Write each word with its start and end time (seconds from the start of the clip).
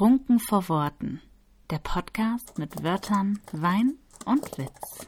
Trunken 0.00 0.38
vor 0.38 0.66
Worten. 0.70 1.20
Der 1.68 1.76
Podcast 1.76 2.56
mit 2.56 2.82
Wörtern, 2.82 3.38
Wein 3.52 3.98
und 4.24 4.56
Witz. 4.56 5.06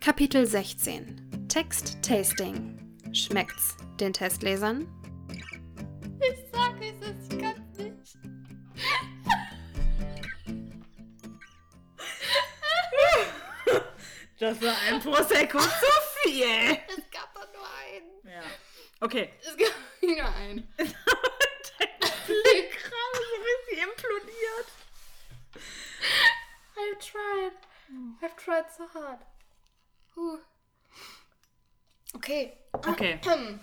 Kapitel 0.00 0.44
16 0.44 1.46
Text 1.46 2.02
Tasting. 2.02 2.80
Schmeckt's 3.12 3.76
den 4.00 4.12
Testlesern? 4.12 4.88
Ich 6.18 6.50
sag 6.52 6.74
es, 6.80 7.28
ich 7.30 7.38
kann's 7.38 7.78
nicht. 7.78 8.18
Das 14.40 14.60
war 14.60 14.74
ein 14.88 15.00
Prosecco 15.00 15.60
zu 15.60 15.66
viel. 16.42 16.78
Es 16.88 17.10
gab 17.10 17.34
doch 17.34 17.52
nur 17.52 17.66
einen. 17.82 18.10
Ja. 18.34 18.42
Okay. 19.00 19.30
Es 19.40 19.56
gab 19.56 19.72
nur 20.02 20.24
einen. 20.36 20.68
Blick 22.26 22.70
gerade 22.70 23.18
so 23.20 23.36
richtig 23.44 23.78
implodiert. 23.82 24.68
I've 26.76 26.98
tried. 26.98 27.52
I've 28.22 28.36
tried 28.36 28.64
so 28.76 28.84
hard. 28.94 29.20
Huh. 30.16 30.38
Okay. 32.14 32.52
Okay. 32.72 33.20
Also 33.26 33.58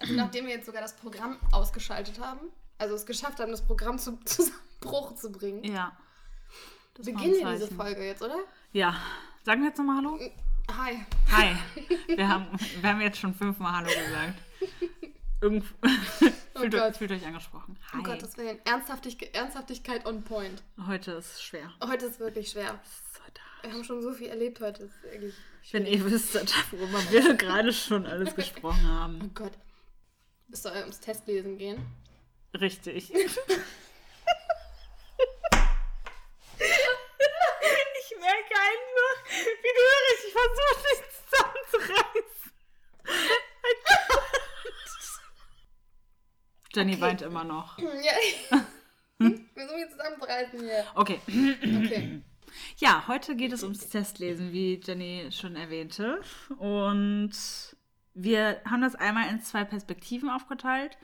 nachdem 0.14 0.46
wir 0.46 0.54
jetzt 0.54 0.66
sogar 0.66 0.82
das 0.82 0.96
Programm 0.96 1.38
ausgeschaltet 1.52 2.18
haben, 2.18 2.50
also 2.78 2.94
es 2.94 3.06
geschafft 3.06 3.38
haben, 3.40 3.50
das 3.50 3.64
Programm 3.64 3.98
zum 3.98 4.24
Zusammenbruch 4.26 5.14
zu 5.14 5.30
bringen, 5.32 5.64
Ja. 5.64 5.96
Das 6.94 7.06
beginnen 7.06 7.34
wir 7.34 7.52
diese. 7.52 7.74
Folge 7.74 8.04
jetzt, 8.04 8.22
oder? 8.22 8.40
Ja. 8.72 8.96
Sagen 9.44 9.62
wir 9.62 9.68
jetzt 9.68 9.78
nochmal 9.78 9.98
Hallo? 9.98 10.18
Hi. 10.76 11.04
Hi. 11.30 11.56
Wir 12.16 12.28
haben, 12.28 12.46
wir 12.80 12.88
haben 12.90 13.00
jetzt 13.00 13.18
schon 13.18 13.34
fünfmal 13.34 13.72
Hallo 13.72 13.86
gesagt. 13.88 14.34
Irgend, 15.40 15.64
fühlt, 16.56 16.72
Gott. 16.72 16.80
euch, 16.82 16.96
fühlt 16.96 17.12
euch 17.12 17.24
angesprochen. 17.24 17.78
Hi. 17.92 17.98
Oh 18.00 18.02
Gott, 18.02 18.22
das 18.22 18.36
wäre 18.36 18.58
Ernsthaftig 18.64 19.34
Ernsthaftigkeit 19.34 20.04
on 20.04 20.24
point. 20.24 20.62
Heute 20.86 21.12
ist 21.12 21.42
schwer. 21.42 21.72
Heute 21.86 22.06
ist 22.06 22.18
wirklich 22.18 22.50
schwer. 22.50 22.80
Wir 23.62 23.72
haben 23.72 23.84
schon 23.84 24.02
so 24.02 24.12
viel 24.12 24.28
erlebt 24.28 24.60
heute. 24.60 24.84
Ist 24.84 25.02
wirklich 25.02 25.34
Wenn 25.70 25.86
ihr 25.86 26.04
wüsstet, 26.04 26.52
worüber 26.72 26.98
wir 27.10 27.34
gerade 27.34 27.72
schon 27.72 28.06
alles 28.06 28.34
gesprochen 28.34 28.80
Oh 28.84 28.88
haben. 28.88 29.30
Gott. 29.34 29.52
Es 30.50 30.62
soll 30.62 30.76
ums 30.76 30.98
Testlesen 31.00 31.58
gehen. 31.58 31.84
Richtig. 32.58 33.12
Ich 33.14 33.36
merke 38.18 38.54
einfach, 38.54 39.27
wie 39.62 39.72
du 39.74 39.80
richtig 40.10 40.32
versuchst, 40.32 40.84
dich 40.84 41.00
zusammenzureißen. 41.28 42.52
Jenny 46.74 46.92
Okay. 46.92 47.00
weint 47.00 47.22
immer 47.22 47.44
noch. 47.44 47.78
Ja. 47.78 47.88
Wir 49.18 49.30
müssen 49.30 49.76
mich 49.76 49.90
zusammenreißen 49.90 50.60
hier. 50.60 50.84
Okay. 50.94 51.20
Okay. 51.26 52.22
Ja, 52.76 53.04
heute 53.08 53.36
geht 53.36 53.52
es 53.52 53.62
ums 53.62 53.88
Testlesen, 53.88 54.52
wie 54.52 54.80
Jenny 54.84 55.28
schon 55.32 55.56
erwähnte. 55.56 56.20
Und 56.58 57.32
wir 58.14 58.60
haben 58.64 58.82
das 58.82 58.94
einmal 58.94 59.28
in 59.30 59.40
zwei 59.40 59.64
Perspektiven 59.64 60.30
aufgeteilt. 60.30 60.96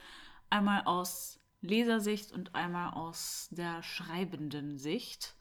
Einmal 0.51 0.83
aus 0.85 1.41
Lesersicht 1.61 2.33
und 2.33 2.55
einmal 2.55 2.93
aus 2.95 3.49
der 3.51 3.83
schreibenden 3.83 4.79
Sicht. 4.79 5.35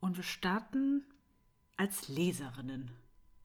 Und 0.00 0.16
wir 0.16 0.24
starten 0.24 1.04
als 1.76 2.08
Leserinnen, 2.08 2.90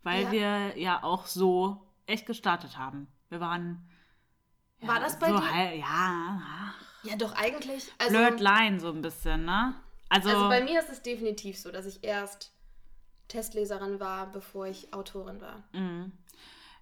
weil 0.04 0.24
Ja. 0.24 0.32
wir 0.32 0.78
ja 0.80 1.04
auch 1.04 1.26
so 1.26 1.86
echt 2.06 2.26
gestartet 2.26 2.78
haben. 2.78 3.08
Wir 3.30 3.40
waren. 3.40 3.88
Ja, 4.80 4.88
War 4.90 5.00
das 5.00 5.20
bei 5.20 5.30
so 5.30 5.38
dir? 5.40 5.52
hal- 5.54 5.78
ja, 5.78 6.74
Ja, 7.04 7.16
doch 7.16 7.34
eigentlich. 7.34 7.92
Also, 7.98 8.16
Blurred 8.18 8.40
Line 8.40 8.80
so 8.80 8.90
ein 8.92 9.02
bisschen, 9.02 9.46
ne? 9.46 9.74
Also, 10.10 10.30
also 10.30 10.50
bei 10.50 10.64
mir 10.64 10.80
ist 10.80 10.90
es 10.90 11.02
definitiv 11.02 11.58
so, 11.60 11.72
dass 11.72 11.86
ich 11.86 12.04
erst 12.04 12.54
Testleserin 13.28 14.00
war, 14.00 14.32
bevor 14.32 14.68
ich 14.68 14.94
Autorin 14.94 15.40
war. 15.42 15.64
Mhm. 15.74 16.12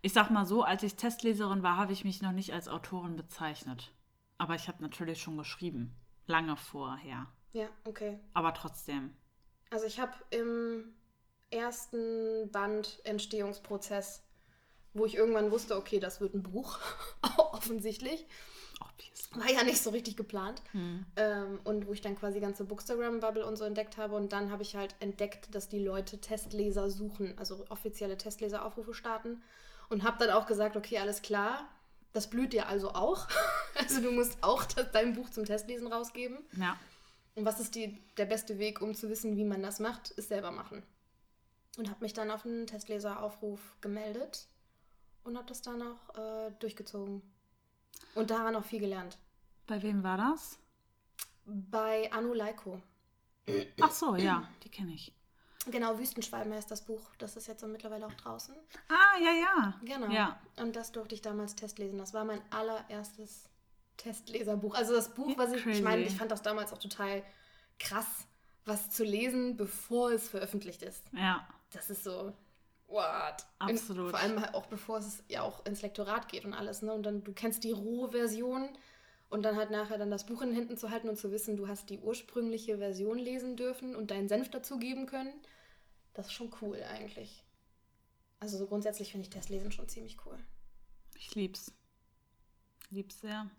Ich 0.02 0.14
sag 0.14 0.30
mal 0.30 0.46
so, 0.46 0.64
als 0.64 0.82
ich 0.84 0.96
Testleserin 0.96 1.62
war, 1.64 1.78
habe 1.78 1.94
ich 1.94 2.04
mich 2.04 2.22
noch 2.22 2.32
nicht 2.32 2.54
als 2.54 2.68
Autorin 2.68 3.16
bezeichnet. 3.18 3.94
Aber 4.38 4.56
ich 4.56 4.68
habe 4.68 4.82
natürlich 4.82 5.22
schon 5.22 5.38
geschrieben. 5.38 5.96
Lange 6.26 6.56
vorher. 6.56 7.28
Ja, 7.52 7.68
okay. 7.86 8.20
Aber 8.34 8.54
trotzdem. 8.54 9.14
Also 9.70 9.86
ich 9.86 10.00
habe 10.00 10.14
im 10.32 10.94
ersten 11.52 12.50
Band 12.52 13.00
Entstehungsprozess, 13.04 14.22
wo 14.94 15.06
ich 15.06 15.16
irgendwann 15.16 15.52
wusste, 15.52 15.76
okay, 15.76 16.00
das 16.00 16.22
wird 16.22 16.34
ein 16.34 16.44
Buch, 16.44 16.80
offensichtlich. 17.38 18.26
Obviously. 18.80 19.42
War 19.42 19.52
ja 19.52 19.64
nicht 19.64 19.82
so 19.82 19.90
richtig 19.90 20.16
geplant. 20.16 20.62
Mhm. 20.74 21.06
Ähm, 21.16 21.60
und 21.64 21.88
wo 21.88 21.94
ich 21.94 22.02
dann 22.02 22.18
quasi 22.18 22.40
ganze 22.40 22.64
Bookstagram-Bubble 22.64 23.46
und 23.46 23.58
so 23.58 23.66
entdeckt 23.66 23.98
habe. 23.98 24.16
Und 24.16 24.32
dann 24.32 24.52
habe 24.52 24.64
ich 24.64 24.76
halt 24.76 24.96
entdeckt, 25.00 25.54
dass 25.54 25.68
die 25.68 25.84
Leute 25.84 26.20
Testleser 26.20 26.90
suchen, 26.90 27.38
also 27.38 27.66
offizielle 27.70 28.18
Testleseraufrufe 28.18 28.94
starten. 28.94 29.42
Und 29.90 30.04
habe 30.04 30.18
dann 30.20 30.30
auch 30.36 30.46
gesagt, 30.46 30.78
okay, 30.78 31.00
alles 31.00 31.22
klar, 31.22 31.68
das 32.14 32.30
blüht 32.30 32.54
dir 32.54 32.68
also 32.68 32.94
auch. 32.94 33.28
also 33.76 34.02
du 34.02 34.12
musst 34.12 34.38
auch 34.42 34.64
das, 34.64 34.92
dein 34.92 35.14
Buch 35.14 35.30
zum 35.30 35.46
Testlesen 35.46 35.88
rausgeben. 35.88 36.38
Ja. 36.58 36.78
Und 37.36 37.46
was 37.46 37.60
ist 37.60 37.76
die, 37.76 37.98
der 38.18 38.26
beste 38.26 38.60
Weg, 38.60 38.82
um 38.82 38.94
zu 38.94 39.10
wissen, 39.10 39.36
wie 39.36 39.46
man 39.46 39.62
das 39.62 39.80
macht, 39.80 40.12
ist 40.12 40.30
selber 40.30 40.52
machen. 40.52 40.84
Und 41.80 41.90
habe 41.90 42.04
mich 42.04 42.12
dann 42.12 42.30
auf 42.30 42.46
einen 42.46 42.68
Testleseraufruf 42.68 43.78
gemeldet 43.80 44.50
und 45.24 45.38
habe 45.38 45.48
das 45.48 45.62
dann 45.62 45.82
auch 45.82 46.18
äh, 46.18 46.52
durchgezogen. 46.60 47.22
Und 48.16 48.32
daran 48.32 48.58
auch 48.58 48.66
viel 48.66 48.82
gelernt. 48.82 49.18
Bei 49.66 49.82
wem 49.82 50.04
war 50.04 50.18
das? 50.18 50.60
Bei 51.46 52.12
Anu 52.12 52.34
Leiko. 52.34 52.82
Ach 53.80 53.92
so, 53.92 54.18
ja, 54.18 54.46
die 54.62 54.70
kenne 54.70 54.94
ich. 54.94 55.16
Genau, 55.72 55.98
Wüstenschwalben 55.98 56.54
heißt 56.54 56.70
das 56.70 56.84
Buch. 56.84 57.16
Das 57.18 57.38
ist 57.38 57.48
jetzt 57.48 57.62
so 57.62 57.68
mittlerweile 57.68 58.08
auch 58.08 58.14
draußen. 58.14 58.56
Ah, 58.90 59.18
ja, 59.18 59.32
ja. 59.32 59.80
Genau. 59.82 60.12
Ja. 60.12 60.38
Und 60.58 60.76
das 60.76 60.92
durfte 60.92 61.16
ich 61.16 61.22
damals 61.22 61.56
testlesen. 61.56 61.98
Das 61.98 62.14
war 62.14 62.26
mein 62.26 62.42
allererstes 62.52 63.46
Testleserbuch. 63.96 64.76
Also 64.76 64.94
das 64.94 65.14
Buch, 65.14 65.38
was 65.38 65.54
ich, 65.54 65.66
ich 65.66 65.82
meine, 65.82 66.02
ich 66.02 66.18
fand 66.18 66.30
das 66.30 66.42
damals 66.42 66.74
auch 66.74 66.78
total 66.78 67.24
krass, 67.80 68.28
was 68.66 68.90
zu 68.90 69.06
lesen, 69.06 69.56
bevor 69.56 70.12
es 70.12 70.28
veröffentlicht 70.28 70.82
ist. 70.82 71.06
Ja. 71.14 71.48
Das 71.72 71.90
ist 71.90 72.04
so, 72.04 72.34
what? 72.88 73.46
Absolut. 73.60 74.06
Und 74.06 74.10
vor 74.12 74.20
allem 74.20 74.42
halt 74.42 74.54
auch 74.54 74.66
bevor 74.68 74.98
es 74.98 75.24
ja 75.28 75.42
auch 75.44 75.66
ins 75.66 75.82
Lektorat 75.82 76.28
geht 76.30 76.46
und 76.46 76.54
alles, 76.54 76.82
ne? 76.82 76.94
Und 76.94 77.04
dann, 77.04 77.24
du 77.24 77.34
kennst 77.34 77.64
die 77.64 77.72
Rohversion 77.72 78.70
und 79.30 79.44
dann 79.44 79.56
halt 79.56 79.72
nachher 79.72 79.98
dann 79.98 80.12
das 80.12 80.26
Buch 80.26 80.42
in 80.42 80.50
den 80.50 80.56
Händen 80.56 80.78
zu 80.78 80.90
halten 80.90 81.10
und 81.10 81.18
zu 81.18 81.32
wissen, 81.32 81.56
du 81.56 81.68
hast 81.68 81.90
die 81.90 82.00
ursprüngliche 82.00 82.78
Version 82.78 83.18
lesen 83.18 83.56
dürfen 83.56 83.96
und 83.96 84.12
deinen 84.12 84.28
Senf 84.28 84.50
dazugeben 84.50 85.06
können. 85.06 85.34
Das 86.14 86.28
ist 86.28 86.34
schon 86.34 86.52
cool 86.62 86.82
eigentlich. 86.84 87.46
Also 88.40 88.58
so 88.58 88.68
grundsätzlich 88.68 89.12
finde 89.12 89.26
ich 89.26 89.30
Testlesen 89.30 89.72
schon 89.72 89.88
ziemlich 89.88 90.18
cool. 90.26 90.38
Ich 91.16 91.36
lieb's. 91.36 91.72
Lieb's 92.90 93.20
sehr. 93.20 93.50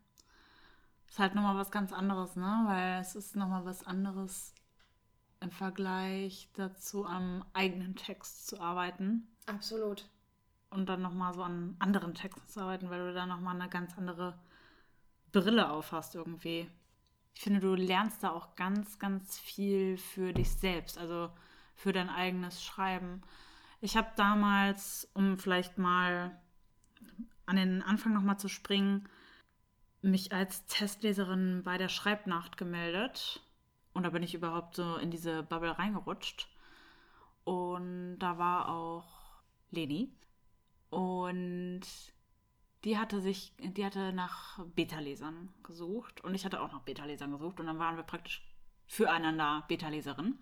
Ist 1.08 1.18
halt 1.18 1.34
nochmal 1.34 1.56
was 1.56 1.70
ganz 1.70 1.92
anderes, 1.92 2.34
ne? 2.34 2.64
Weil 2.66 3.00
es 3.00 3.14
ist 3.14 3.36
nochmal 3.36 3.64
was 3.64 3.86
anderes 3.86 4.54
im 5.40 5.50
Vergleich 5.50 6.48
dazu, 6.54 7.06
am 7.06 7.44
eigenen 7.52 7.96
Text 7.96 8.46
zu 8.46 8.60
arbeiten. 8.60 9.26
Absolut. 9.46 10.08
und 10.70 10.88
dann 10.88 11.02
nochmal 11.02 11.34
so 11.34 11.42
an 11.42 11.74
anderen 11.80 12.14
Texten 12.14 12.46
zu 12.48 12.60
arbeiten, 12.60 12.90
weil 12.90 13.08
du 13.08 13.12
da 13.12 13.26
nochmal 13.26 13.60
eine 13.60 13.68
ganz 13.68 13.98
andere 13.98 14.38
Brille 15.32 15.70
aufhast 15.70 16.14
irgendwie. 16.14 16.70
Ich 17.34 17.42
finde, 17.42 17.60
du 17.60 17.74
lernst 17.74 18.22
da 18.22 18.30
auch 18.30 18.54
ganz, 18.56 18.98
ganz 18.98 19.38
viel 19.38 19.96
für 19.96 20.32
dich 20.32 20.50
selbst, 20.50 20.98
also 20.98 21.30
für 21.74 21.92
dein 21.92 22.08
eigenes 22.08 22.62
Schreiben. 22.62 23.22
Ich 23.80 23.96
habe 23.96 24.12
damals, 24.16 25.08
um 25.14 25.38
vielleicht 25.38 25.78
mal 25.78 26.38
an 27.46 27.56
den 27.56 27.82
Anfang 27.82 28.12
nochmal 28.12 28.38
zu 28.38 28.48
springen, 28.48 29.08
mich 30.02 30.32
als 30.32 30.66
Testleserin 30.66 31.62
bei 31.64 31.78
der 31.78 31.88
Schreibnacht 31.88 32.56
gemeldet. 32.56 33.42
Und 34.00 34.04
da 34.04 34.10
bin 34.10 34.22
ich 34.22 34.32
überhaupt 34.34 34.76
so 34.76 34.96
in 34.96 35.10
diese 35.10 35.42
Bubble 35.42 35.78
reingerutscht. 35.78 36.48
Und 37.44 38.18
da 38.18 38.38
war 38.38 38.70
auch 38.70 39.04
Leni. 39.70 40.10
Und 40.88 41.82
die 42.84 42.96
hatte 42.96 43.20
sich, 43.20 43.52
die 43.58 43.84
hatte 43.84 44.14
nach 44.14 44.58
Beta-Lesern 44.74 45.50
gesucht. 45.62 46.22
Und 46.22 46.34
ich 46.34 46.46
hatte 46.46 46.62
auch 46.62 46.72
nach 46.72 46.80
Beta-Lesern 46.80 47.30
gesucht. 47.30 47.60
Und 47.60 47.66
dann 47.66 47.78
waren 47.78 47.96
wir 47.96 48.02
praktisch 48.02 48.42
füreinander 48.86 49.64
Beta-Leserin. 49.68 50.38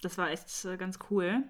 Das 0.00 0.16
war 0.16 0.30
echt 0.30 0.64
äh, 0.64 0.76
ganz 0.76 1.00
cool. 1.10 1.42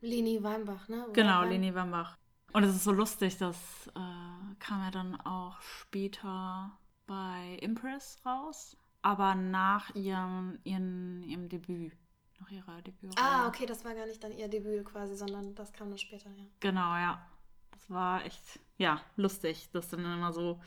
Leni 0.00 0.42
Weinbach, 0.42 0.88
ne? 0.88 1.04
Oder 1.04 1.12
Genau, 1.12 1.42
Wein- 1.42 1.50
Leni 1.50 1.74
Wambach. 1.76 2.16
Und 2.54 2.64
es 2.64 2.74
ist 2.74 2.82
so 2.82 2.90
lustig, 2.90 3.38
das 3.38 3.86
äh, 3.94 4.54
kam 4.58 4.82
ja 4.82 4.90
dann 4.90 5.20
auch 5.20 5.60
später 5.60 6.76
bei 7.06 7.56
Impress 7.60 8.18
raus, 8.26 8.76
aber 9.06 9.36
nach 9.36 9.94
ihrem, 9.94 10.58
ihrem, 10.64 11.22
ihrem 11.22 11.48
Debüt, 11.48 11.92
nach 12.40 12.50
ihrer 12.50 12.82
Debüt. 12.82 13.14
Ah, 13.16 13.46
okay, 13.46 13.64
das 13.64 13.84
war 13.84 13.94
gar 13.94 14.04
nicht 14.04 14.24
dann 14.24 14.36
ihr 14.36 14.48
Debüt 14.48 14.84
quasi, 14.84 15.14
sondern 15.14 15.54
das 15.54 15.72
kam 15.72 15.90
dann 15.90 15.98
später, 15.98 16.28
ja. 16.30 16.44
Genau, 16.58 16.96
ja. 16.96 17.24
Das 17.70 17.88
war 17.88 18.24
echt, 18.24 18.58
ja, 18.78 19.00
lustig, 19.14 19.68
das 19.72 19.90
dann 19.90 20.00
immer 20.00 20.32
so 20.32 20.60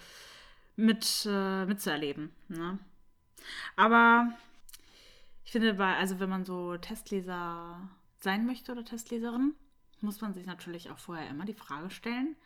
mit, 0.78 1.28
äh, 1.30 1.66
mitzuerleben. 1.66 2.34
Ne? 2.48 2.80
Aber 3.76 4.32
ich 5.44 5.52
finde, 5.52 5.74
bei, 5.74 5.98
also 5.98 6.22
wenn 6.22 6.30
man 6.30 6.46
so 6.46 6.78
Testleser 6.78 7.90
sein 8.22 8.46
möchte 8.46 8.72
oder 8.72 8.86
Testleserin, 8.86 9.54
muss 10.00 10.22
man 10.22 10.34
sich 10.34 10.46
natürlich 10.46 10.90
auch 10.92 10.98
vorher 11.00 11.30
immer 11.30 11.44
die 11.44 11.54
Frage 11.54 11.90
stellen, 11.90 12.38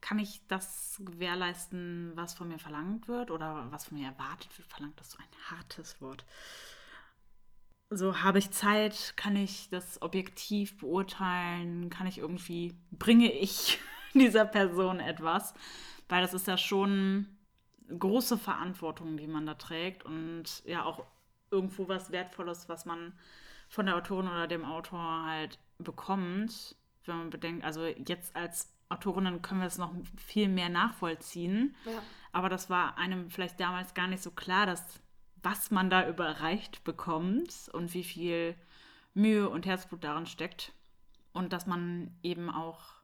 kann 0.00 0.18
ich 0.18 0.40
das 0.48 1.00
gewährleisten, 1.04 2.12
was 2.14 2.34
von 2.34 2.48
mir 2.48 2.58
verlangt 2.58 3.08
wird 3.08 3.30
oder 3.30 3.66
was 3.70 3.86
von 3.86 3.98
mir 3.98 4.08
erwartet 4.08 4.56
wird? 4.56 4.68
Verlangt 4.68 4.98
das 5.00 5.12
so 5.12 5.18
ein 5.18 5.50
hartes 5.50 6.00
Wort. 6.00 6.24
So 7.90 8.22
habe 8.22 8.38
ich 8.38 8.50
Zeit, 8.50 9.14
kann 9.16 9.36
ich 9.36 9.68
das 9.70 10.02
objektiv 10.02 10.78
beurteilen, 10.78 11.88
kann 11.88 12.06
ich 12.06 12.18
irgendwie, 12.18 12.74
bringe 12.90 13.30
ich 13.30 13.78
dieser 14.14 14.44
Person 14.44 15.00
etwas? 15.00 15.54
Weil 16.08 16.22
das 16.22 16.34
ist 16.34 16.46
ja 16.46 16.58
schon 16.58 17.26
große 17.88 18.38
Verantwortung, 18.38 19.16
die 19.16 19.28
man 19.28 19.46
da 19.46 19.54
trägt 19.54 20.04
und 20.04 20.64
ja 20.64 20.84
auch 20.84 21.06
irgendwo 21.50 21.88
was 21.88 22.10
Wertvolles, 22.10 22.68
was 22.68 22.84
man 22.86 23.12
von 23.68 23.86
der 23.86 23.96
Autorin 23.96 24.28
oder 24.28 24.46
dem 24.48 24.64
Autor 24.64 25.24
halt 25.26 25.58
bekommt, 25.78 26.76
wenn 27.04 27.18
man 27.18 27.30
bedenkt, 27.30 27.64
also 27.64 27.86
jetzt 27.86 28.34
als 28.34 28.75
Autorinnen 28.88 29.42
können 29.42 29.60
wir 29.60 29.66
es 29.66 29.78
noch 29.78 29.92
viel 30.16 30.48
mehr 30.48 30.68
nachvollziehen. 30.68 31.74
Ja. 31.84 32.02
Aber 32.32 32.48
das 32.48 32.70
war 32.70 32.98
einem 32.98 33.30
vielleicht 33.30 33.58
damals 33.60 33.94
gar 33.94 34.06
nicht 34.06 34.22
so 34.22 34.30
klar, 34.30 34.66
dass 34.66 35.00
was 35.42 35.70
man 35.70 35.90
da 35.90 36.08
überreicht 36.08 36.82
bekommt 36.82 37.70
und 37.72 37.94
wie 37.94 38.04
viel 38.04 38.56
Mühe 39.14 39.48
und 39.48 39.64
Herzblut 39.64 40.02
darin 40.02 40.26
steckt. 40.26 40.72
Und 41.32 41.52
dass 41.52 41.66
man 41.66 42.10
eben 42.22 42.50
auch 42.50 42.96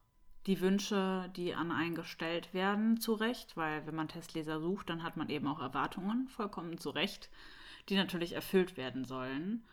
die 0.45 0.59
Wünsche, 0.59 1.31
die 1.35 1.55
an 1.55 1.71
einen 1.71 1.95
gestellt 1.95 2.53
werden, 2.53 2.99
zu 2.99 3.13
Recht, 3.13 3.55
weil 3.55 3.85
wenn 3.87 3.95
man 3.95 4.09
Testleser 4.09 4.59
sucht, 4.59 4.89
dann 4.89 5.03
hat 5.03 5.15
man 5.15 5.29
eben 5.29 5.47
auch 5.47 5.61
Erwartungen, 5.61 6.27
vollkommen 6.27 6.77
zu 6.77 6.89
Recht, 6.89 7.29
die 7.89 7.95
natürlich 7.95 8.33
erfüllt 8.33 8.75
werden 8.75 9.05
sollen. 9.05 9.63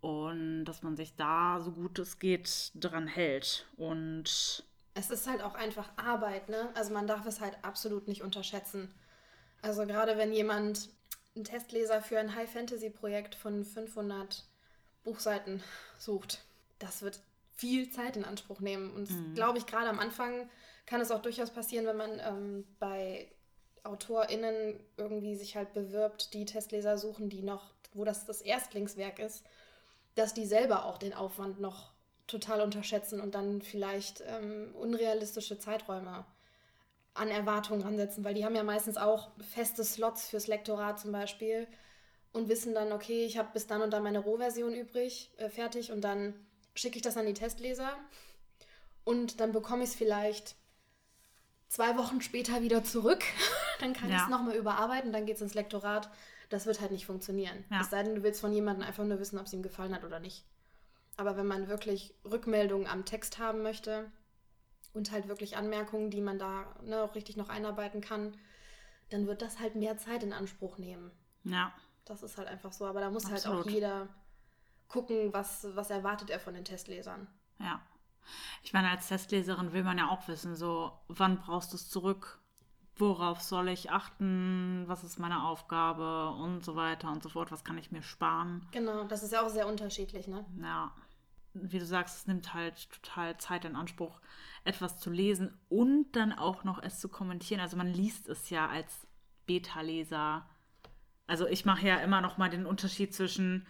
Und 0.00 0.66
dass 0.66 0.82
man 0.82 0.96
sich 0.96 1.16
da, 1.16 1.60
so 1.60 1.72
gut 1.72 1.98
es 1.98 2.18
geht, 2.18 2.72
dran 2.74 3.06
hält. 3.06 3.66
Und 3.76 4.64
es 4.98 5.10
ist 5.10 5.28
halt 5.28 5.42
auch 5.42 5.54
einfach 5.54 5.88
Arbeit, 5.96 6.48
ne? 6.48 6.70
Also 6.74 6.92
man 6.92 7.06
darf 7.06 7.24
es 7.24 7.40
halt 7.40 7.56
absolut 7.62 8.08
nicht 8.08 8.22
unterschätzen. 8.22 8.92
Also 9.62 9.86
gerade 9.86 10.18
wenn 10.18 10.32
jemand 10.32 10.88
einen 11.34 11.44
Testleser 11.44 12.02
für 12.02 12.18
ein 12.18 12.34
High-Fantasy-Projekt 12.34 13.36
von 13.36 13.64
500 13.64 14.44
Buchseiten 15.04 15.62
sucht, 15.98 16.44
das 16.80 17.02
wird 17.02 17.20
viel 17.54 17.90
Zeit 17.90 18.16
in 18.16 18.24
Anspruch 18.24 18.60
nehmen. 18.60 18.92
Und 18.92 19.10
mhm. 19.10 19.34
glaube 19.34 19.58
ich, 19.58 19.66
gerade 19.66 19.88
am 19.88 20.00
Anfang 20.00 20.50
kann 20.84 21.00
es 21.00 21.10
auch 21.10 21.22
durchaus 21.22 21.50
passieren, 21.50 21.86
wenn 21.86 21.96
man 21.96 22.20
ähm, 22.20 22.64
bei 22.80 23.30
AutorInnen 23.84 24.80
irgendwie 24.96 25.36
sich 25.36 25.56
halt 25.56 25.74
bewirbt, 25.74 26.34
die 26.34 26.44
Testleser 26.44 26.98
suchen, 26.98 27.28
die 27.28 27.42
noch, 27.42 27.72
wo 27.94 28.04
das 28.04 28.26
das 28.26 28.40
Erstlingswerk 28.40 29.20
ist, 29.20 29.44
dass 30.16 30.34
die 30.34 30.46
selber 30.46 30.84
auch 30.84 30.98
den 30.98 31.14
Aufwand 31.14 31.60
noch 31.60 31.92
total 32.28 32.60
unterschätzen 32.60 33.20
und 33.20 33.34
dann 33.34 33.62
vielleicht 33.62 34.22
ähm, 34.26 34.74
unrealistische 34.74 35.58
Zeiträume 35.58 36.24
an 37.14 37.28
Erwartungen 37.28 37.82
ansetzen, 37.82 38.22
weil 38.22 38.34
die 38.34 38.44
haben 38.44 38.54
ja 38.54 38.62
meistens 38.62 38.96
auch 38.96 39.30
feste 39.40 39.82
Slots 39.82 40.28
fürs 40.28 40.46
Lektorat 40.46 41.00
zum 41.00 41.10
Beispiel 41.10 41.66
und 42.32 42.48
wissen 42.48 42.74
dann, 42.74 42.92
okay, 42.92 43.24
ich 43.24 43.38
habe 43.38 43.48
bis 43.52 43.66
dann 43.66 43.82
und 43.82 43.90
dann 43.90 44.02
meine 44.02 44.20
Rohversion 44.20 44.74
übrig, 44.74 45.32
äh, 45.38 45.48
fertig 45.48 45.90
und 45.90 46.02
dann 46.02 46.34
schicke 46.74 46.96
ich 46.96 47.02
das 47.02 47.16
an 47.16 47.26
die 47.26 47.34
Testleser 47.34 47.90
und 49.04 49.40
dann 49.40 49.52
bekomme 49.52 49.82
ich 49.82 49.90
es 49.90 49.96
vielleicht 49.96 50.54
zwei 51.68 51.96
Wochen 51.96 52.20
später 52.20 52.62
wieder 52.62 52.84
zurück. 52.84 53.24
dann 53.80 53.94
kann 53.94 54.10
ja. 54.10 54.16
ich 54.16 54.22
es 54.22 54.28
nochmal 54.28 54.54
überarbeiten, 54.54 55.12
dann 55.12 55.26
geht 55.26 55.36
es 55.36 55.42
ins 55.42 55.54
Lektorat. 55.54 56.10
Das 56.50 56.66
wird 56.66 56.80
halt 56.80 56.92
nicht 56.92 57.06
funktionieren. 57.06 57.64
Ja. 57.70 57.80
Es 57.80 57.90
sei 57.90 58.02
denn, 58.02 58.14
du 58.14 58.22
willst 58.22 58.40
von 58.40 58.52
jemandem 58.52 58.86
einfach 58.86 59.04
nur 59.04 59.18
wissen, 59.18 59.38
ob 59.38 59.46
es 59.46 59.52
ihm 59.52 59.62
gefallen 59.62 59.94
hat 59.94 60.04
oder 60.04 60.18
nicht. 60.18 60.44
Aber 61.18 61.36
wenn 61.36 61.48
man 61.48 61.66
wirklich 61.66 62.14
Rückmeldungen 62.24 62.86
am 62.86 63.04
Text 63.04 63.40
haben 63.40 63.62
möchte 63.62 64.10
und 64.94 65.10
halt 65.10 65.26
wirklich 65.26 65.56
Anmerkungen, 65.56 66.10
die 66.10 66.20
man 66.20 66.38
da 66.38 66.64
ne, 66.84 67.02
auch 67.02 67.16
richtig 67.16 67.36
noch 67.36 67.48
einarbeiten 67.48 68.00
kann, 68.00 68.36
dann 69.10 69.26
wird 69.26 69.42
das 69.42 69.58
halt 69.58 69.74
mehr 69.74 69.98
Zeit 69.98 70.22
in 70.22 70.32
Anspruch 70.32 70.78
nehmen. 70.78 71.10
Ja. 71.42 71.72
Das 72.04 72.22
ist 72.22 72.38
halt 72.38 72.46
einfach 72.46 72.72
so. 72.72 72.86
Aber 72.86 73.00
da 73.00 73.10
muss 73.10 73.24
Absolut. 73.24 73.56
halt 73.58 73.66
auch 73.66 73.70
jeder 73.70 74.08
gucken, 74.86 75.32
was, 75.32 75.66
was 75.74 75.90
erwartet 75.90 76.30
er 76.30 76.38
von 76.38 76.54
den 76.54 76.64
Testlesern. 76.64 77.26
Ja. 77.58 77.82
Ich 78.62 78.72
meine, 78.72 78.88
als 78.88 79.08
Testleserin 79.08 79.72
will 79.72 79.82
man 79.82 79.98
ja 79.98 80.10
auch 80.10 80.28
wissen, 80.28 80.54
so, 80.54 80.92
wann 81.08 81.40
brauchst 81.40 81.72
du 81.72 81.76
es 81.76 81.90
zurück? 81.90 82.40
Worauf 82.94 83.42
soll 83.42 83.70
ich 83.70 83.90
achten? 83.90 84.84
Was 84.86 85.02
ist 85.02 85.18
meine 85.18 85.42
Aufgabe? 85.46 86.30
Und 86.30 86.64
so 86.64 86.76
weiter 86.76 87.10
und 87.10 87.24
so 87.24 87.28
fort. 87.28 87.50
Was 87.50 87.64
kann 87.64 87.76
ich 87.76 87.90
mir 87.90 88.02
sparen? 88.02 88.64
Genau, 88.70 89.02
das 89.02 89.24
ist 89.24 89.32
ja 89.32 89.44
auch 89.44 89.48
sehr 89.48 89.66
unterschiedlich, 89.66 90.28
ne? 90.28 90.44
Ja 90.62 90.92
wie 91.54 91.78
du 91.78 91.86
sagst, 91.86 92.16
es 92.18 92.26
nimmt 92.26 92.54
halt 92.54 92.90
total 92.90 93.36
Zeit 93.38 93.64
in 93.64 93.76
Anspruch, 93.76 94.20
etwas 94.64 94.98
zu 94.98 95.10
lesen 95.10 95.58
und 95.68 96.12
dann 96.12 96.32
auch 96.32 96.64
noch 96.64 96.82
es 96.82 97.00
zu 97.00 97.08
kommentieren. 97.08 97.60
Also 97.60 97.76
man 97.76 97.92
liest 97.92 98.28
es 98.28 98.50
ja 98.50 98.68
als 98.68 99.06
Beta-Leser. 99.46 100.46
Also 101.26 101.46
ich 101.46 101.64
mache 101.64 101.86
ja 101.86 101.96
immer 101.96 102.20
noch 102.20 102.38
mal 102.38 102.50
den 102.50 102.66
Unterschied 102.66 103.14
zwischen 103.14 103.66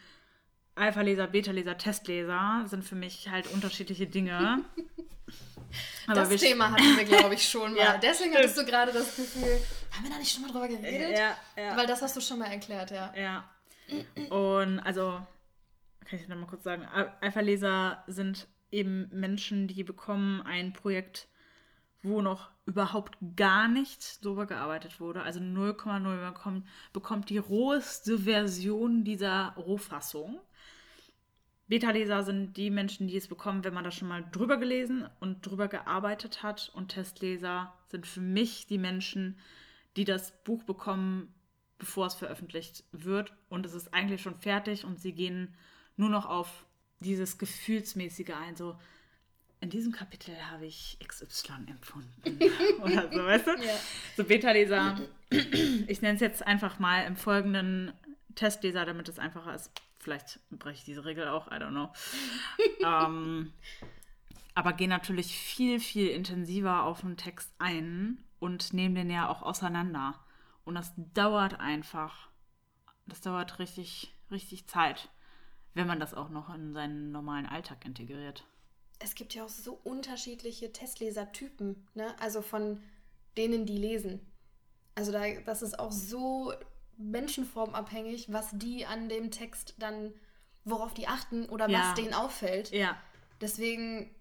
Alpha-Leser, 0.75 1.27
Beta-Leser, 1.27 1.77
Testleser 1.79 2.65
sind 2.67 2.85
für 2.85 2.95
mich 2.95 3.29
halt 3.29 3.49
unterschiedliche 3.49 4.07
Dinge. 4.07 4.65
Aber 6.07 6.25
das 6.25 6.41
Thema 6.41 6.71
hatten 6.71 6.97
wir, 6.97 7.05
glaube 7.05 7.35
ich, 7.35 7.47
schon 7.47 7.73
mal. 7.75 7.79
ja, 7.79 7.99
Deswegen 7.99 8.31
stimmt. 8.31 8.37
hattest 8.39 8.59
du 8.59 8.65
gerade 8.65 8.93
das 8.93 9.17
Gefühl, 9.17 9.61
haben 9.93 10.05
wir 10.05 10.11
da 10.11 10.19
nicht 10.19 10.33
schon 10.33 10.43
mal 10.43 10.51
drüber 10.51 10.69
geredet? 10.69 11.19
Ja, 11.19 11.37
ja. 11.63 11.77
Weil 11.77 11.87
das 11.87 12.01
hast 12.01 12.17
du 12.17 12.21
schon 12.21 12.39
mal 12.39 12.47
erklärt, 12.47 12.91
ja. 12.91 13.13
Ja. 13.15 13.45
Und 14.31 14.81
also 14.81 15.21
kann 16.09 16.19
ich 16.19 16.29
noch 16.29 16.37
mal 16.37 16.47
kurz 16.47 16.65
sagen, 16.65 16.85
Alpha-Leser 17.21 18.03
sind 18.07 18.49
eben 18.71 19.09
Menschen, 19.13 19.69
die 19.69 19.85
bekommen 19.85 20.41
ein 20.43 20.73
Projekt, 20.73 21.29
wo 22.03 22.23
noch 22.23 22.51
überhaupt 22.65 23.19
gar 23.37 23.69
nicht 23.69 24.25
drüber 24.25 24.47
gearbeitet 24.47 25.01
wurde. 25.01 25.23
Also 25.23 25.41
0,0 25.41 26.27
bekommt, 26.29 26.67
bekommt 26.93 27.31
die 27.31 27.39
roheste 27.39 28.21
Version 28.21 29.05
dieser 29.05 29.55
Rohfassung. 29.57 30.41
Beta-Leser 31.67 32.23
sind 32.23 32.57
die 32.57 32.71
Menschen, 32.71 33.09
die 33.09 33.17
es 33.17 33.29
bekommen, 33.29 33.63
wenn 33.65 33.75
man 33.75 33.85
da 33.85 33.91
schon 33.91 34.09
mal 34.09 34.25
drüber 34.33 34.57
gelesen 34.57 35.07
und 35.21 35.45
drüber 35.45 35.69
gearbeitet 35.69 36.43
hat. 36.43 36.71
Und 36.75 36.89
Testleser 36.89 37.75
sind 37.89 38.07
für 38.07 38.23
mich 38.23 38.67
die 38.67 38.79
Menschen, 38.79 39.39
die 39.97 40.05
das 40.05 40.33
Buch 40.45 40.63
bekommen, 40.63 41.35
bevor 41.77 42.07
es 42.07 42.15
veröffentlicht 42.15 42.85
wird. 42.93 43.35
Und 43.51 43.67
es 43.67 43.75
ist 43.75 43.93
eigentlich 43.93 44.23
schon 44.23 44.37
fertig 44.37 44.87
und 44.87 44.99
sie 44.99 45.13
gehen 45.13 45.55
nur 45.99 46.09
noch 46.09 46.27
auf 46.27 46.65
dieses 47.01 47.39
Gefühlsmäßige 47.39 48.31
ein, 48.31 48.57
so 48.57 48.77
in 49.61 49.71
diesem 49.71 49.93
Kapitel 49.93 50.35
habe 50.51 50.67
ich 50.67 50.99
XY 51.05 51.67
empfunden. 51.67 52.23
Oder 52.83 53.11
so, 53.13 53.25
weißt 53.25 53.47
du? 53.47 53.51
Ja. 53.51 53.75
So 54.17 54.25
Beta-Leser, 54.25 55.01
ich 55.31 56.01
nenne 56.01 56.15
es 56.15 56.21
jetzt 56.21 56.47
einfach 56.47 56.79
mal 56.79 57.05
im 57.07 57.17
folgenden 57.17 57.93
Testleser, 58.37 58.85
damit 58.85 59.09
es 59.09 59.19
einfacher 59.19 59.55
ist. 59.55 59.73
Vielleicht 59.99 60.39
breche 60.51 60.79
ich 60.79 60.85
diese 60.85 61.05
Regel 61.05 61.27
auch, 61.27 61.49
I 61.49 61.57
don't 61.57 61.71
know. 61.71 61.93
ähm, 62.87 63.53
aber 64.55 64.73
gehen 64.75 64.91
natürlich 64.91 65.37
viel, 65.37 65.81
viel 65.81 66.09
intensiver 66.09 66.85
auf 66.85 67.01
den 67.01 67.17
Text 67.17 67.53
ein 67.59 68.19
und 68.39 68.73
nehmen 68.73 68.95
den 68.95 69.11
ja 69.11 69.29
auch 69.29 69.43
auseinander. 69.43 70.15
Und 70.65 70.77
das 70.77 70.93
dauert 71.15 71.59
einfach. 71.59 72.29
Das 73.07 73.21
dauert 73.21 73.59
richtig, 73.59 74.15
richtig 74.31 74.69
Zeit 74.69 75.09
wenn 75.75 75.87
man 75.87 76.01
das 76.01 76.15
auch 76.15 76.29
noch 76.29 76.55
in 76.55 76.73
seinen 76.73 77.13
normalen 77.13 77.47
Alltag 77.47 77.85
integriert. 77.85 78.45
Es 78.99 79.15
gibt 79.15 79.35
ja 79.35 79.45
auch 79.45 79.49
so 79.49 79.79
unterschiedliche 79.85 80.73
Testlesertypen, 80.73 81.87
ne? 81.95 82.15
Also 82.21 82.43
von 82.43 82.83
denen, 83.37 83.65
die 83.65 83.79
lesen. 83.79 84.21
Also 84.95 85.13
da, 85.13 85.23
das 85.47 85.63
ist 85.63 85.79
auch 85.79 85.93
so 85.93 86.53
menschenformabhängig, 86.97 88.33
was 88.33 88.51
die 88.53 88.85
an 88.85 89.09
dem 89.09 89.31
Text 89.31 89.75
dann, 89.79 90.13
worauf 90.65 90.93
die 90.93 91.07
achten 91.07 91.49
oder 91.49 91.69
ja. 91.69 91.79
was 91.79 91.95
denen 91.95 92.13
auffällt. 92.13 92.73
Ja. 92.73 92.97
Deswegen, 93.41 94.13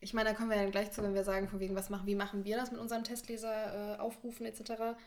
ich 0.00 0.12
meine, 0.12 0.30
da 0.30 0.34
kommen 0.34 0.50
wir 0.50 0.58
ja 0.58 0.68
gleich 0.68 0.92
zu, 0.92 1.02
wenn 1.02 1.14
wir 1.14 1.24
sagen, 1.24 1.48
von 1.48 1.60
wegen, 1.60 1.74
was 1.74 1.88
machen, 1.88 2.06
wie 2.06 2.14
machen 2.14 2.44
wir 2.44 2.56
das 2.58 2.70
mit 2.70 2.80
unserem 2.80 3.04
Testleser 3.04 3.94
äh, 3.94 3.98
aufrufen 3.98 4.44
etc. 4.44 4.98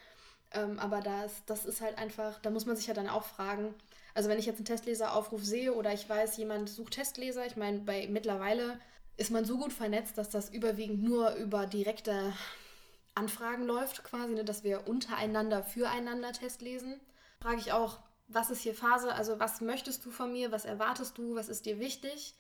Ähm, 0.52 0.80
aber 0.80 1.02
das, 1.02 1.44
das 1.46 1.66
ist 1.66 1.82
halt 1.82 1.98
einfach, 1.98 2.40
da 2.40 2.50
muss 2.50 2.66
man 2.66 2.76
sich 2.76 2.88
ja 2.88 2.94
dann 2.94 3.10
auch 3.10 3.24
fragen, 3.24 3.74
also 4.16 4.30
wenn 4.30 4.40
ich 4.40 4.46
jetzt 4.46 4.58
einen 4.58 4.66
Testleseraufruf 4.66 5.44
sehe 5.44 5.74
oder 5.74 5.94
ich 5.94 6.10
weiß, 6.10 6.38
jemand 6.38 6.70
sucht 6.70 6.94
Testleser, 6.94 7.46
ich 7.46 7.56
meine, 7.56 7.80
bei 7.80 8.08
mittlerweile 8.08 8.80
ist 9.18 9.32
man 9.32 9.46
so 9.46 9.58
gut 9.58 9.74
vernetzt, 9.74 10.18
dass 10.18 10.30
das 10.30 10.50
überwiegend 10.50 11.04
nur 11.04 11.36
über 11.36 11.66
direkte 11.66 12.34
Anfragen 13.16 13.66
läuft, 13.66 14.04
quasi, 14.04 14.34
ne, 14.34 14.44
dass 14.44 14.64
wir 14.64 14.88
untereinander 14.88 15.62
füreinander 15.62 16.32
Test 16.32 16.62
lesen. 16.62 17.00
Frage 17.42 17.60
ich 17.60 17.72
auch, 17.72 18.00
was 18.28 18.50
ist 18.50 18.62
hier 18.62 18.74
Phase? 18.76 19.14
Also 19.14 19.40
was 19.40 19.62
möchtest 19.62 20.06
du 20.06 20.12
von 20.12 20.32
mir? 20.32 20.52
Was 20.52 20.66
erwartest 20.66 21.18
du? 21.18 21.36
Was 21.36 21.50
ist 21.50 21.66
dir 21.66 21.80
wichtig? 21.80 22.36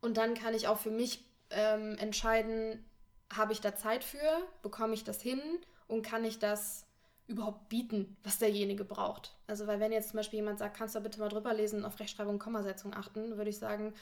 Und 0.00 0.16
dann 0.16 0.34
kann 0.34 0.54
ich 0.54 0.68
auch 0.68 0.78
für 0.78 0.90
mich 0.90 1.24
ähm, 1.50 1.96
entscheiden, 1.98 2.84
habe 3.32 3.52
ich 3.52 3.60
da 3.60 3.74
Zeit 3.74 4.04
für? 4.04 4.42
Bekomme 4.62 4.94
ich 4.94 5.04
das 5.04 5.22
hin? 5.22 5.40
Und 5.88 6.02
kann 6.02 6.24
ich 6.24 6.38
das 6.38 6.84
überhaupt 7.28 7.68
bieten, 7.68 8.16
was 8.24 8.38
derjenige 8.38 8.84
braucht? 8.84 9.34
Also, 9.46 9.66
weil 9.66 9.80
wenn 9.80 9.92
jetzt 9.92 10.10
zum 10.10 10.18
Beispiel 10.18 10.38
jemand 10.38 10.58
sagt, 10.58 10.76
kannst 10.76 10.94
du 10.94 11.00
bitte 11.00 11.20
mal 11.20 11.28
drüber 11.28 11.54
lesen 11.54 11.80
und 11.80 11.84
auf 11.84 11.98
Rechtschreibung 11.98 12.34
und 12.34 12.38
Kommasetzung 12.38 12.94
achten, 12.94 13.36
würde 13.36 13.50
ich 13.50 13.58
sagen, 13.58 13.94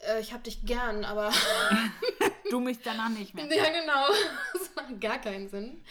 äh, 0.00 0.20
ich 0.20 0.32
habe 0.32 0.42
dich 0.42 0.64
gern, 0.64 1.04
aber 1.04 1.30
Du 2.50 2.60
mich 2.60 2.78
danach 2.82 3.08
nicht 3.08 3.34
mehr. 3.34 3.46
ja, 3.46 3.64
genau. 3.64 4.06
Das 4.52 4.74
macht 4.74 5.00
gar 5.00 5.18
keinen 5.20 5.48
Sinn. 5.48 5.82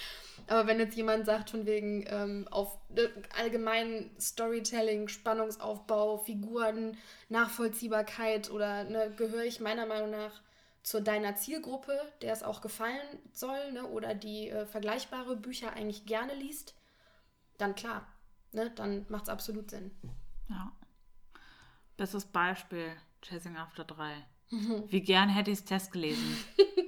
Aber 0.47 0.67
wenn 0.67 0.79
jetzt 0.79 0.95
jemand 0.95 1.25
sagt, 1.25 1.49
von 1.49 1.65
wegen 1.65 2.05
ähm, 2.07 2.47
auf 2.51 2.77
äh, 2.95 3.07
allgemein 3.37 4.11
Storytelling, 4.19 5.07
Spannungsaufbau, 5.07 6.19
Figuren, 6.19 6.97
Nachvollziehbarkeit 7.29 8.51
oder 8.51 8.83
ne, 8.83 9.11
gehöre 9.17 9.43
ich 9.43 9.59
meiner 9.59 9.85
Meinung 9.85 10.11
nach 10.11 10.41
zu 10.85 11.01
deiner 11.01 11.35
Zielgruppe, 11.35 11.99
der 12.21 12.31
es 12.31 12.43
auch 12.43 12.61
gefallen 12.61 13.01
soll 13.33 13.71
ne, 13.71 13.87
oder 13.87 14.13
die 14.13 14.49
äh, 14.49 14.67
vergleichbare 14.67 15.35
Bücher 15.35 15.73
eigentlich 15.73 16.05
gerne 16.05 16.35
liest, 16.35 16.75
dann 17.57 17.73
klar, 17.73 18.07
ne, 18.51 18.69
dann 18.69 19.03
macht 19.09 19.23
es 19.23 19.29
absolut 19.29 19.71
Sinn. 19.71 19.89
Ja. 20.47 20.71
Bestes 21.97 22.25
Beispiel, 22.25 22.91
Chasing 23.23 23.57
After 23.57 23.83
3. 23.83 24.13
Wie 24.87 25.01
gern 25.01 25.27
hätte 25.27 25.49
ich 25.49 25.59
es 25.59 25.65
Test 25.65 25.91
gelesen. 25.91 26.37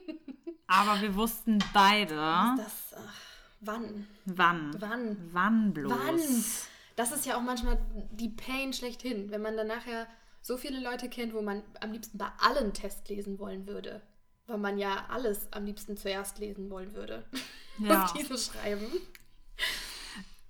Aber 0.68 1.02
wir 1.02 1.16
wussten 1.16 1.58
beide, 1.74 2.16
Das, 2.16 2.94
ach, 2.96 3.22
wann? 3.62 4.06
wann. 4.26 4.76
Wann? 4.80 5.30
Wann 5.32 5.74
bloß. 5.74 5.92
Wann? 5.92 6.46
Das 6.98 7.12
ist 7.12 7.26
ja 7.26 7.36
auch 7.36 7.42
manchmal 7.42 7.80
die 8.12 8.30
Pain 8.30 8.74
schlechthin, 8.74 9.32
wenn 9.32 9.42
man 9.42 9.58
dann 9.58 9.68
nachher 9.68 10.06
so 10.48 10.56
viele 10.56 10.80
Leute 10.80 11.10
kennt, 11.10 11.34
wo 11.34 11.42
man 11.42 11.62
am 11.82 11.92
liebsten 11.92 12.18
bei 12.18 12.30
allen 12.40 12.74
Test 12.74 13.10
lesen 13.10 13.38
wollen 13.38 13.68
würde. 13.68 14.02
Weil 14.48 14.58
man 14.58 14.78
ja 14.78 15.06
alles 15.10 15.52
am 15.52 15.66
liebsten 15.66 15.98
zuerst 15.98 16.40
lesen 16.40 16.70
wollen 16.72 16.94
würde. 16.94 17.26
Ja. 17.80 18.06
Und 18.06 18.20
diese 18.20 18.36
schreiben. 18.40 18.88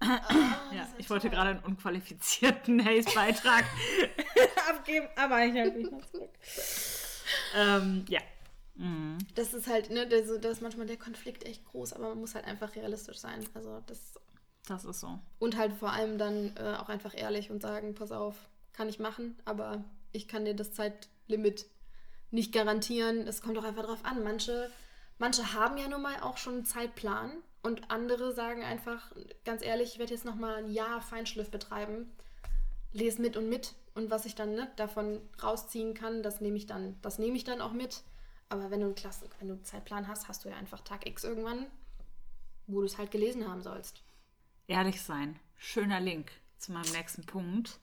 Ja, 0.01 0.87
ich 0.97 1.09
wollte 1.09 1.29
gerade 1.29 1.49
einen 1.49 1.59
unqualifizierten 1.59 2.85
Haze-Beitrag 2.85 3.65
abgeben, 4.69 5.09
aber 5.17 5.43
ich 5.43 5.59
habe 5.59 5.71
mich 5.71 5.91
noch 5.91 6.05
zurück. 6.05 6.29
Ähm, 7.53 8.05
ja. 8.07 8.21
Mhm. 8.75 9.17
Das 9.35 9.53
ist 9.53 9.67
halt, 9.67 9.89
ne, 9.89 10.07
das, 10.07 10.27
das 10.39 10.53
ist 10.53 10.61
manchmal 10.61 10.87
der 10.87 10.95
Konflikt 10.95 11.43
echt 11.43 11.65
groß, 11.65 11.91
aber 11.91 12.07
man 12.07 12.19
muss 12.21 12.33
halt 12.33 12.45
einfach 12.45 12.73
realistisch 12.77 13.17
sein. 13.17 13.45
Also 13.53 13.83
das. 13.87 14.13
Das 14.65 14.85
ist 14.85 15.01
so. 15.01 15.19
Und 15.39 15.57
halt 15.57 15.73
vor 15.73 15.91
allem 15.91 16.17
dann 16.17 16.55
äh, 16.55 16.77
auch 16.77 16.87
einfach 16.87 17.13
ehrlich 17.13 17.51
und 17.51 17.61
sagen, 17.61 17.93
pass 17.93 18.13
auf, 18.13 18.37
kann 18.77 18.89
ich 18.89 18.99
machen, 18.99 19.35
aber 19.43 19.83
ich 20.11 20.27
kann 20.27 20.45
dir 20.45 20.55
das 20.55 20.71
Zeitlimit 20.71 21.65
nicht 22.29 22.53
garantieren. 22.53 23.27
Es 23.27 23.41
kommt 23.41 23.57
auch 23.57 23.63
einfach 23.63 23.85
drauf 23.85 24.05
an. 24.05 24.23
Manche, 24.23 24.69
manche 25.17 25.53
haben 25.53 25.77
ja 25.77 25.87
nun 25.87 26.03
mal 26.03 26.21
auch 26.21 26.37
schon 26.37 26.55
einen 26.55 26.65
Zeitplan 26.65 27.31
und 27.63 27.89
andere 27.89 28.33
sagen 28.33 28.63
einfach, 28.63 29.11
ganz 29.45 29.65
ehrlich, 29.65 29.93
ich 29.93 29.99
werde 29.99 30.13
jetzt 30.13 30.25
noch 30.25 30.35
mal 30.35 30.57
ein 30.57 30.69
Jahr 30.69 31.01
Feinschliff 31.01 31.49
betreiben. 31.49 32.11
Lese 32.93 33.19
mit 33.19 33.35
und 33.35 33.49
mit. 33.49 33.73
Und 33.95 34.11
was 34.11 34.25
ich 34.27 34.35
dann 34.35 34.53
ne, 34.53 34.71
davon 34.75 35.21
rausziehen 35.41 35.95
kann, 35.95 36.21
das 36.21 36.39
nehme 36.39 36.57
ich 36.57 36.67
dann, 36.67 37.01
das 37.01 37.17
nehme 37.17 37.35
ich 37.35 37.43
dann 37.43 37.61
auch 37.61 37.73
mit. 37.73 38.03
Aber 38.49 38.69
wenn 38.69 38.81
du 38.81 38.85
einen 38.85 38.95
Klasse, 38.95 39.27
wenn 39.39 39.47
du 39.47 39.55
einen 39.55 39.65
Zeitplan 39.65 40.07
hast, 40.07 40.27
hast 40.27 40.45
du 40.45 40.49
ja 40.49 40.55
einfach 40.55 40.81
Tag 40.81 41.07
X 41.07 41.23
irgendwann, 41.23 41.65
wo 42.67 42.79
du 42.79 42.85
es 42.85 42.99
halt 42.99 43.09
gelesen 43.09 43.47
haben 43.47 43.63
sollst. 43.63 44.03
Ehrlich 44.67 45.01
sein. 45.01 45.39
Schöner 45.57 45.99
Link 45.99 46.31
zu 46.59 46.71
meinem 46.71 46.91
nächsten 46.91 47.25
Punkt. 47.25 47.79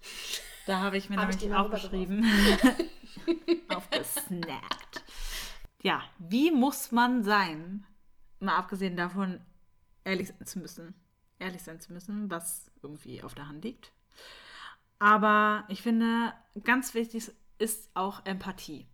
Da 0.66 0.81
habe 0.81 0.97
ich 0.97 1.11
mir 1.11 1.16
ich 1.16 1.21
nämlich 1.21 1.49
mal 1.49 1.64
aufgeschrieben. 1.64 2.25
Aufgesnackt. 3.69 5.04
Ja, 5.83 6.02
wie 6.19 6.50
muss 6.50 6.93
man 6.93 7.23
sein? 7.23 7.87
Mal 8.40 8.57
abgesehen 8.57 8.97
davon, 8.97 9.40
ehrlich 10.04 10.28
sein 10.28 10.47
zu 10.47 10.59
müssen. 10.59 10.95
Ehrlich 11.38 11.62
sein 11.62 11.81
zu 11.81 11.93
müssen, 11.93 12.31
was 12.31 12.71
irgendwie 12.83 13.23
auf 13.23 13.35
der 13.35 13.49
Hand 13.49 13.64
liegt. 13.64 13.93
Aber 14.99 15.64
ich 15.69 15.83
finde, 15.83 16.33
ganz 16.62 16.95
wichtig 16.95 17.31
ist 17.59 17.90
auch 17.95 18.25
Empathie. 18.25 18.87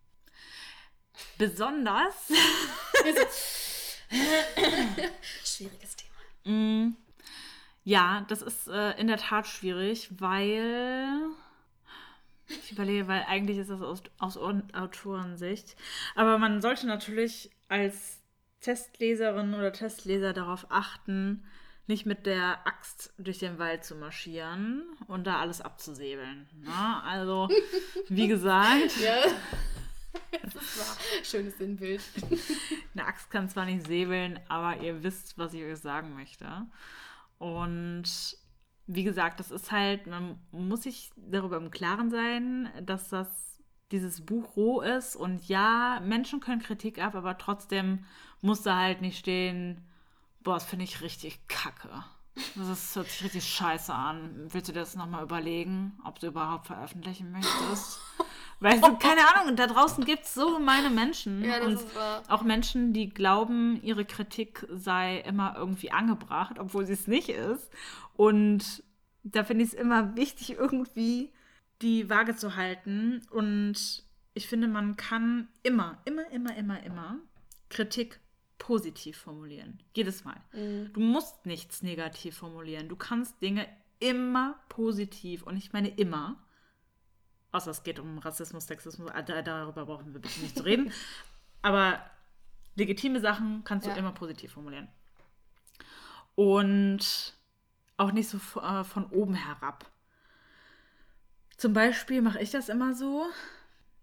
Besonders 1.37 2.31
Schwieriges 5.43 5.95
Thema. 5.95 6.11
Ja, 7.83 8.25
das 8.29 8.41
ist 8.41 8.67
äh, 8.67 8.91
in 8.99 9.07
der 9.07 9.17
Tat 9.17 9.47
schwierig, 9.47 10.09
weil. 10.19 11.29
Ich 12.47 12.73
überlege, 12.73 13.07
weil 13.07 13.23
eigentlich 13.29 13.57
ist 13.57 13.69
das 13.69 13.81
aus, 13.81 14.03
aus 14.19 14.37
Autorensicht. 14.37 15.75
Aber 16.15 16.37
man 16.37 16.61
sollte 16.61 16.85
natürlich 16.85 17.49
als 17.69 18.21
Testleserin 18.59 19.53
oder 19.53 19.71
Testleser 19.71 20.33
darauf 20.33 20.65
achten, 20.69 21.45
nicht 21.87 22.05
mit 22.05 22.25
der 22.25 22.65
Axt 22.67 23.13
durch 23.17 23.39
den 23.39 23.57
Wald 23.57 23.83
zu 23.85 23.95
marschieren 23.95 24.83
und 25.07 25.25
da 25.25 25.39
alles 25.39 25.61
abzusäbeln. 25.61 26.47
Ne? 26.61 27.03
Also, 27.03 27.49
wie 28.09 28.27
gesagt, 28.27 28.97
Ja. 29.01 29.17
Das 30.43 30.55
wahr. 30.55 30.97
Schönes 31.23 31.57
Sinnbild. 31.57 32.01
Eine 32.93 33.05
Axt 33.05 33.29
kann 33.31 33.49
zwar 33.49 33.65
nicht 33.65 33.87
säbeln, 33.87 34.39
aber 34.49 34.81
ihr 34.81 35.03
wisst, 35.03 35.37
was 35.37 35.53
ich 35.53 35.63
euch 35.63 35.79
sagen 35.79 36.15
möchte. 36.15 36.47
Und 37.41 38.03
wie 38.85 39.03
gesagt, 39.03 39.39
das 39.39 39.49
ist 39.49 39.71
halt, 39.71 40.05
man 40.05 40.37
muss 40.51 40.83
sich 40.83 41.09
darüber 41.15 41.57
im 41.57 41.71
Klaren 41.71 42.11
sein, 42.11 42.69
dass 42.83 43.09
das 43.09 43.59
dieses 43.91 44.23
Buch 44.23 44.55
roh 44.55 44.81
ist 44.81 45.15
und 45.15 45.47
ja, 45.47 45.99
Menschen 46.05 46.39
können 46.39 46.61
Kritik 46.61 47.03
ab, 47.03 47.15
aber 47.15 47.39
trotzdem 47.39 48.05
muss 48.41 48.61
da 48.61 48.77
halt 48.77 49.01
nicht 49.01 49.17
stehen, 49.17 49.83
boah, 50.43 50.53
das 50.53 50.65
finde 50.65 50.85
ich 50.85 51.01
richtig 51.01 51.47
kacke. 51.47 51.89
Das 52.55 52.69
ist, 52.69 52.95
hört 52.95 53.09
sich 53.09 53.23
richtig 53.23 53.43
scheiße 53.43 53.93
an. 53.93 54.47
Willst 54.49 54.69
du 54.69 54.73
dir 54.73 54.79
das 54.79 54.95
nochmal 54.95 55.23
überlegen, 55.23 55.97
ob 56.05 56.19
du 56.19 56.27
überhaupt 56.27 56.67
veröffentlichen 56.67 57.31
möchtest? 57.31 57.99
Weißt 58.61 58.85
du, 58.85 58.95
keine 58.97 59.21
Ahnung, 59.33 59.55
da 59.55 59.65
draußen 59.65 60.05
gibt 60.05 60.23
es 60.23 60.35
so 60.35 60.57
gemeine 60.57 60.91
Menschen. 60.91 61.43
Ja, 61.43 61.59
das 61.59 61.81
und 61.81 61.89
auch 62.29 62.43
Menschen, 62.43 62.93
die 62.93 63.09
glauben, 63.09 63.81
ihre 63.81 64.05
Kritik 64.05 64.67
sei 64.69 65.17
immer 65.21 65.55
irgendwie 65.57 65.91
angebracht, 65.91 66.59
obwohl 66.59 66.85
sie 66.85 66.93
es 66.93 67.07
nicht 67.07 67.29
ist. 67.29 67.71
Und 68.15 68.83
da 69.23 69.43
finde 69.43 69.63
ich 69.63 69.71
es 69.71 69.73
immer 69.73 70.15
wichtig, 70.15 70.51
irgendwie 70.51 71.33
die 71.81 72.07
Waage 72.09 72.35
zu 72.35 72.55
halten. 72.55 73.23
Und 73.31 74.03
ich 74.35 74.47
finde, 74.47 74.67
man 74.67 74.95
kann 74.95 75.47
immer, 75.63 75.97
immer, 76.05 76.29
immer, 76.29 76.55
immer, 76.55 76.83
immer 76.83 77.17
Kritik 77.69 78.20
positiv 78.61 79.17
formulieren. 79.17 79.81
Jedes 79.95 80.23
Mal. 80.23 80.39
Du 80.93 80.99
musst 80.99 81.47
nichts 81.47 81.81
negativ 81.81 82.37
formulieren. 82.37 82.87
Du 82.89 82.95
kannst 82.95 83.41
Dinge 83.41 83.67
immer 83.99 84.59
positiv, 84.69 85.41
und 85.43 85.57
ich 85.57 85.73
meine 85.73 85.89
immer, 85.89 86.37
außer 87.51 87.71
es 87.71 87.81
geht 87.83 87.97
um 87.99 88.19
Rassismus, 88.19 88.67
Sexismus, 88.67 89.09
ah, 89.11 89.23
da- 89.23 89.41
darüber 89.41 89.85
brauchen 89.87 90.13
wir 90.13 90.21
bitte 90.21 90.39
nicht 90.41 90.55
zu 90.57 90.63
reden. 90.63 90.91
Aber 91.63 91.99
legitime 92.75 93.19
Sachen 93.19 93.63
kannst 93.63 93.87
du 93.87 93.89
Ja. 93.91 93.97
immer 93.97 94.11
positiv 94.11 94.51
formulieren. 94.53 94.87
Und 96.35 97.33
auch 97.97 98.11
nicht 98.11 98.29
so 98.29 98.37
äh, 98.59 98.83
von 98.83 99.05
oben 99.07 99.33
herab. 99.33 99.89
Zum 101.57 101.73
Beispiel 101.73 102.21
mache 102.21 102.39
ich 102.39 102.51
das 102.51 102.69
immer 102.69 102.93
so. 102.93 103.25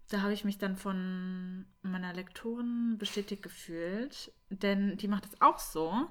Da 0.09 0.21
habe 0.21 0.33
ich 0.33 0.43
mich 0.43 0.57
dann 0.57 0.75
von 0.75 1.65
meiner 1.83 2.13
Lektorin 2.13 2.97
bestätigt 2.97 3.43
gefühlt, 3.43 4.31
denn 4.49 4.97
die 4.97 5.07
macht 5.07 5.25
es 5.25 5.39
auch 5.39 5.59
so. 5.59 6.07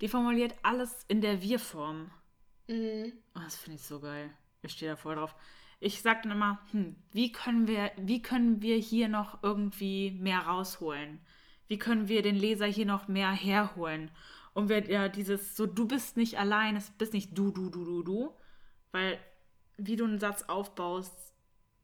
Die 0.00 0.08
formuliert 0.08 0.54
alles 0.62 1.04
in 1.08 1.20
der 1.20 1.42
Wir-Form. 1.42 2.12
Mhm. 2.68 3.12
Oh, 3.34 3.40
das 3.40 3.56
finde 3.56 3.76
ich 3.76 3.82
so 3.82 3.98
geil. 3.98 4.30
Ich 4.62 4.72
stehe 4.72 4.92
da 4.92 4.96
voll 4.96 5.16
drauf. 5.16 5.34
Ich 5.80 6.00
sage 6.00 6.20
dann 6.22 6.32
immer, 6.32 6.60
hm, 6.70 6.94
wie 7.10 7.32
können 7.32 7.66
wir, 7.66 7.90
wie 7.96 8.22
können 8.22 8.62
wir 8.62 8.76
hier 8.76 9.08
noch 9.08 9.42
irgendwie 9.42 10.12
mehr 10.12 10.40
rausholen? 10.40 11.20
Wie 11.66 11.78
können 11.78 12.06
wir 12.06 12.22
den 12.22 12.36
Leser 12.36 12.66
hier 12.66 12.86
noch 12.86 13.08
mehr 13.08 13.32
herholen? 13.32 14.12
Und 14.52 14.68
wir 14.68 14.88
ja 14.88 15.08
dieses 15.08 15.56
so, 15.56 15.66
du 15.66 15.88
bist 15.88 16.16
nicht 16.16 16.38
allein, 16.38 16.76
es 16.76 16.90
bist 16.90 17.14
nicht 17.14 17.36
du, 17.36 17.50
du, 17.50 17.70
du, 17.70 17.84
du, 17.84 18.02
du. 18.02 18.34
Weil, 18.92 19.18
wie 19.76 19.96
du 19.96 20.04
einen 20.04 20.20
Satz 20.20 20.42
aufbaust, 20.42 21.29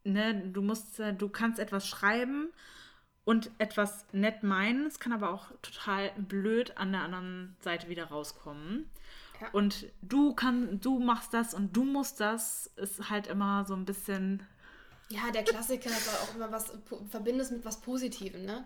ne, 0.07 0.35
du 0.35 0.63
musst, 0.63 1.01
äh, 1.01 1.13
du 1.13 1.29
kannst 1.29 1.59
etwas 1.59 1.87
schreiben 1.87 2.53
und 3.25 3.51
etwas 3.59 4.07
nett 4.13 4.43
meinen. 4.43 4.87
Es 4.87 5.01
kann 5.01 5.13
aber 5.13 5.31
auch 5.31 5.51
total 5.61 6.11
blöd 6.17 6.77
an 6.79 6.93
der 6.93 7.03
anderen 7.03 7.57
Seite 7.61 7.89
wieder 7.89 8.07
rauskommen. 8.07 8.89
Ja. 9.41 9.49
Und 9.51 9.87
du 10.03 10.35
kann, 10.35 10.81
du 10.81 10.99
machst 10.99 11.35
das 11.35 11.53
und 11.53 11.77
du 11.77 11.85
musst 11.85 12.21
das, 12.21 12.71
ist 12.77 13.11
halt 13.11 13.27
immer 13.27 13.65
so 13.67 13.75
ein 13.75 13.85
bisschen. 13.85 14.43
Ja, 15.09 15.31
der 15.33 15.45
Klassiker 15.45 15.91
war 15.91 16.23
auch 16.23 16.35
immer 16.35 16.53
was, 16.53 16.73
verbindest 17.11 17.53
mit 17.53 17.65
was 17.65 17.81
Positivem, 17.81 18.45
ne? 18.45 18.65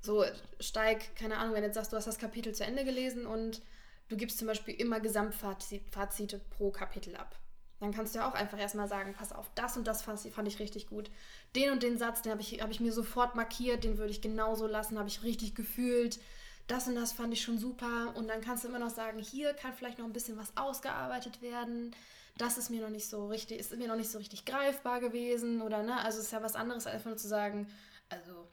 So, 0.00 0.24
steig, 0.60 1.16
keine 1.16 1.38
Ahnung, 1.38 1.54
wenn 1.54 1.62
du 1.62 1.66
jetzt 1.66 1.74
sagst, 1.74 1.92
du 1.92 1.96
hast 1.96 2.06
das 2.06 2.18
Kapitel 2.18 2.54
zu 2.54 2.64
Ende 2.64 2.84
gelesen 2.84 3.26
und 3.26 3.62
du 4.08 4.16
gibst 4.16 4.38
zum 4.38 4.46
Beispiel 4.46 4.74
immer 4.74 5.00
Gesamtfazite 5.00 6.40
pro 6.50 6.70
Kapitel 6.70 7.16
ab. 7.16 7.36
Dann 7.80 7.92
kannst 7.92 8.14
du 8.14 8.20
ja 8.20 8.28
auch 8.28 8.34
einfach 8.34 8.58
erstmal 8.58 8.88
sagen, 8.88 9.14
pass 9.16 9.32
auf, 9.32 9.50
das 9.54 9.76
und 9.76 9.86
das 9.86 10.02
fand 10.02 10.24
ich, 10.24 10.58
richtig 10.58 10.86
gut. 10.86 11.10
Den 11.54 11.70
und 11.70 11.82
den 11.82 11.98
Satz, 11.98 12.22
den 12.22 12.32
habe 12.32 12.40
ich, 12.40 12.62
hab 12.62 12.70
ich 12.70 12.80
mir 12.80 12.92
sofort 12.92 13.34
markiert, 13.34 13.84
den 13.84 13.98
würde 13.98 14.10
ich 14.10 14.22
genauso 14.22 14.66
lassen, 14.66 14.98
habe 14.98 15.08
ich 15.08 15.22
richtig 15.22 15.54
gefühlt. 15.54 16.18
das 16.66 16.88
und 16.88 16.94
das 16.96 17.12
fand 17.12 17.32
ich 17.32 17.42
schon 17.42 17.58
super. 17.58 18.14
Und 18.16 18.28
dann 18.28 18.40
kannst 18.40 18.64
du 18.64 18.68
immer 18.68 18.78
noch 18.78 18.90
sagen, 18.90 19.18
hier 19.20 19.54
kann 19.54 19.74
vielleicht 19.74 19.98
noch 19.98 20.06
ein 20.06 20.12
bisschen 20.12 20.38
was 20.38 20.56
ausgearbeitet 20.56 21.42
werden. 21.42 21.94
Das 22.38 22.58
ist 22.58 22.70
mir 22.70 22.82
noch 22.82 22.90
nicht 22.90 23.08
so 23.08 23.28
richtig, 23.28 23.58
ist 23.60 23.76
mir 23.76 23.88
noch 23.88 23.96
nicht 23.96 24.10
so 24.10 24.18
richtig 24.18 24.44
greifbar 24.44 25.00
gewesen. 25.00 25.62
Oder 25.62 25.82
ne, 25.82 25.98
also 26.02 26.18
es 26.18 26.26
ist 26.26 26.32
ja 26.32 26.42
was 26.42 26.56
anderes, 26.56 26.86
als 26.86 26.94
einfach 26.94 27.10
nur 27.10 27.16
zu 27.18 27.28
sagen, 27.28 27.68
also, 28.08 28.48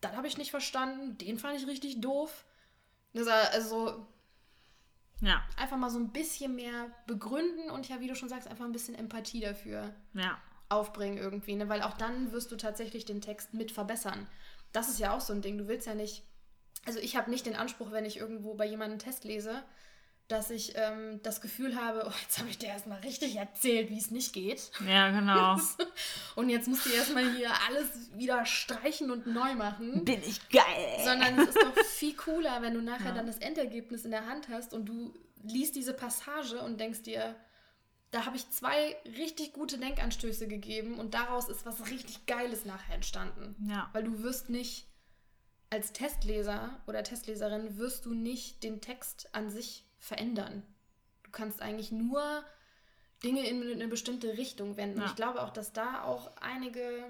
das 0.00 0.12
habe 0.16 0.26
ich 0.28 0.38
nicht 0.38 0.50
verstanden, 0.50 1.18
den 1.18 1.38
fand 1.38 1.58
ich 1.60 1.66
richtig 1.66 2.00
doof. 2.00 2.44
Also, 3.52 4.06
Ja, 5.20 5.42
einfach 5.56 5.76
mal 5.76 5.90
so 5.90 5.98
ein 5.98 6.12
bisschen 6.12 6.54
mehr 6.54 6.90
begründen 7.06 7.70
und 7.70 7.88
ja, 7.88 8.00
wie 8.00 8.06
du 8.06 8.14
schon 8.14 8.28
sagst, 8.28 8.48
einfach 8.48 8.64
ein 8.64 8.72
bisschen 8.72 8.94
Empathie 8.94 9.40
dafür 9.40 9.94
ja. 10.14 10.38
aufbringen 10.68 11.18
irgendwie, 11.18 11.56
ne? 11.56 11.68
weil 11.68 11.82
auch 11.82 11.94
dann 11.94 12.32
wirst 12.32 12.52
du 12.52 12.56
tatsächlich 12.56 13.04
den 13.04 13.20
Text 13.20 13.52
mit 13.52 13.72
verbessern. 13.72 14.28
Das 14.72 14.88
ist 14.88 15.00
ja 15.00 15.16
auch 15.16 15.20
so 15.20 15.32
ein 15.32 15.42
Ding. 15.42 15.58
Du 15.58 15.66
willst 15.66 15.86
ja 15.86 15.94
nicht, 15.94 16.22
also 16.86 17.00
ich 17.00 17.16
habe 17.16 17.30
nicht 17.30 17.46
den 17.46 17.56
Anspruch, 17.56 17.90
wenn 17.90 18.04
ich 18.04 18.18
irgendwo 18.18 18.54
bei 18.54 18.66
jemandem 18.66 18.92
einen 18.92 18.98
Test 19.00 19.24
lese, 19.24 19.64
dass 20.28 20.50
ich 20.50 20.74
ähm, 20.76 21.20
das 21.22 21.40
Gefühl 21.40 21.74
habe, 21.74 22.04
oh, 22.06 22.12
jetzt 22.22 22.38
habe 22.38 22.50
ich 22.50 22.58
dir 22.58 22.68
erstmal 22.68 23.00
richtig 23.00 23.36
erzählt, 23.36 23.88
wie 23.88 23.98
es 23.98 24.10
nicht 24.10 24.34
geht. 24.34 24.70
Ja, 24.86 25.10
genau. 25.10 25.58
Und 26.36 26.50
jetzt 26.50 26.68
musst 26.68 26.84
du 26.84 26.90
erstmal 26.90 27.34
hier 27.34 27.50
alles 27.66 27.88
wieder 28.14 28.44
streichen 28.44 29.10
und 29.10 29.26
neu 29.26 29.54
machen. 29.54 30.04
Bin 30.04 30.22
ich 30.22 30.46
geil. 30.50 30.98
Sondern 31.02 31.38
es 31.38 31.48
ist 31.48 31.58
doch 31.62 31.84
viel 31.84 32.14
cooler, 32.14 32.60
wenn 32.60 32.74
du 32.74 32.82
nachher 32.82 33.12
dann 33.12 33.26
das 33.26 33.38
Endergebnis 33.38 34.04
in 34.04 34.10
der 34.10 34.26
Hand 34.26 34.48
hast 34.48 34.74
und 34.74 34.86
du 34.86 35.14
liest 35.42 35.74
diese 35.76 35.94
Passage 35.94 36.60
und 36.60 36.78
denkst 36.78 37.02
dir, 37.02 37.34
da 38.10 38.26
habe 38.26 38.36
ich 38.36 38.50
zwei 38.50 38.96
richtig 39.16 39.52
gute 39.52 39.78
Denkanstöße 39.78 40.46
gegeben 40.46 40.98
und 40.98 41.14
daraus 41.14 41.48
ist 41.48 41.66
was 41.66 41.90
richtig 41.90 42.26
Geiles 42.26 42.64
nachher 42.64 42.94
entstanden. 42.94 43.56
Ja. 43.68 43.88
Weil 43.92 44.04
du 44.04 44.22
wirst 44.22 44.50
nicht, 44.50 44.86
als 45.70 45.92
Testleser 45.92 46.80
oder 46.86 47.02
Testleserin, 47.02 47.76
wirst 47.76 48.06
du 48.06 48.14
nicht 48.14 48.62
den 48.62 48.80
Text 48.80 49.28
an 49.32 49.50
sich 49.50 49.87
verändern. 49.98 50.62
Du 51.24 51.30
kannst 51.30 51.60
eigentlich 51.60 51.92
nur 51.92 52.44
Dinge 53.22 53.46
in 53.46 53.62
eine 53.72 53.88
bestimmte 53.88 54.38
Richtung 54.38 54.76
wenden. 54.76 55.00
Ja. 55.00 55.06
Ich 55.06 55.16
glaube 55.16 55.42
auch, 55.42 55.50
dass 55.50 55.72
da 55.72 56.02
auch 56.04 56.36
einige 56.36 57.04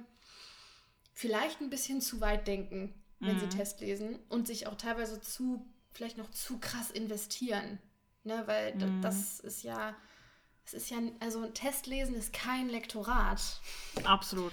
vielleicht 1.13 1.61
ein 1.61 1.71
bisschen 1.71 2.01
zu 2.01 2.21
weit 2.21 2.47
denken, 2.47 2.95
wenn 3.21 3.39
sie 3.39 3.47
Mhm. 3.47 3.51
Test 3.51 3.81
lesen 3.81 4.19
und 4.29 4.47
sich 4.47 4.67
auch 4.67 4.77
teilweise 4.77 5.21
zu, 5.21 5.67
vielleicht 5.93 6.19
noch 6.19 6.31
zu 6.31 6.59
krass 6.59 6.91
investieren. 6.91 7.79
Ne, 8.25 8.43
weil 8.47 8.75
Mhm. 8.75 9.01
das 9.01 9.41
ist 9.41 9.63
ja, 9.63 9.97
es 10.65 10.75
ist 10.75 10.91
ja, 10.91 10.99
also 11.21 11.41
ein 11.43 11.55
Testlesen 11.55 12.15
ist 12.15 12.33
kein 12.33 12.69
Lektorat. 12.69 13.41
Absolut. 14.05 14.53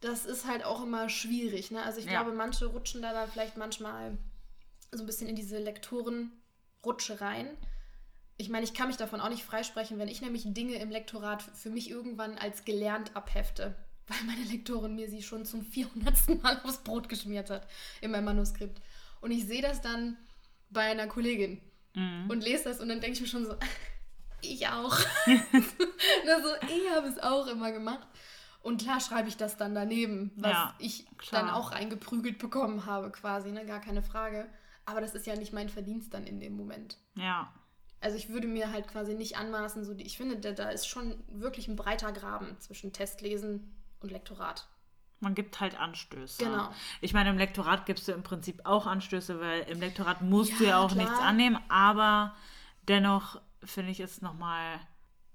Das 0.00 0.24
ist 0.24 0.46
halt 0.46 0.64
auch 0.64 0.82
immer 0.82 1.08
schwierig. 1.08 1.70
Ne? 1.70 1.82
Also 1.82 1.98
ich 1.98 2.06
Ja. 2.06 2.12
glaube, 2.22 2.32
manche 2.36 2.66
rutschen 2.66 3.02
da 3.02 3.12
dann 3.12 3.30
vielleicht 3.30 3.56
manchmal 3.56 4.16
so 4.92 5.02
ein 5.02 5.06
bisschen 5.06 5.28
in 5.28 5.36
diese 5.36 5.58
Lektorenrutsche 6.82 7.20
rein. 7.20 7.46
Ich 8.36 8.48
meine, 8.48 8.64
ich 8.64 8.72
kann 8.74 8.86
mich 8.88 8.96
davon 8.96 9.20
auch 9.20 9.28
nicht 9.30 9.42
freisprechen, 9.44 9.98
wenn 9.98 10.08
ich 10.08 10.20
nämlich 10.20 10.44
Dinge 10.46 10.76
im 10.76 10.90
Lektorat 10.90 11.42
für 11.42 11.70
mich 11.70 11.90
irgendwann 11.90 12.38
als 12.38 12.64
gelernt 12.64 13.16
abhefte, 13.16 13.74
weil 14.06 14.18
meine 14.26 14.44
Lektorin 14.44 14.94
mir 14.94 15.08
sie 15.08 15.22
schon 15.22 15.44
zum 15.44 15.62
400. 15.64 16.42
Mal 16.42 16.60
aufs 16.64 16.78
Brot 16.78 17.08
geschmiert 17.08 17.50
hat 17.50 17.66
in 18.00 18.10
meinem 18.12 18.26
Manuskript. 18.26 18.80
Und 19.20 19.32
ich 19.32 19.46
sehe 19.46 19.62
das 19.62 19.80
dann 19.80 20.16
bei 20.70 20.82
einer 20.82 21.06
Kollegin 21.06 21.60
Mhm. 21.94 22.28
und 22.28 22.44
lese 22.44 22.64
das 22.64 22.80
und 22.80 22.90
dann 22.90 23.00
denke 23.00 23.14
ich 23.14 23.20
mir 23.22 23.26
schon 23.26 23.46
so, 23.46 23.56
ich 24.42 24.68
auch. 24.68 24.96
Na, 25.26 26.40
so, 26.42 26.48
ich 26.68 26.90
habe 26.94 27.08
es 27.08 27.18
auch 27.18 27.46
immer 27.46 27.72
gemacht. 27.72 28.06
Und 28.60 28.82
klar 28.82 29.00
schreibe 29.00 29.28
ich 29.30 29.38
das 29.38 29.56
dann 29.56 29.74
daneben, 29.74 30.30
was 30.36 30.52
Ja, 30.52 30.74
ich 30.78 31.06
klar. 31.16 31.42
dann 31.42 31.50
auch 31.50 31.72
reingeprügelt 31.72 32.38
bekommen 32.38 32.84
habe, 32.84 33.10
quasi, 33.10 33.50
ne? 33.50 33.64
gar 33.64 33.80
keine 33.80 34.02
Frage. 34.02 34.46
Aber 34.88 35.00
das 35.02 35.14
ist 35.14 35.26
ja 35.26 35.36
nicht 35.36 35.52
mein 35.52 35.68
Verdienst 35.68 36.14
dann 36.14 36.26
in 36.26 36.40
dem 36.40 36.56
Moment. 36.56 36.96
Ja. 37.14 37.52
Also 38.00 38.16
ich 38.16 38.28
würde 38.30 38.46
mir 38.46 38.72
halt 38.72 38.88
quasi 38.88 39.14
nicht 39.14 39.36
anmaßen, 39.36 39.84
so 39.84 39.92
die, 39.92 40.04
ich 40.06 40.16
finde, 40.16 40.36
da, 40.38 40.52
da 40.52 40.70
ist 40.70 40.86
schon 40.88 41.22
wirklich 41.28 41.68
ein 41.68 41.76
breiter 41.76 42.10
Graben 42.12 42.56
zwischen 42.60 42.92
Testlesen 42.92 43.74
und 44.00 44.10
Lektorat. 44.10 44.66
Man 45.20 45.34
gibt 45.34 45.58
halt 45.60 45.78
Anstöße. 45.78 46.44
Genau. 46.44 46.70
Ich 47.00 47.12
meine, 47.12 47.30
im 47.30 47.38
Lektorat 47.38 47.86
gibst 47.86 48.06
du 48.08 48.12
im 48.12 48.22
Prinzip 48.22 48.60
auch 48.64 48.86
Anstöße, 48.86 49.40
weil 49.40 49.62
im 49.62 49.80
Lektorat 49.80 50.22
musst 50.22 50.58
du 50.60 50.64
Ja, 50.64 50.70
ja 50.70 50.78
auch 50.78 50.92
klar. 50.92 51.04
nichts 51.04 51.18
annehmen, 51.18 51.58
aber 51.68 52.34
dennoch 52.86 53.40
finde 53.64 53.90
ich 53.90 54.00
es 54.00 54.22
nochmal 54.22 54.78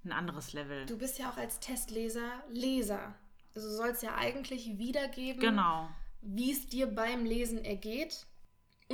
ein 0.06 0.14
anderes 0.14 0.54
Level. 0.54 0.86
Du 0.86 0.98
bist 0.98 1.20
ja 1.20 1.30
auch 1.30 1.38
als 1.38 1.60
Testleser 1.60 2.44
Leser. 2.50 3.14
Also 3.54 3.68
du 3.68 3.76
sollst 3.76 4.02
ja 4.04 4.16
eigentlich 4.16 4.78
wiedergeben, 4.80 5.42
Genau. 5.42 5.90
wie 6.22 6.52
es 6.54 6.66
dir 6.68 6.88
beim 6.88 7.26
Lesen 7.26 7.64
ergeht 7.64 8.26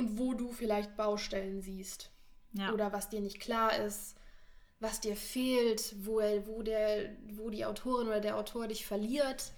und 0.00 0.18
wo 0.18 0.34
du 0.34 0.52
vielleicht 0.52 0.96
Baustellen 0.96 1.62
siehst. 1.62 2.10
Ja. 2.52 2.72
Oder 2.72 2.92
was 2.92 3.08
dir 3.08 3.20
nicht 3.20 3.38
klar 3.38 3.76
ist, 3.76 4.16
was 4.80 5.00
dir 5.00 5.14
fehlt, 5.14 5.94
wo, 6.04 6.18
er, 6.20 6.46
wo, 6.46 6.62
der, 6.62 7.14
wo 7.34 7.50
die 7.50 7.64
Autorin 7.64 8.08
oder 8.08 8.20
der 8.20 8.36
Autor 8.36 8.66
dich 8.66 8.86
verliert. 8.86 9.52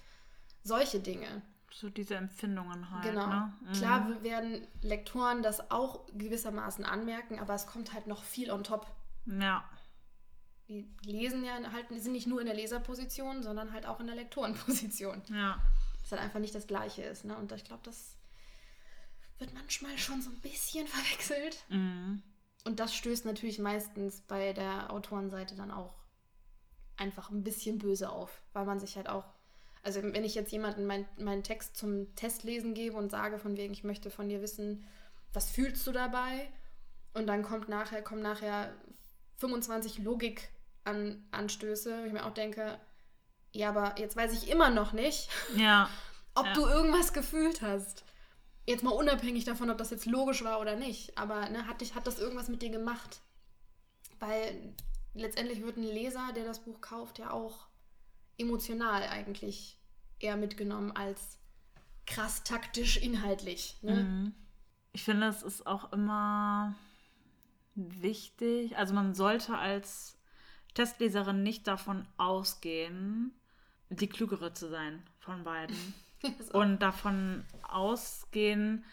Solche 0.65 1.01
Dinge. 1.01 1.43
so 1.71 1.89
diese 1.89 2.17
Empfindungen 2.17 2.91
halt. 2.91 3.05
Genau. 3.05 3.27
Ne? 3.27 3.53
Mhm. 3.63 3.73
Klar 3.73 4.23
werden 4.23 4.67
Lektoren 4.83 5.43
das 5.43 5.71
auch 5.71 6.07
gewissermaßen 6.13 6.85
anmerken, 6.85 7.39
aber 7.39 7.55
es 7.55 7.67
kommt 7.67 7.93
halt 7.93 8.07
noch 8.07 8.23
viel 8.23 8.51
on 8.51 8.65
top. 8.65 8.87
Ja. 9.27 9.65
Die 10.69 10.89
lesen 11.05 11.45
ja 11.45 11.55
halt, 11.73 11.91
die 11.91 12.01
sind 12.01 12.13
nicht 12.13 12.27
nur 12.27 12.41
in 12.41 12.47
der 12.47 12.55
Leserposition, 12.55 13.43
sondern 13.43 13.73
halt 13.73 13.87
auch 13.87 14.01
in 14.01 14.07
der 14.07 14.17
Lektorenposition. 14.17 15.23
Ja. 15.29 15.61
Das 16.03 16.13
halt 16.13 16.23
einfach 16.23 16.41
nicht 16.41 16.55
das 16.55 16.67
Gleiche 16.67 17.03
ist. 17.03 17.25
Ne? 17.25 17.37
Und 17.37 17.53
ich 17.53 17.65
glaube, 17.65 17.83
das 17.85 18.17
wird 19.39 19.53
manchmal 19.55 19.97
schon 19.99 20.23
so 20.23 20.31
ein 20.31 20.41
bisschen 20.41 20.87
verwechselt. 20.89 21.59
Mhm. 21.69 22.23
Und 22.65 22.79
das 22.81 22.95
stößt 22.95 23.25
natürlich 23.25 23.59
meistens 23.59 24.21
bei 24.23 24.53
der 24.53 24.93
Autorenseite 24.93 25.57
dann 25.57 25.71
auch 25.73 25.95
einfach 26.97 27.31
ein 27.31 27.43
bisschen 27.43 27.79
böse 27.79 28.11
auf, 28.11 28.43
weil 28.53 28.65
man 28.67 28.79
sich 28.79 28.95
halt 28.97 29.09
auch, 29.09 29.25
also 29.83 30.01
wenn 30.03 30.23
ich 30.25 30.35
jetzt 30.37 30.53
jemanden 30.53 30.87
mein, 30.87 31.09
meinen 31.19 31.43
Text 31.43 31.77
zum 31.77 32.15
Testlesen 32.15 32.75
gebe 32.75 32.97
und 32.97 33.11
sage 33.11 33.39
von 33.41 33.57
wegen, 33.57 33.73
ich 33.73 33.83
möchte 33.83 34.11
von 34.11 34.29
dir 34.29 34.41
wissen, 34.43 34.87
was 35.33 35.51
fühlst 35.51 35.85
du 35.87 35.93
dabei? 35.93 36.49
Und 37.15 37.27
dann 37.27 37.43
kommt 37.43 37.69
nachher, 37.69 38.01
kommen 38.03 38.23
nachher 38.23 38.73
25 39.39 39.99
Logik-Anstöße, 40.85 42.03
wo 42.03 42.07
ich 42.07 42.13
mir 42.13 42.25
auch 42.25 42.35
denke, 42.35 42.79
ja, 43.53 43.69
aber 43.71 43.99
jetzt 43.99 44.17
weiß 44.17 44.33
ich 44.33 44.49
immer 44.51 44.71
noch 44.71 44.93
nicht, 44.93 45.29
Ja. 45.57 45.91
ob 46.35 46.47
Ja. 46.47 46.53
du 46.55 46.65
irgendwas 46.67 47.13
gefühlt 47.13 47.61
hast. 47.63 48.05
Jetzt 48.67 48.85
mal 48.85 48.91
unabhängig 48.91 49.45
davon, 49.45 49.71
ob 49.71 49.79
das 49.79 49.91
jetzt 49.91 50.07
logisch 50.07 50.45
war 50.45 50.61
oder 50.61 50.77
nicht. 50.77 51.19
Aber 51.19 51.49
ne, 51.51 51.67
hat, 51.67 51.81
dich, 51.81 51.95
hat 51.95 52.07
das 52.07 52.19
irgendwas 52.19 52.49
mit 52.49 52.63
dir 52.63 52.71
gemacht? 52.71 53.21
Weil 54.21 54.75
letztendlich 55.15 55.63
wird 55.63 55.77
ein 55.77 55.83
Leser, 55.83 56.33
der 56.35 56.45
das 56.45 56.61
Buch 56.61 56.81
kauft, 56.81 57.19
ja 57.19 57.31
auch 57.31 57.67
emotional 58.39 59.03
eigentlich 59.05 59.79
eher 60.21 60.37
mitgenommen 60.37 60.93
als 60.93 61.39
krass 62.07 62.45
taktisch 62.45 62.97
inhaltlich. 62.97 63.77
Ne? 63.83 64.05
Mhm. 64.05 64.35
Ich 64.93 65.03
finde, 65.03 65.27
es 65.27 65.43
ist 65.43 65.67
auch 65.67 65.93
immer 65.93 66.75
wichtig. 67.75 68.77
Also 68.77 68.95
man 68.95 69.15
sollte 69.15 69.57
als 69.57 70.19
Testleserin 70.75 71.43
nicht 71.43 71.67
davon 71.67 72.07
ausgehen, 72.17 73.33
die 73.91 74.09
klügere 74.09 74.55
zu 74.55 74.69
sein 74.69 75.03
von 75.19 75.45
beiden. 75.45 75.77
Und 76.53 76.81
davon 76.81 77.45
ausgehen, 77.63 78.85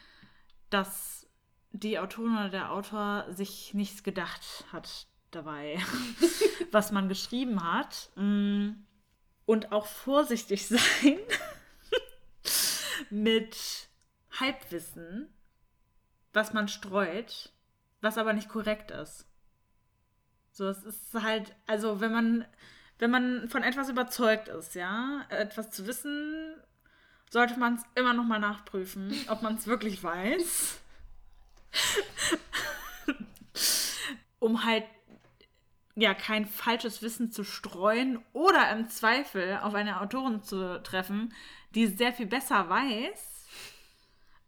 dass 0.70 1.28
die 1.72 2.00
Autorin 2.00 2.34
oder 2.34 2.50
der 2.50 2.72
Autor 2.72 3.26
sich 3.30 3.74
nichts 3.74 4.04
gedacht 4.04 4.66
hat 4.72 5.08
dabei, 5.32 5.80
was 6.72 6.92
man 6.92 7.10
geschrieben 7.10 7.64
hat. 7.64 8.10
Mm. 8.16 8.72
Und 9.46 9.72
auch 9.72 9.86
vorsichtig 9.86 10.68
sein 10.68 11.20
mit 13.10 13.58
Halbwissen, 14.40 15.28
was 16.34 16.54
man 16.54 16.68
streut, 16.68 17.52
was 18.02 18.18
aber 18.18 18.34
nicht 18.34 18.50
korrekt 18.50 18.92
ist. 18.92 19.28
So, 20.52 20.68
es 20.68 20.84
ist 20.84 21.14
halt, 21.14 21.56
also 21.68 22.00
wenn 22.00 22.12
man, 22.12 22.46
wenn 23.00 23.12
man 23.12 23.50
von 23.50 23.64
etwas 23.64 23.90
überzeugt 23.90 24.50
ist, 24.50 24.76
ja, 24.76 25.26
etwas 25.30 25.72
zu 25.72 25.88
wissen, 25.88 26.56
sollte 27.30 27.58
man 27.60 27.76
es 27.76 27.84
immer 27.96 28.14
noch 28.14 28.24
mal 28.24 28.40
nachprüfen, 28.40 29.14
ob 29.30 29.42
man 29.42 29.56
es 29.56 29.68
wirklich 29.68 30.04
weiß. 30.04 30.80
um 34.40 34.66
halt 34.66 34.86
ja 35.96 36.14
kein 36.14 36.46
falsches 36.46 37.02
Wissen 37.02 37.32
zu 37.32 37.44
streuen 37.44 38.24
oder 38.34 38.72
im 38.72 38.90
Zweifel 38.90 39.60
auf 39.62 39.74
eine 39.76 40.02
Autorin 40.02 40.44
zu 40.44 40.82
treffen, 40.82 41.34
die 41.76 41.88
sehr 41.88 42.14
viel 42.14 42.26
besser 42.26 42.70
weiß. 42.70 43.46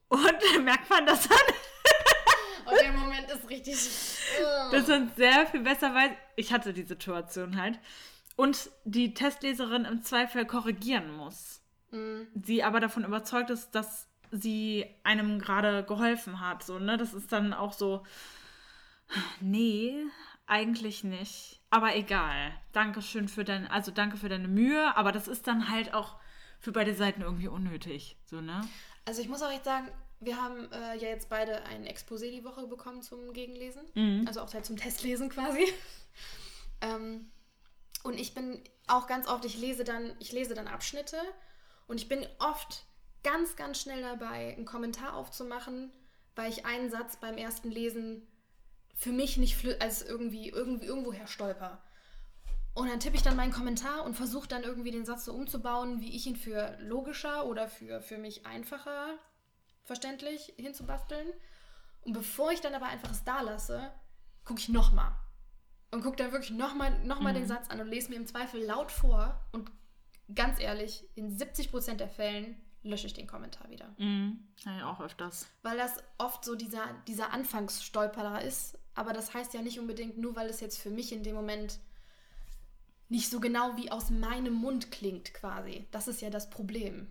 Und 0.07 0.25
dann 0.53 0.63
merkt 0.63 0.89
man, 0.89 1.05
dass 1.05 1.29
man, 1.29 1.37
Und 2.65 2.79
der 2.79 2.93
Moment 2.93 3.29
ist 3.29 3.49
richtig. 3.49 3.75
dass 4.71 4.87
man 4.87 5.11
sehr 5.15 5.45
viel 5.47 5.61
besser 5.61 5.93
weiß. 5.93 6.11
Ich 6.35 6.53
hatte 6.53 6.73
die 6.73 6.83
Situation 6.83 7.59
halt. 7.59 7.79
Und 8.35 8.69
die 8.85 9.13
Testleserin 9.13 9.85
im 9.85 10.03
Zweifel 10.03 10.45
korrigieren 10.45 11.11
muss. 11.15 11.60
Mhm. 11.91 12.27
Sie 12.43 12.63
aber 12.63 12.79
davon 12.79 13.03
überzeugt 13.03 13.49
ist, 13.49 13.71
dass 13.71 14.07
sie 14.31 14.85
einem 15.03 15.39
gerade 15.39 15.83
geholfen 15.83 16.39
hat. 16.39 16.63
So, 16.63 16.79
ne? 16.79 16.97
Das 16.97 17.13
ist 17.13 17.31
dann 17.31 17.53
auch 17.53 17.73
so, 17.73 18.03
nee, 19.39 19.95
eigentlich 20.47 21.03
nicht. 21.03 21.61
Aber 21.69 21.95
egal. 21.95 22.51
Dankeschön 22.71 23.27
für 23.27 23.43
dein, 23.43 23.67
also 23.67 23.91
danke 23.91 24.17
für 24.17 24.29
deine 24.29 24.47
Mühe, 24.47 24.95
aber 24.95 25.11
das 25.11 25.27
ist 25.27 25.47
dann 25.47 25.69
halt 25.69 25.93
auch 25.93 26.17
für 26.59 26.71
beide 26.71 26.93
Seiten 26.93 27.21
irgendwie 27.21 27.47
unnötig. 27.47 28.17
So, 28.25 28.41
ne? 28.41 28.61
Also 29.05 29.21
ich 29.21 29.29
muss 29.29 29.41
auch 29.41 29.51
echt 29.51 29.65
sagen, 29.65 29.89
wir 30.19 30.37
haben 30.37 30.71
äh, 30.71 30.95
ja 30.97 31.09
jetzt 31.09 31.29
beide 31.29 31.63
ein 31.65 31.85
Exposé 31.85 32.29
die 32.29 32.43
Woche 32.43 32.67
bekommen 32.67 33.01
zum 33.01 33.33
Gegenlesen. 33.33 33.81
Mhm. 33.95 34.25
Also 34.27 34.41
auch 34.41 34.53
halt 34.53 34.65
zum 34.65 34.77
Testlesen 34.77 35.29
quasi. 35.29 35.65
ähm, 36.81 37.31
und 38.03 38.19
ich 38.19 38.33
bin 38.33 38.63
auch 38.87 39.07
ganz 39.07 39.27
oft, 39.27 39.45
ich 39.45 39.57
lese 39.57 39.83
dann, 39.83 40.15
ich 40.19 40.31
lese 40.31 40.53
dann 40.53 40.67
Abschnitte 40.67 41.17
und 41.91 41.97
ich 41.97 42.07
bin 42.07 42.25
oft 42.39 42.85
ganz, 43.21 43.57
ganz 43.57 43.81
schnell 43.81 44.01
dabei, 44.01 44.55
einen 44.55 44.63
Kommentar 44.63 45.13
aufzumachen, 45.13 45.91
weil 46.35 46.49
ich 46.49 46.65
einen 46.65 46.89
Satz 46.89 47.17
beim 47.17 47.37
ersten 47.37 47.69
Lesen 47.69 48.25
für 48.95 49.11
mich 49.11 49.35
nicht 49.35 49.61
als 49.81 50.01
irgendwie, 50.01 50.47
irgendwie 50.47 50.85
irgendwoher 50.85 51.27
stolper. 51.27 51.83
Und 52.73 52.89
dann 52.89 53.01
tippe 53.01 53.17
ich 53.17 53.23
dann 53.23 53.35
meinen 53.35 53.51
Kommentar 53.51 54.05
und 54.05 54.15
versuche 54.15 54.47
dann 54.47 54.63
irgendwie 54.63 54.91
den 54.91 55.03
Satz 55.03 55.25
so 55.25 55.33
umzubauen, 55.33 55.99
wie 55.99 56.15
ich 56.15 56.25
ihn 56.27 56.37
für 56.37 56.77
logischer 56.79 57.45
oder 57.45 57.67
für, 57.67 58.01
für 58.01 58.17
mich 58.17 58.45
einfacher 58.45 59.17
verständlich 59.83 60.53
hinzubasteln. 60.55 61.27
Und 62.05 62.13
bevor 62.13 62.53
ich 62.53 62.61
dann 62.61 62.73
aber 62.73 62.85
einfach 62.85 63.11
es 63.11 63.25
da 63.25 63.41
lasse, 63.41 63.91
gucke 64.45 64.61
ich 64.61 64.69
nochmal. 64.69 65.11
Und 65.91 66.03
gucke 66.03 66.15
dann 66.15 66.31
wirklich 66.31 66.51
nochmal 66.51 67.03
noch 67.03 67.19
mal 67.19 67.33
den 67.33 67.47
Satz 67.47 67.69
an 67.69 67.81
und 67.81 67.89
lese 67.89 68.11
mir 68.11 68.15
im 68.15 68.27
Zweifel 68.27 68.63
laut 68.63 68.93
vor. 68.93 69.45
Und 69.51 69.69
ganz 70.35 70.59
ehrlich, 70.59 71.07
in 71.15 71.37
70% 71.37 71.95
der 71.95 72.09
Fällen 72.09 72.55
lösche 72.83 73.07
ich 73.07 73.13
den 73.13 73.27
Kommentar 73.27 73.69
wieder. 73.69 73.93
Mhm. 73.97 74.39
Ja, 74.59 74.91
auch 74.91 74.99
öfters. 75.01 75.47
Weil 75.61 75.77
das 75.77 75.97
oft 76.17 76.43
so 76.43 76.55
dieser, 76.55 76.85
dieser 77.07 77.31
Anfangsstolperer 77.31 78.41
ist. 78.41 78.77
Aber 78.95 79.13
das 79.13 79.33
heißt 79.33 79.53
ja 79.53 79.61
nicht 79.61 79.79
unbedingt, 79.79 80.17
nur 80.17 80.35
weil 80.35 80.49
es 80.49 80.59
jetzt 80.59 80.79
für 80.79 80.89
mich 80.89 81.13
in 81.13 81.23
dem 81.23 81.35
Moment 81.35 81.79
nicht 83.09 83.29
so 83.29 83.39
genau 83.39 83.75
wie 83.77 83.91
aus 83.91 84.09
meinem 84.09 84.53
Mund 84.53 84.91
klingt 84.91 85.33
quasi. 85.33 85.87
Das 85.91 86.07
ist 86.07 86.21
ja 86.21 86.29
das 86.29 86.49
Problem. 86.49 87.07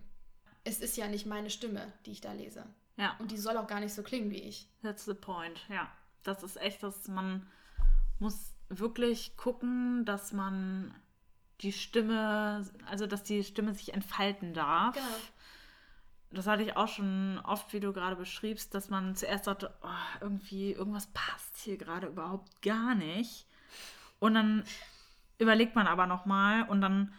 Es 0.63 0.79
ist 0.79 0.97
ja 0.97 1.07
nicht 1.07 1.25
meine 1.25 1.49
Stimme, 1.49 1.93
die 2.05 2.11
ich 2.11 2.21
da 2.21 2.33
lese. 2.33 2.65
Ja. 2.97 3.15
Und 3.19 3.31
die 3.31 3.37
soll 3.37 3.57
auch 3.57 3.67
gar 3.67 3.79
nicht 3.79 3.93
so 3.93 4.03
klingen 4.03 4.29
wie 4.29 4.41
ich. 4.41 4.69
That's 4.83 5.05
the 5.05 5.13
point, 5.13 5.59
ja. 5.69 5.91
Das 6.23 6.43
ist 6.43 6.57
echt, 6.57 6.83
dass 6.83 7.07
man 7.07 7.47
muss 8.19 8.53
wirklich 8.69 9.37
gucken, 9.37 10.05
dass 10.05 10.33
man 10.33 10.93
die 11.61 11.71
Stimme, 11.71 12.65
also 12.89 13.07
dass 13.07 13.23
die 13.23 13.43
Stimme 13.43 13.73
sich 13.73 13.93
entfalten 13.93 14.53
darf. 14.53 14.95
Genau. 14.95 15.07
Das 16.33 16.47
hatte 16.47 16.63
ich 16.63 16.77
auch 16.77 16.87
schon 16.87 17.39
oft, 17.43 17.73
wie 17.73 17.81
du 17.81 17.91
gerade 17.91 18.15
beschriebst, 18.15 18.73
dass 18.73 18.89
man 18.89 19.15
zuerst 19.15 19.47
dachte, 19.47 19.73
oh, 19.83 20.17
irgendwie, 20.21 20.71
irgendwas 20.71 21.07
passt 21.07 21.57
hier 21.57 21.77
gerade 21.77 22.07
überhaupt 22.07 22.61
gar 22.61 22.95
nicht. 22.95 23.45
Und 24.19 24.35
dann 24.35 24.63
überlegt 25.39 25.75
man 25.75 25.87
aber 25.87 26.07
nochmal 26.07 26.63
und 26.69 26.79
dann, 26.79 27.13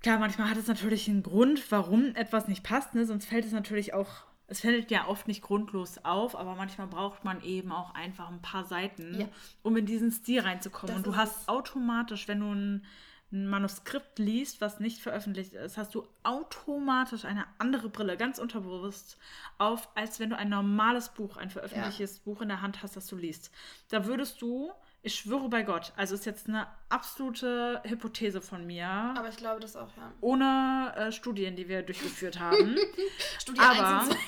klar, 0.00 0.18
manchmal 0.18 0.50
hat 0.50 0.56
es 0.56 0.66
natürlich 0.66 1.08
einen 1.08 1.22
Grund, 1.22 1.70
warum 1.70 2.16
etwas 2.16 2.48
nicht 2.48 2.64
passt, 2.64 2.94
ne? 2.94 3.06
sonst 3.06 3.26
fällt 3.26 3.44
es 3.44 3.52
natürlich 3.52 3.94
auch, 3.94 4.24
es 4.52 4.60
fällt 4.60 4.90
ja 4.90 5.08
oft 5.08 5.26
nicht 5.28 5.42
grundlos 5.42 5.98
auf, 6.04 6.36
aber 6.36 6.54
manchmal 6.54 6.86
braucht 6.86 7.24
man 7.24 7.42
eben 7.42 7.72
auch 7.72 7.94
einfach 7.94 8.28
ein 8.28 8.42
paar 8.42 8.64
Seiten, 8.64 9.18
Ja. 9.20 9.26
um 9.62 9.76
in 9.78 9.86
diesen 9.86 10.10
Stil 10.12 10.40
reinzukommen. 10.40 10.88
Das 10.94 10.96
und 10.98 11.06
du 11.06 11.16
hast 11.16 11.48
automatisch, 11.48 12.28
wenn 12.28 12.40
du 12.40 12.52
ein, 12.52 12.84
ein 13.32 13.48
Manuskript 13.48 14.18
liest, 14.18 14.60
was 14.60 14.78
nicht 14.78 15.00
veröffentlicht 15.00 15.54
ist, 15.54 15.78
hast 15.78 15.94
du 15.94 16.06
automatisch 16.22 17.24
eine 17.24 17.46
andere 17.58 17.88
Brille, 17.88 18.18
ganz 18.18 18.38
unterbewusst, 18.38 19.16
auf, 19.56 19.88
als 19.94 20.20
wenn 20.20 20.28
du 20.28 20.36
ein 20.36 20.50
normales 20.50 21.08
Buch, 21.08 21.38
ein 21.38 21.48
veröffentlichtes 21.48 22.18
Buch 22.18 22.42
in 22.42 22.48
der 22.48 22.60
Hand 22.60 22.82
hast, 22.82 22.94
das 22.94 23.06
du 23.06 23.16
liest. 23.16 23.50
Da 23.88 24.04
würdest 24.04 24.42
du, 24.42 24.70
ich 25.04 25.14
schwöre 25.14 25.48
bei 25.48 25.62
Gott, 25.62 25.92
also 25.96 26.14
ist 26.14 26.26
jetzt 26.26 26.46
eine 26.46 26.66
absolute 26.90 27.80
Hypothese 27.84 28.40
von 28.42 28.66
mir, 28.66 28.86
Aber 28.86 29.28
ich 29.30 29.36
glaube 29.38 29.60
das 29.60 29.76
auch, 29.76 29.88
ja. 29.96 30.12
ohne 30.20 30.92
äh, 30.96 31.10
Studien, 31.10 31.56
die 31.56 31.68
wir 31.68 31.82
durchgeführt 31.82 32.38
haben. 32.38 32.76
Studie 33.40 33.60
Aber- 33.60 34.00
1 34.00 34.08
und 34.08 34.12
2. 34.12 34.18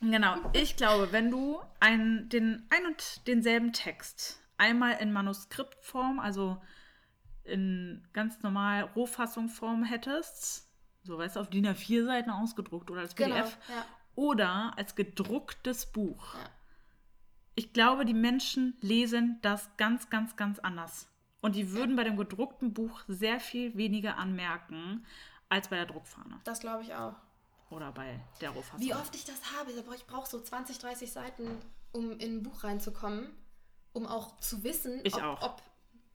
Genau, 0.00 0.36
ich 0.52 0.76
glaube, 0.76 1.12
wenn 1.12 1.30
du 1.30 1.60
ein, 1.80 2.28
den 2.28 2.66
ein 2.70 2.86
und 2.86 3.26
denselben 3.26 3.72
Text 3.72 4.40
einmal 4.56 4.98
in 5.00 5.12
Manuskriptform, 5.12 6.20
also 6.20 6.60
in 7.44 8.06
ganz 8.12 8.42
normal 8.42 8.82
Rohfassungsform 8.94 9.84
hättest, 9.84 10.68
so 11.02 11.18
weißt 11.18 11.36
du, 11.36 11.40
auf 11.40 11.50
DIN 11.50 11.66
A4 11.66 12.04
Seiten 12.04 12.30
ausgedruckt 12.30 12.90
oder 12.90 13.00
als 13.00 13.14
PDF 13.14 13.58
Genau, 13.66 13.78
ja. 13.78 13.86
oder 14.14 14.72
als 14.76 14.94
gedrucktes 14.94 15.86
Buch. 15.86 16.34
Ja. 16.34 16.50
Ich 17.54 17.72
glaube, 17.72 18.04
die 18.04 18.14
Menschen 18.14 18.76
lesen 18.80 19.38
das 19.42 19.68
ganz, 19.78 20.10
ganz, 20.10 20.36
ganz 20.36 20.58
anders. 20.60 21.08
Und 21.40 21.56
die 21.56 21.72
würden 21.72 21.96
bei 21.96 22.04
dem 22.04 22.16
gedruckten 22.16 22.72
Buch 22.72 23.00
sehr 23.08 23.40
viel 23.40 23.76
weniger 23.76 24.16
anmerken 24.16 25.04
als 25.48 25.68
bei 25.68 25.76
der 25.76 25.86
Druckfahne 25.86 26.40
Das 26.44 26.60
glaube 26.60 26.82
ich 26.82 26.94
auch. 26.94 27.14
Oder 27.70 27.92
bei 27.92 28.18
der 28.40 28.50
Rohfassung. 28.50 28.80
Wie 28.80 28.94
oft 28.94 29.14
ich 29.14 29.24
das 29.24 29.40
habe, 29.58 29.72
aber 29.78 29.94
ich 29.94 30.06
brauche 30.06 30.28
so 30.28 30.40
20, 30.40 30.78
30 30.78 31.12
Seiten, 31.12 31.60
um 31.92 32.12
in 32.18 32.38
ein 32.38 32.42
Buch 32.42 32.64
reinzukommen, 32.64 33.30
um 33.92 34.06
auch 34.06 34.38
zu 34.40 34.62
wissen, 34.64 35.00
Ich 35.04 35.14
ob, 35.14 35.22
auch. 35.22 35.42
ob, 35.42 35.62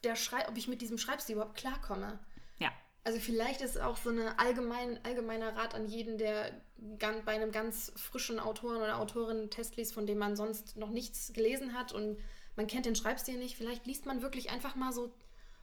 der 0.04 0.16
Schrei 0.16 0.48
ob 0.48 0.58
ich 0.58 0.68
mit 0.68 0.82
diesem 0.82 0.98
Schreibstil 0.98 1.36
überhaupt 1.36 1.58
klarkomme. 1.58 2.20
Ja. 2.60 2.72
Also 3.04 3.20
vielleicht 3.20 3.62
ist 3.62 3.80
auch 3.80 3.98
so 3.98 4.10
ein 4.10 4.20
allgemein, 4.38 5.00
allgemeiner 5.04 5.56
Rat 5.56 5.76
an 5.76 5.88
jeden, 5.88 6.18
der 6.18 6.62
bei 6.78 7.34
einem 7.34 7.52
ganz 7.52 7.92
frischen 7.96 8.40
Autoren 8.40 8.78
oder 8.78 9.00
Autorin 9.00 9.38
einen 9.38 9.50
Test 9.50 9.78
liest, 9.78 9.94
von 9.94 10.06
dem 10.06 10.18
man 10.18 10.36
sonst 10.36 10.76
noch 10.76 10.90
nichts 10.90 11.34
gelesen 11.34 11.74
hat 11.74 11.94
und 11.94 12.18
man 12.56 12.68
kennt 12.68 12.86
den 12.86 12.96
Schreibstil 12.96 13.38
nicht. 13.38 13.56
Vielleicht 13.58 13.86
liest 13.86 14.06
man 14.06 14.22
wirklich 14.22 14.52
einfach 14.52 14.76
mal 14.76 14.92
so 14.92 15.14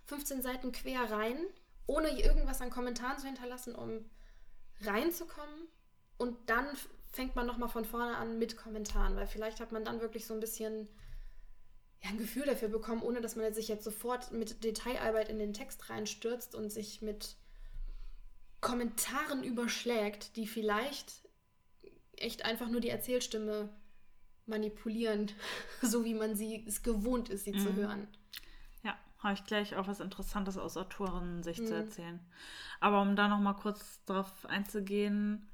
15 0.07 0.43
Seiten 0.43 0.73
quer 0.73 1.11
rein, 1.11 1.39
ohne 1.87 2.09
irgendwas 2.21 2.61
an 2.61 2.71
Kommentaren 2.71 3.19
zu 3.19 3.27
hinterlassen, 3.27 3.75
um 3.75 4.05
reinzukommen. 4.83 5.69
Und 6.21 6.37
dann 6.51 6.67
fängt 7.11 7.35
man 7.35 7.47
nochmal 7.47 7.71
von 7.71 7.87
vorne 7.87 8.15
an 8.19 8.39
mit 8.39 8.59
Kommentaren, 8.59 9.17
weil 9.17 9.27
vielleicht 9.27 9.59
hat 9.59 9.73
man 9.73 9.87
dann 9.87 10.03
wirklich 10.03 10.27
so 10.27 10.35
ein 10.35 10.41
bisschen 10.41 10.87
ja, 12.03 12.11
ein 12.11 12.19
Gefühl 12.19 12.45
dafür 12.45 12.69
bekommen, 12.69 13.03
ohne 13.03 13.23
dass 13.23 13.37
man 13.37 13.55
sich 13.55 13.69
jetzt 13.69 13.85
sofort 13.85 14.31
mit 14.31 14.63
Detailarbeit 14.63 15.31
in 15.31 15.39
den 15.39 15.55
Text 15.55 15.89
reinstürzt 15.89 16.55
und 16.55 16.71
sich 16.71 17.01
mit 17.01 17.37
Kommentaren 18.61 19.43
überschlägt, 19.43 20.37
die 20.37 20.47
vielleicht 20.47 21.27
echt 22.17 22.45
einfach 22.45 22.69
nur 22.69 22.81
die 22.81 22.91
Erzählstimme 22.91 23.71
manipulieren, 24.45 25.33
so 25.83 26.05
wie 26.05 26.15
man 26.15 26.37
sie 26.37 26.65
es 26.69 26.83
gewohnt 26.83 27.31
ist, 27.31 27.45
sie 27.45 27.53
zu 27.57 27.75
hören. 27.75 28.09
Ja, 28.83 28.95
habe 29.21 29.35
ich 29.35 29.45
gleich 29.47 29.75
auch 29.77 29.89
was 29.89 30.01
Interessantes 30.01 30.59
aus 30.59 30.77
Autorinnen-Sicht 30.77 31.61
Mhm. 31.63 31.67
zu 31.67 31.75
erzählen. 31.75 32.21
Aber 32.81 33.01
um 33.01 33.17
da 33.17 33.29
noch 33.29 33.41
mal 33.41 33.55
kurz 33.55 34.05
drauf 34.05 34.45
einzugehen, 34.47 35.50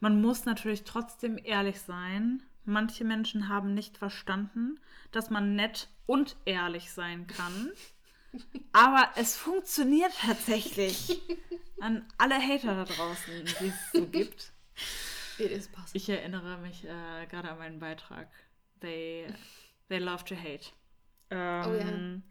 man 0.00 0.20
muss 0.20 0.44
natürlich 0.44 0.84
trotzdem 0.84 1.38
ehrlich 1.42 1.80
sein. 1.80 2.42
Manche 2.64 3.04
Menschen 3.04 3.48
haben 3.48 3.74
nicht 3.74 3.98
verstanden, 3.98 4.80
dass 5.12 5.30
man 5.30 5.54
nett 5.54 5.88
und 6.06 6.36
ehrlich 6.44 6.92
sein 6.92 7.26
kann. 7.26 7.70
Aber 8.72 9.10
es 9.16 9.36
funktioniert 9.36 10.12
tatsächlich. 10.20 11.20
An 11.80 12.04
alle 12.18 12.36
Hater 12.36 12.74
da 12.74 12.84
draußen, 12.84 13.44
die 13.60 13.66
es 13.68 13.92
so 13.92 14.06
gibt. 14.06 14.52
It 15.38 15.50
is 15.50 15.68
possible. 15.68 15.96
Ich 15.96 16.08
erinnere 16.08 16.58
mich 16.58 16.84
äh, 16.84 17.26
gerade 17.26 17.50
an 17.50 17.58
meinen 17.58 17.80
Beitrag. 17.80 18.28
They, 18.80 19.26
they 19.88 19.98
love 19.98 20.24
to 20.26 20.36
hate. 20.36 20.72
Ähm, 21.30 22.22
ja, 22.28 22.29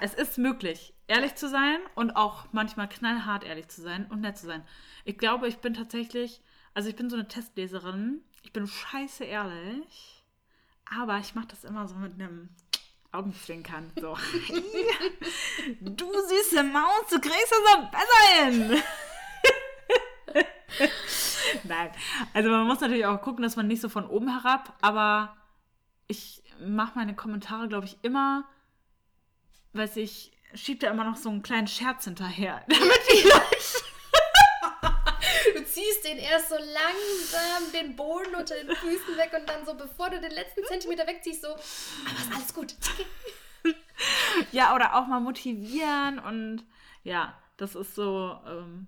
es 0.00 0.14
ist 0.14 0.38
möglich, 0.38 0.94
ehrlich 1.06 1.34
zu 1.34 1.48
sein 1.48 1.78
und 1.94 2.16
auch 2.16 2.46
manchmal 2.52 2.88
knallhart 2.88 3.44
ehrlich 3.44 3.68
zu 3.68 3.82
sein 3.82 4.06
und 4.10 4.20
nett 4.20 4.38
zu 4.38 4.46
sein. 4.46 4.64
Ich 5.04 5.18
glaube, 5.18 5.48
ich 5.48 5.58
bin 5.58 5.74
tatsächlich, 5.74 6.40
also 6.72 6.88
ich 6.88 6.96
bin 6.96 7.10
so 7.10 7.16
eine 7.16 7.28
Testleserin. 7.28 8.22
Ich 8.42 8.52
bin 8.52 8.66
scheiße 8.66 9.24
ehrlich, 9.24 10.24
aber 10.84 11.18
ich 11.18 11.34
mache 11.34 11.48
das 11.48 11.64
immer 11.64 11.88
so 11.88 11.94
mit 11.96 12.14
einem 12.14 12.50
Augenzwinkern. 13.12 13.90
So, 14.00 14.16
du 15.80 16.12
süße 16.12 16.62
Maus, 16.64 17.08
du 17.10 17.20
kriegst 17.20 17.50
das 17.50 17.58
so 17.58 17.88
besser 17.90 18.44
hin. 18.44 18.82
Nein, 21.64 21.90
also 22.32 22.50
man 22.50 22.66
muss 22.66 22.80
natürlich 22.80 23.06
auch 23.06 23.20
gucken, 23.22 23.42
dass 23.42 23.56
man 23.56 23.68
nicht 23.68 23.80
so 23.80 23.88
von 23.88 24.06
oben 24.06 24.28
herab, 24.28 24.76
aber 24.80 25.36
ich 26.06 26.42
mache 26.60 26.98
meine 26.98 27.14
Kommentare, 27.14 27.68
glaube 27.68 27.86
ich, 27.86 27.98
immer, 28.02 28.44
weiß 29.74 29.96
ich, 29.96 30.32
schieb 30.54 30.80
da 30.80 30.90
immer 30.90 31.04
noch 31.04 31.16
so 31.16 31.28
einen 31.30 31.42
kleinen 31.42 31.66
Scherz 31.66 32.04
hinterher. 32.04 32.64
Damit 32.68 33.00
die 33.12 33.28
Leute. 33.28 33.84
Du 35.54 35.64
ziehst 35.64 36.04
den 36.04 36.18
erst 36.18 36.48
so 36.48 36.56
langsam 36.56 37.72
den 37.72 37.96
Boden 37.96 38.34
unter 38.34 38.54
den 38.54 38.74
Füßen 38.74 39.16
weg 39.16 39.32
und 39.38 39.48
dann 39.48 39.66
so, 39.66 39.74
bevor 39.74 40.10
du 40.10 40.20
den 40.20 40.30
letzten 40.30 40.64
Zentimeter 40.64 41.06
wegziehst, 41.06 41.42
so, 41.42 41.48
aber 41.48 41.58
ist 41.58 42.34
alles 42.34 42.54
gut. 42.54 42.74
Ja, 44.52 44.74
oder 44.74 44.94
auch 44.96 45.06
mal 45.06 45.20
motivieren 45.20 46.18
und 46.18 46.64
ja, 47.02 47.34
das 47.56 47.74
ist 47.74 47.94
so, 47.94 48.38
ähm, 48.46 48.86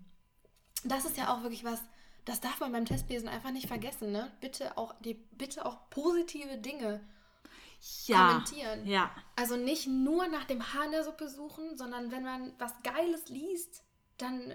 Das 0.84 1.04
ist 1.04 1.16
ja 1.16 1.32
auch 1.32 1.42
wirklich 1.42 1.64
was, 1.64 1.82
das 2.24 2.40
darf 2.40 2.60
man 2.60 2.72
beim 2.72 2.84
Testlesen 2.84 3.28
einfach 3.28 3.50
nicht 3.50 3.68
vergessen, 3.68 4.12
ne? 4.12 4.30
Bitte 4.40 4.76
auch, 4.76 4.94
die, 5.00 5.14
bitte 5.14 5.64
auch 5.64 5.88
positive 5.90 6.58
Dinge 6.58 7.00
Ja. 8.06 8.28
kommentieren. 8.28 8.86
Ja. 8.86 9.10
Also 9.34 9.56
nicht 9.56 9.86
nur 9.86 10.28
nach 10.28 10.44
dem 10.44 10.72
Hahn 10.72 10.92
der 10.92 11.04
Suppe 11.04 11.28
suchen, 11.28 11.76
sondern 11.76 12.10
wenn 12.10 12.22
man 12.22 12.52
was 12.58 12.72
Geiles 12.82 13.28
liest, 13.28 13.82
dann 14.18 14.54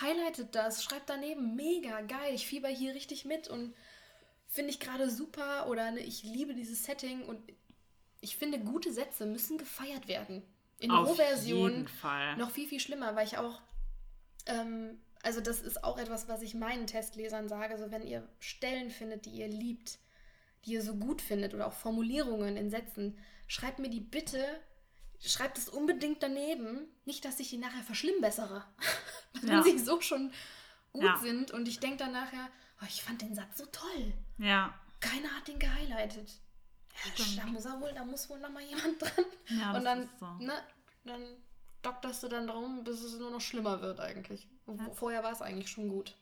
highlightet 0.00 0.54
das, 0.54 0.84
schreibt 0.84 1.10
daneben, 1.10 1.56
mega 1.56 2.00
geil, 2.02 2.34
ich 2.34 2.46
fieber 2.46 2.68
hier 2.68 2.94
richtig 2.94 3.24
mit 3.24 3.48
und 3.48 3.74
finde 4.46 4.70
ich 4.70 4.80
gerade 4.80 5.10
super 5.10 5.68
oder 5.68 5.90
ne, 5.90 6.00
ich 6.00 6.22
liebe 6.22 6.54
dieses 6.54 6.84
Setting 6.84 7.24
und 7.24 7.40
ich 8.20 8.36
finde, 8.36 8.60
gute 8.60 8.92
Sätze 8.92 9.26
müssen 9.26 9.58
gefeiert 9.58 10.06
werden. 10.06 10.42
In 10.78 10.90
Auf 10.90 11.08
Rohversion 11.08 11.88
noch 12.38 12.50
viel, 12.50 12.68
viel 12.68 12.80
schlimmer, 12.80 13.14
weil 13.14 13.26
ich 13.26 13.38
auch, 13.38 13.60
ähm, 14.46 14.98
also 15.22 15.40
das 15.40 15.60
ist 15.60 15.84
auch 15.84 15.98
etwas, 15.98 16.28
was 16.28 16.42
ich 16.42 16.54
meinen 16.54 16.86
Testlesern 16.86 17.48
sage, 17.48 17.78
so 17.78 17.90
wenn 17.90 18.06
ihr 18.06 18.26
Stellen 18.38 18.90
findet, 18.90 19.26
die 19.26 19.30
ihr 19.30 19.48
liebt, 19.48 19.98
die 20.64 20.72
ihr 20.72 20.82
so 20.82 20.94
gut 20.94 21.22
findet 21.22 21.54
oder 21.54 21.66
auch 21.66 21.72
Formulierungen 21.72 22.56
in 22.56 22.70
Sätzen, 22.70 23.18
schreibt 23.46 23.78
mir 23.78 23.88
die 23.90 24.00
bitte, 24.00 24.44
schreibt 25.20 25.58
es 25.58 25.68
unbedingt 25.68 26.22
daneben, 26.22 26.88
nicht, 27.04 27.24
dass 27.24 27.40
ich 27.40 27.50
die 27.50 27.58
nachher 27.58 27.82
verschlimmbessere, 27.82 28.64
wenn 29.42 29.50
Ja. 29.50 29.62
sie 29.62 29.78
so 29.78 30.00
schon 30.00 30.32
gut 30.92 31.04
Ja. 31.04 31.18
sind 31.18 31.50
und 31.50 31.68
ich 31.68 31.80
denke 31.80 31.98
dann 31.98 32.12
nachher, 32.12 32.48
oh, 32.82 32.86
ich 32.88 33.02
fand 33.02 33.22
den 33.22 33.34
Satz 33.34 33.58
so 33.58 33.66
toll, 33.66 34.12
Ja. 34.38 34.74
keiner 35.00 35.28
hat 35.36 35.48
den 35.48 35.58
gehighlightet. 35.58 36.30
Ja, 37.16 37.24
da 37.36 37.46
muss 37.46 37.64
er 37.64 37.80
wohl, 37.80 37.92
da 37.94 38.04
muss 38.04 38.28
wohl 38.28 38.38
noch 38.40 38.50
mal 38.50 38.62
jemand 38.62 39.00
dran. 39.00 39.24
Ja, 39.48 39.74
und 39.76 39.84
dann, 39.84 40.08
so. 40.18 40.26
ne, 40.44 40.52
dann 41.04 41.22
dokterst 41.82 42.22
du 42.22 42.28
dann 42.28 42.46
darum, 42.46 42.84
bis 42.84 43.00
es 43.02 43.18
nur 43.18 43.30
noch 43.30 43.40
schlimmer 43.40 43.80
wird 43.80 44.00
eigentlich. 44.00 44.46
Wo- 44.66 44.92
Vorher 44.92 45.22
war 45.22 45.32
es 45.32 45.40
eigentlich 45.40 45.70
schon 45.70 45.88
gut. 45.88 46.14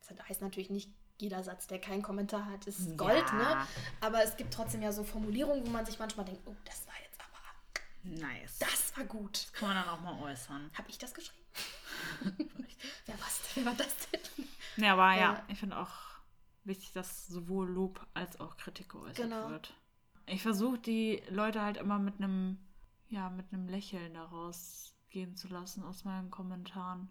Das 0.00 0.10
heißt 0.28 0.42
natürlich 0.42 0.68
nicht, 0.70 0.90
jeder 1.18 1.42
Satz, 1.42 1.66
der 1.66 1.80
keinen 1.80 2.02
Kommentar 2.02 2.46
hat, 2.46 2.66
ist 2.66 2.96
Gold, 2.96 3.24
Ja. 3.30 3.34
ne? 3.34 3.66
Aber 4.00 4.22
es 4.22 4.36
gibt 4.36 4.54
trotzdem 4.54 4.82
ja 4.82 4.92
so 4.92 5.02
Formulierungen, 5.04 5.66
wo 5.66 5.70
man 5.70 5.84
sich 5.84 5.98
manchmal 5.98 6.24
denkt, 6.26 6.42
oh, 6.46 6.54
das 6.64 6.86
war 6.86 6.94
jetzt 7.02 7.20
aber, 7.20 8.26
Nice. 8.28 8.58
das 8.58 8.96
war 8.96 9.04
gut. 9.04 9.48
kann 9.52 9.68
man 9.68 9.76
dann 9.84 9.88
auch 9.88 10.00
mal 10.00 10.20
äußern. 10.30 10.70
Habe 10.74 10.88
ich 10.90 10.98
das 10.98 11.12
geschrieben? 11.14 11.44
wer, 13.06 13.18
war's, 13.20 13.40
wer 13.54 13.64
war 13.66 13.74
das 13.74 13.94
denn? 14.12 14.20
Ja, 14.84 14.92
aber 14.94 15.12
ja, 15.14 15.20
Ja. 15.34 15.44
ich 15.48 15.58
finde 15.58 15.78
auch 15.78 15.90
wichtig, 16.64 16.92
dass 16.92 17.26
sowohl 17.26 17.68
Lob 17.68 18.06
als 18.14 18.38
auch 18.40 18.56
Kritik 18.56 18.90
geäußert 18.90 19.16
Genau. 19.16 19.48
wird. 19.50 19.74
Ich 20.26 20.42
versuche 20.42 20.78
die 20.78 21.22
Leute 21.30 21.62
halt 21.62 21.78
immer 21.78 21.98
mit 21.98 22.16
einem, 22.16 22.58
ja, 23.08 23.30
mit 23.30 23.52
einem 23.52 23.66
Lächeln 23.68 24.14
daraus 24.14 24.94
gehen 25.10 25.34
zu 25.36 25.48
lassen 25.48 25.82
aus 25.82 26.04
meinen 26.04 26.30
Kommentaren. 26.30 27.08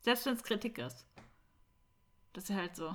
Selbst 0.00 0.26
wenn 0.26 0.34
es 0.34 0.42
Kritik 0.42 0.76
ist. 0.78 1.06
Das 2.38 2.48
ist 2.48 2.54
halt 2.56 2.76
so. 2.76 2.94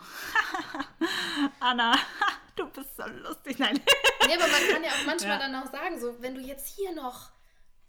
Anna, 1.59 1.93
du 2.55 2.65
bist 2.69 2.95
so 2.95 3.03
lustig. 3.05 3.59
Nein. 3.59 3.77
Nee, 4.25 4.35
aber 4.35 4.47
man 4.47 4.61
kann 4.71 4.83
ja 4.85 4.91
auch 4.91 5.05
manchmal 5.05 5.31
Ja. 5.31 5.39
dann 5.39 5.55
auch 5.55 5.69
sagen, 5.69 5.99
so, 5.99 6.15
wenn 6.21 6.33
du 6.35 6.39
jetzt 6.39 6.65
hier 6.73 6.95
noch 6.95 7.29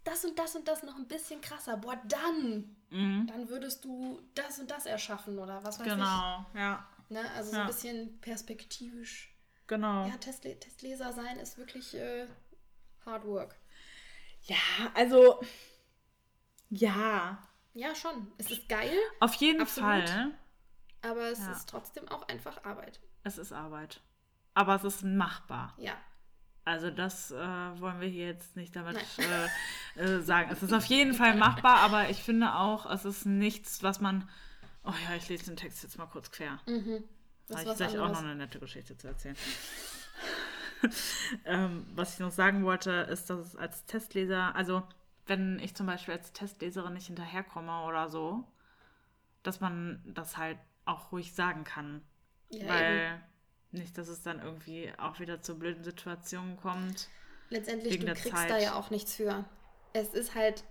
das 0.03 0.25
und 0.25 0.37
das 0.37 0.53
und 0.57 0.67
das 0.67 0.83
noch 0.83 0.97
ein 0.97 1.07
bisschen 1.07 1.39
krasser, 1.39 1.77
boah, 1.77 1.95
dann, 2.09 2.75
Mhm. 2.89 3.27
dann 3.27 3.47
würdest 3.47 3.85
du 3.85 4.21
das 4.35 4.59
und 4.59 4.69
das 4.69 4.85
erschaffen 4.85 5.39
oder 5.39 5.63
was 5.63 5.79
weiß 5.79 5.85
Genau, 5.87 6.45
ja. 6.53 6.85
ich. 7.05 7.11
Ne? 7.11 7.31
Also 7.31 7.51
so 7.51 7.55
Ja. 7.55 7.61
ein 7.61 7.67
bisschen 7.67 8.19
perspektivisch. 8.19 9.33
Genau. 9.67 10.07
Ja, 10.07 10.17
Testle 10.17 10.59
Testleser 10.59 11.13
sein 11.13 11.39
ist 11.39 11.57
wirklich 11.57 11.93
äh, 11.95 12.27
hard 13.05 13.23
work. 13.25 13.55
Ja, 14.43 14.57
also. 14.93 15.39
Ja. 16.69 17.41
Ja, 17.73 17.95
schon. 17.95 18.31
Es 18.37 18.51
ist 18.51 18.67
geil, 18.67 18.97
Auf 19.21 19.33
jeden 19.35 19.61
Absolut. 19.61 20.09
Fall. 20.09 20.31
Aber 21.05 21.31
es 21.31 21.39
Ja. 21.39 21.51
ist 21.51 21.69
trotzdem 21.69 22.07
auch 22.09 22.27
einfach 22.27 22.63
Arbeit. 22.63 22.99
Es 23.23 23.37
ist 23.37 23.51
Arbeit. 23.51 24.01
Aber 24.53 24.75
es 24.75 24.83
ist 24.83 25.03
machbar. 25.03 25.73
Ja. 25.77 25.93
Also 26.63 26.89
das 26.89 27.29
äh, 27.31 27.37
wollen 27.37 27.99
wir 28.01 28.07
hier 28.07 28.25
jetzt 28.27 28.55
nicht 28.55 28.75
damit 28.75 28.97
äh, 29.97 29.99
äh, 30.01 30.21
sagen. 30.21 30.49
Es 30.51 30.63
ist 30.63 30.73
auf 30.73 30.85
jeden 30.85 31.13
Fall 31.13 31.35
machbar, 31.35 31.77
aber 31.79 32.09
ich 32.09 32.23
finde 32.23 32.55
auch, 32.55 32.89
es 32.89 33.05
ist 33.05 33.25
nichts, 33.25 33.83
was 33.83 33.99
man... 34.01 34.27
Oh 34.83 34.93
ja, 35.09 35.15
ich 35.15 35.27
lese 35.29 35.45
den 35.45 35.57
Text 35.57 35.83
jetzt 35.83 35.97
mal 35.97 36.05
kurz 36.07 36.31
quer. 36.31 36.59
Mhm. 36.67 37.03
Da 37.47 37.55
Das 37.55 37.57
habe 37.59 37.69
ist 37.71 37.81
ich 37.81 37.87
gleich 37.87 37.99
auch 37.99 38.09
noch 38.11 38.19
eine 38.23 38.35
nette 38.35 38.59
Geschichte 38.59 38.97
zu 38.97 39.07
erzählen. 39.07 39.35
ähm, 41.45 41.85
was 41.95 42.13
ich 42.13 42.19
noch 42.19 42.31
sagen 42.31 42.63
wollte, 42.65 42.91
ist, 42.91 43.29
dass 43.29 43.39
es 43.39 43.55
als 43.55 43.85
Testleser, 43.85 44.55
also 44.55 44.83
wenn 45.27 45.59
ich 45.59 45.75
zum 45.75 45.85
Beispiel 45.87 46.13
als 46.15 46.33
Testleserin 46.33 46.93
nicht 46.93 47.07
hinterherkomme 47.07 47.83
oder 47.83 48.09
so, 48.09 48.43
dass 49.43 49.59
man 49.59 50.01
das 50.05 50.37
halt 50.37 50.57
auch 50.85 51.11
ruhig 51.11 51.33
sagen 51.33 51.63
kann. 51.63 52.01
Ja, 52.49 52.67
weil 52.67 53.21
eben. 53.71 53.81
nicht, 53.81 53.97
dass 53.97 54.07
es 54.07 54.21
dann 54.21 54.39
irgendwie 54.39 54.91
auch 54.97 55.19
wieder 55.19 55.41
zu 55.41 55.57
blöden 55.57 55.83
Situationen 55.83 56.57
kommt. 56.57 57.09
Letztendlich, 57.49 57.99
du 57.99 58.05
kriegst 58.05 58.29
Zeit. 58.29 58.49
da 58.49 58.57
ja 58.57 58.75
auch 58.75 58.89
nichts 58.89 59.15
für. 59.15 59.45
Es 59.93 60.13
ist 60.13 60.35
halt, 60.35 60.63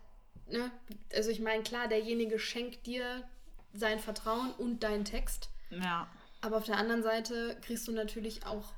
ne, 0.48 0.70
also 1.14 1.30
ich 1.30 1.40
meine, 1.40 1.62
klar, 1.62 1.88
derjenige 1.88 2.38
schenkt 2.38 2.86
dir 2.86 3.28
sein 3.72 3.98
Vertrauen 3.98 4.52
und 4.52 4.82
deinen 4.82 5.04
Text. 5.04 5.50
Ja, 5.70 6.08
Aber 6.40 6.58
auf 6.58 6.64
der 6.64 6.78
anderen 6.78 7.02
Seite 7.02 7.58
kriegst 7.62 7.88
du 7.88 7.92
natürlich 7.92 8.46
auch 8.46 8.72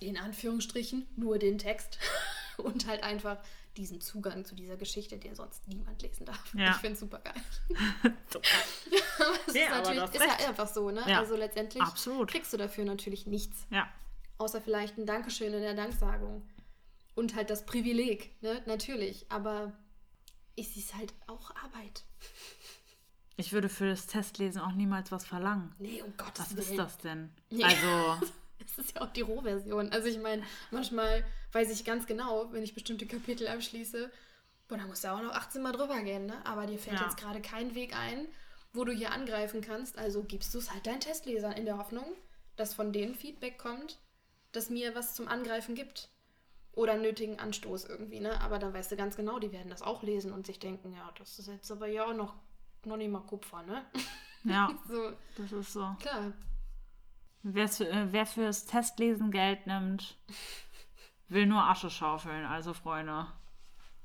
in 0.00 0.16
Anführungsstrichen 0.16 1.06
nur 1.16 1.38
den 1.38 1.58
Text 1.58 1.98
und 2.56 2.86
halt 2.86 3.02
einfach 3.02 3.38
diesen 3.76 4.00
Zugang 4.00 4.44
zu 4.44 4.54
dieser 4.54 4.76
Geschichte, 4.76 5.16
den 5.18 5.34
sonst 5.34 5.66
niemand 5.68 6.02
lesen 6.02 6.26
darf. 6.26 6.54
Ja. 6.54 6.70
Ich 6.72 6.76
finde 6.76 6.94
es 6.94 7.00
super 7.00 7.18
geil. 7.20 7.34
aber 8.04 9.34
es 9.46 9.54
Ja, 9.54 9.62
ist 9.64 9.70
natürlich 9.70 9.96
du 9.96 10.02
hast 10.02 10.14
ist 10.14 10.24
ja 10.40 10.48
einfach 10.48 10.68
so, 10.68 10.90
ne? 10.90 11.02
Ja. 11.06 11.18
Also 11.20 11.36
letztendlich 11.36 11.82
Absolut. 11.82 12.30
kriegst 12.30 12.52
du 12.52 12.56
dafür 12.56 12.84
natürlich 12.84 13.26
nichts. 13.26 13.66
ja, 13.70 13.88
Außer 14.38 14.60
vielleicht 14.60 14.96
ein 14.98 15.04
Dankeschön 15.06 15.52
in 15.52 15.60
der 15.62 15.74
Danksagung. 15.74 16.48
Und 17.14 17.34
halt 17.34 17.50
das 17.50 17.66
Privileg, 17.66 18.34
ne? 18.42 18.62
Natürlich. 18.66 19.26
Aber 19.30 19.72
es 20.56 20.76
ist 20.76 20.94
halt 20.94 21.12
auch 21.26 21.50
Arbeit. 21.56 22.04
ich 23.36 23.52
würde 23.52 23.68
für 23.68 23.88
das 23.88 24.06
Testlesen 24.06 24.60
auch 24.62 24.72
niemals 24.72 25.12
was 25.12 25.26
verlangen. 25.26 25.74
Nee, 25.78 26.02
um 26.02 26.16
Gottes 26.16 26.40
Was 26.40 26.50
Willen. 26.56 26.70
ist 26.70 26.78
das 26.78 26.98
denn? 26.98 27.30
Ja. 27.50 27.66
Also, 27.68 28.26
Es 28.70 28.78
ist 28.78 28.94
ja 28.94 29.02
auch 29.02 29.12
die 29.12 29.20
Rohversion. 29.22 29.92
Also 29.92 30.08
ich 30.08 30.18
meine, 30.18 30.42
manchmal 30.70 31.24
weiß 31.52 31.70
ich 31.70 31.84
ganz 31.84 32.06
genau, 32.06 32.52
wenn 32.52 32.62
ich 32.62 32.74
bestimmte 32.74 33.06
Kapitel 33.06 33.48
abschließe, 33.48 34.10
boah, 34.68 34.78
da 34.78 34.86
muss 34.86 35.02
ja 35.02 35.14
auch 35.16 35.22
noch 35.22 35.32
18 35.34 35.62
Mal 35.62 35.72
drüber 35.72 36.00
gehen, 36.02 36.26
ne? 36.26 36.34
Aber 36.46 36.66
dir 36.66 36.78
fällt 36.78 37.00
Ja. 37.00 37.06
jetzt 37.06 37.16
gerade 37.18 37.40
kein 37.40 37.74
Weg 37.74 37.96
ein, 37.96 38.26
wo 38.72 38.84
du 38.84 38.92
hier 38.92 39.12
angreifen 39.12 39.60
kannst. 39.60 39.98
Also 39.98 40.22
gibst 40.22 40.54
du 40.54 40.58
es 40.58 40.70
halt 40.72 40.86
deinen 40.86 41.00
Testlesern 41.00 41.52
in 41.52 41.64
der 41.64 41.78
Hoffnung, 41.78 42.04
dass 42.56 42.74
von 42.74 42.92
denen 42.92 43.14
Feedback 43.16 43.58
kommt, 43.58 43.98
das 44.52 44.70
mir 44.70 44.94
was 44.94 45.14
zum 45.14 45.26
Angreifen 45.28 45.74
gibt. 45.74 46.08
Oder 46.72 46.96
nötigen 46.96 47.40
Anstoß 47.40 47.86
irgendwie, 47.86 48.20
ne? 48.20 48.40
Aber 48.40 48.60
dann 48.60 48.72
weißt 48.72 48.92
du 48.92 48.96
ganz 48.96 49.16
genau, 49.16 49.40
die 49.40 49.50
werden 49.50 49.70
das 49.70 49.82
auch 49.82 50.04
lesen 50.04 50.32
und 50.32 50.46
sich 50.46 50.60
denken, 50.60 50.92
ja, 50.92 51.12
das 51.18 51.40
ist 51.40 51.48
jetzt 51.48 51.70
aber 51.72 51.88
ja 51.88 52.06
auch 52.06 52.14
noch, 52.14 52.34
noch 52.84 52.96
nicht 52.96 53.10
mal 53.10 53.20
Kupfer, 53.26 53.64
ne? 53.64 53.84
ja, 54.44 54.70
So, 54.88 55.10
das 55.36 55.50
ist 55.50 55.72
so. 55.72 55.96
klar. 56.00 56.32
Äh, 57.44 58.06
wer 58.12 58.26
fürs 58.26 58.66
Testlesen 58.66 59.30
Geld 59.30 59.66
nimmt, 59.66 60.16
will 61.28 61.46
nur 61.46 61.62
Asche 61.62 61.90
schaufeln. 61.90 62.44
Also, 62.44 62.74
Freunde, 62.74 63.26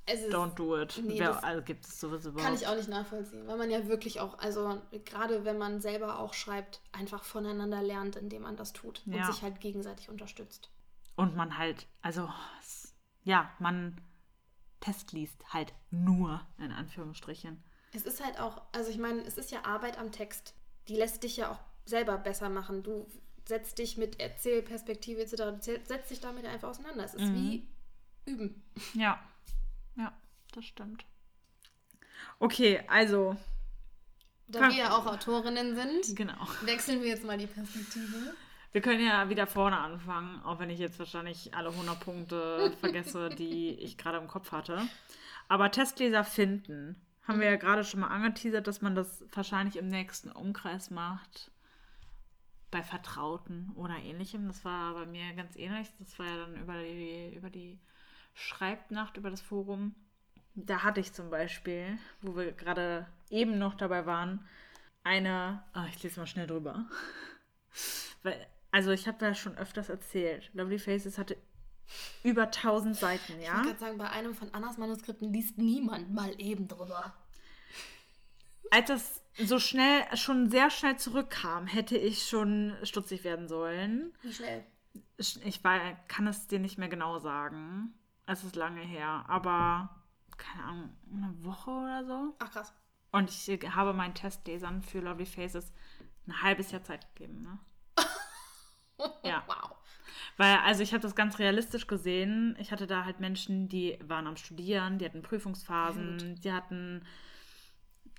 Es 0.05 0.21
ist, 0.21 0.33
don't 0.33 0.55
do 0.55 0.79
it. 0.79 1.01
Nee, 1.03 1.19
wer, 1.19 1.43
also, 1.43 1.61
gibt 1.61 1.85
es 1.85 1.99
sowas 1.99 2.25
überhaupt? 2.25 2.45
Kann 2.45 2.55
ich 2.55 2.67
auch 2.67 2.75
nicht 2.75 2.89
nachvollziehen, 2.89 3.47
weil 3.47 3.57
man 3.57 3.69
ja 3.69 3.87
wirklich 3.87 4.19
auch, 4.21 4.39
also 4.39 4.81
gerade 5.03 5.43
wenn 5.43 5.57
man 5.57 5.81
selber 5.81 6.19
auch 6.19 6.33
schreibt, 6.33 6.81
einfach 6.91 7.23
voneinander 7.23 7.81
lernt, 7.81 8.15
indem 8.15 8.43
man 8.43 8.55
das 8.55 8.71
tut 8.73 9.01
und 9.05 9.13
Ja. 9.15 9.25
sich 9.25 9.41
halt 9.41 9.59
gegenseitig 9.59 10.09
unterstützt. 10.09 10.69
Und 11.15 11.35
man 11.35 11.57
halt, 11.57 11.87
also, 12.01 12.29
ja, 13.23 13.49
man 13.59 13.99
testliest 14.79 15.53
halt 15.53 15.73
nur, 15.89 16.41
in 16.57 16.71
Anführungsstrichen. 16.71 17.63
Es 17.93 18.03
ist 18.03 18.23
halt 18.23 18.39
auch, 18.39 18.61
also 18.73 18.91
ich 18.91 18.97
meine, 18.97 19.21
es 19.21 19.37
ist 19.37 19.51
ja 19.51 19.63
Arbeit 19.65 19.97
am 19.97 20.11
Text. 20.11 20.53
Die 20.87 20.95
lässt 20.95 21.23
dich 21.23 21.37
ja 21.37 21.51
auch 21.51 21.59
selber 21.85 22.17
besser 22.17 22.49
machen. 22.49 22.83
Du 22.83 23.07
setzt 23.47 23.77
dich 23.77 23.97
mit 23.97 24.19
Erzählperspektive 24.19 25.21
etc., 25.21 25.43
setzt 25.85 26.11
dich 26.11 26.19
damit 26.19 26.45
einfach 26.45 26.69
auseinander. 26.69 27.03
Es 27.05 27.13
ist 27.13 27.21
Mhm. 27.29 27.35
wie 27.35 27.67
üben. 28.25 28.63
Ja, 28.93 29.19
ja, 29.95 30.11
das 30.53 30.65
stimmt. 30.65 31.05
Okay, 32.39 32.81
also, 32.87 33.35
Da 34.47 34.59
Kann- 34.59 34.71
wir 34.73 34.77
ja 34.77 34.95
auch 34.95 35.07
Autorinnen 35.07 35.75
sind, 35.75 36.15
genau. 36.15 36.47
wechseln 36.61 37.01
wir 37.01 37.07
jetzt 37.09 37.23
mal 37.23 37.35
die 37.37 37.47
Perspektive. 37.47 38.35
Wir 38.73 38.81
können 38.81 39.03
ja 39.03 39.27
wieder 39.29 39.47
vorne 39.47 39.79
anfangen, 39.79 40.39
auch 40.43 40.59
wenn 40.59 40.69
ich 40.69 40.77
jetzt 40.79 40.99
wahrscheinlich 40.99 41.55
alle 41.55 41.71
100 41.73 41.99
Punkte 41.99 42.71
vergesse, 42.79 43.29
die 43.29 43.69
ich 43.71 43.97
gerade 43.97 44.19
im 44.19 44.27
Kopf 44.27 44.51
hatte. 44.51 44.81
Aber 45.47 45.71
Testleser 45.71 46.23
finden, 46.23 46.95
haben 47.27 47.39
wir 47.39 47.49
ja 47.49 47.55
gerade 47.55 47.83
schon 47.83 48.01
mal 48.01 48.09
angeteasert, 48.09 48.67
dass 48.67 48.81
man 48.83 48.93
das 48.93 49.23
wahrscheinlich 49.33 49.77
im 49.77 49.87
nächsten 49.87 50.31
Umkreis 50.31 50.91
macht. 50.91 51.49
Bei 52.75 52.83
Vertrauten 52.83 53.71
oder 53.77 53.95
ähnlichem. 53.95 54.47
Das 54.47 54.65
war 54.65 54.95
bei 54.95 55.05
mir 55.05 55.33
ganz 55.33 55.55
ähnlich. 55.55 55.87
Das 55.97 56.19
war 56.19 56.25
ja 56.25 56.37
dann 56.39 56.57
über 56.61 56.73
die, 56.83 57.33
über 57.33 57.49
die 57.49 57.79
Schreibnacht, 58.33 59.15
über 59.15 59.29
das 59.29 59.39
Forum. 59.39 59.95
Da 60.55 60.83
hatte 60.83 60.99
ich 60.99 61.13
zum 61.13 61.29
Beispiel, 61.29 61.97
wo 62.21 62.35
wir 62.35 62.51
gerade 62.51 63.07
eben 63.29 63.57
noch 63.59 63.75
dabei 63.75 64.05
waren, 64.05 64.45
eine. 65.05 65.63
Ah, 65.71 65.85
ich 65.87 66.03
lese 66.03 66.19
mal 66.19 66.27
schnell 66.27 66.47
drüber. 66.47 66.83
Weil, 68.23 68.45
also 68.71 68.91
ich 68.91 69.07
habe 69.07 69.23
ja 69.23 69.33
schon 69.33 69.57
öfters 69.57 69.87
erzählt, 69.87 70.49
Lovely 70.53 70.77
Faces 70.77 71.17
hatte 71.17 71.37
über 72.23 72.43
1000 72.43 72.93
Seiten, 72.93 73.39
Ich 73.39 73.45
ja? 73.45 73.53
wollte 73.53 73.67
gerade 73.69 73.79
sagen, 73.79 73.97
bei 73.97 74.09
einem 74.09 74.35
von 74.35 74.53
Annas 74.53 74.77
Manuskripten 74.77 75.31
liest 75.31 75.57
niemand 75.57 76.13
mal 76.13 76.35
eben 76.41 76.67
drüber. 76.67 77.13
Als 78.69 78.87
das 78.89 79.21
so 79.37 79.59
schnell, 79.59 80.03
schon 80.15 80.49
sehr 80.49 80.69
schnell 80.69 80.97
zurückkam, 80.97 81.67
hätte 81.67 81.97
ich 81.97 82.27
schon 82.27 82.75
stutzig 82.83 83.23
werden 83.23 83.47
sollen. 83.47 84.13
Wie 84.21 84.33
schnell? 84.33 84.65
Ich 85.17 85.63
war, 85.63 85.79
kann 86.07 86.27
es 86.27 86.47
dir 86.47 86.59
nicht 86.59 86.77
mehr 86.77 86.89
genau 86.89 87.19
sagen. 87.19 87.93
Es 88.25 88.43
ist 88.43 88.55
lange 88.55 88.81
her, 88.81 89.25
aber 89.27 89.89
keine 90.37 90.63
Ahnung, 90.63 90.89
eine 91.11 91.43
Woche 91.43 91.71
oder 91.71 92.05
so. 92.05 92.35
Ach 92.39 92.51
krass. 92.51 92.73
Und 93.11 93.29
ich 93.29 93.47
habe 93.73 93.93
meinen 93.93 94.13
Testlesern 94.13 94.81
für 94.81 94.99
Lovely 94.99 95.25
Faces 95.25 95.71
ein 96.27 96.41
halbes 96.41 96.71
Jahr 96.71 96.83
Zeit 96.83 97.07
gegeben. 97.15 97.41
Ne? 97.43 97.59
Ja. 99.23 99.43
Wow. 99.47 99.75
Weil, 100.37 100.57
also 100.59 100.81
ich 100.81 100.93
habe 100.93 101.01
das 101.01 101.15
ganz 101.15 101.37
realistisch 101.39 101.85
gesehen. 101.85 102.55
Ich 102.59 102.71
hatte 102.71 102.87
da 102.87 103.03
halt 103.03 103.19
Menschen, 103.19 103.67
die 103.67 103.97
waren 104.01 104.25
am 104.25 104.37
Studieren, 104.37 104.97
die 104.97 105.05
hatten 105.05 105.21
Prüfungsphasen, 105.21 106.39
die 106.41 106.51
hatten 106.51 107.05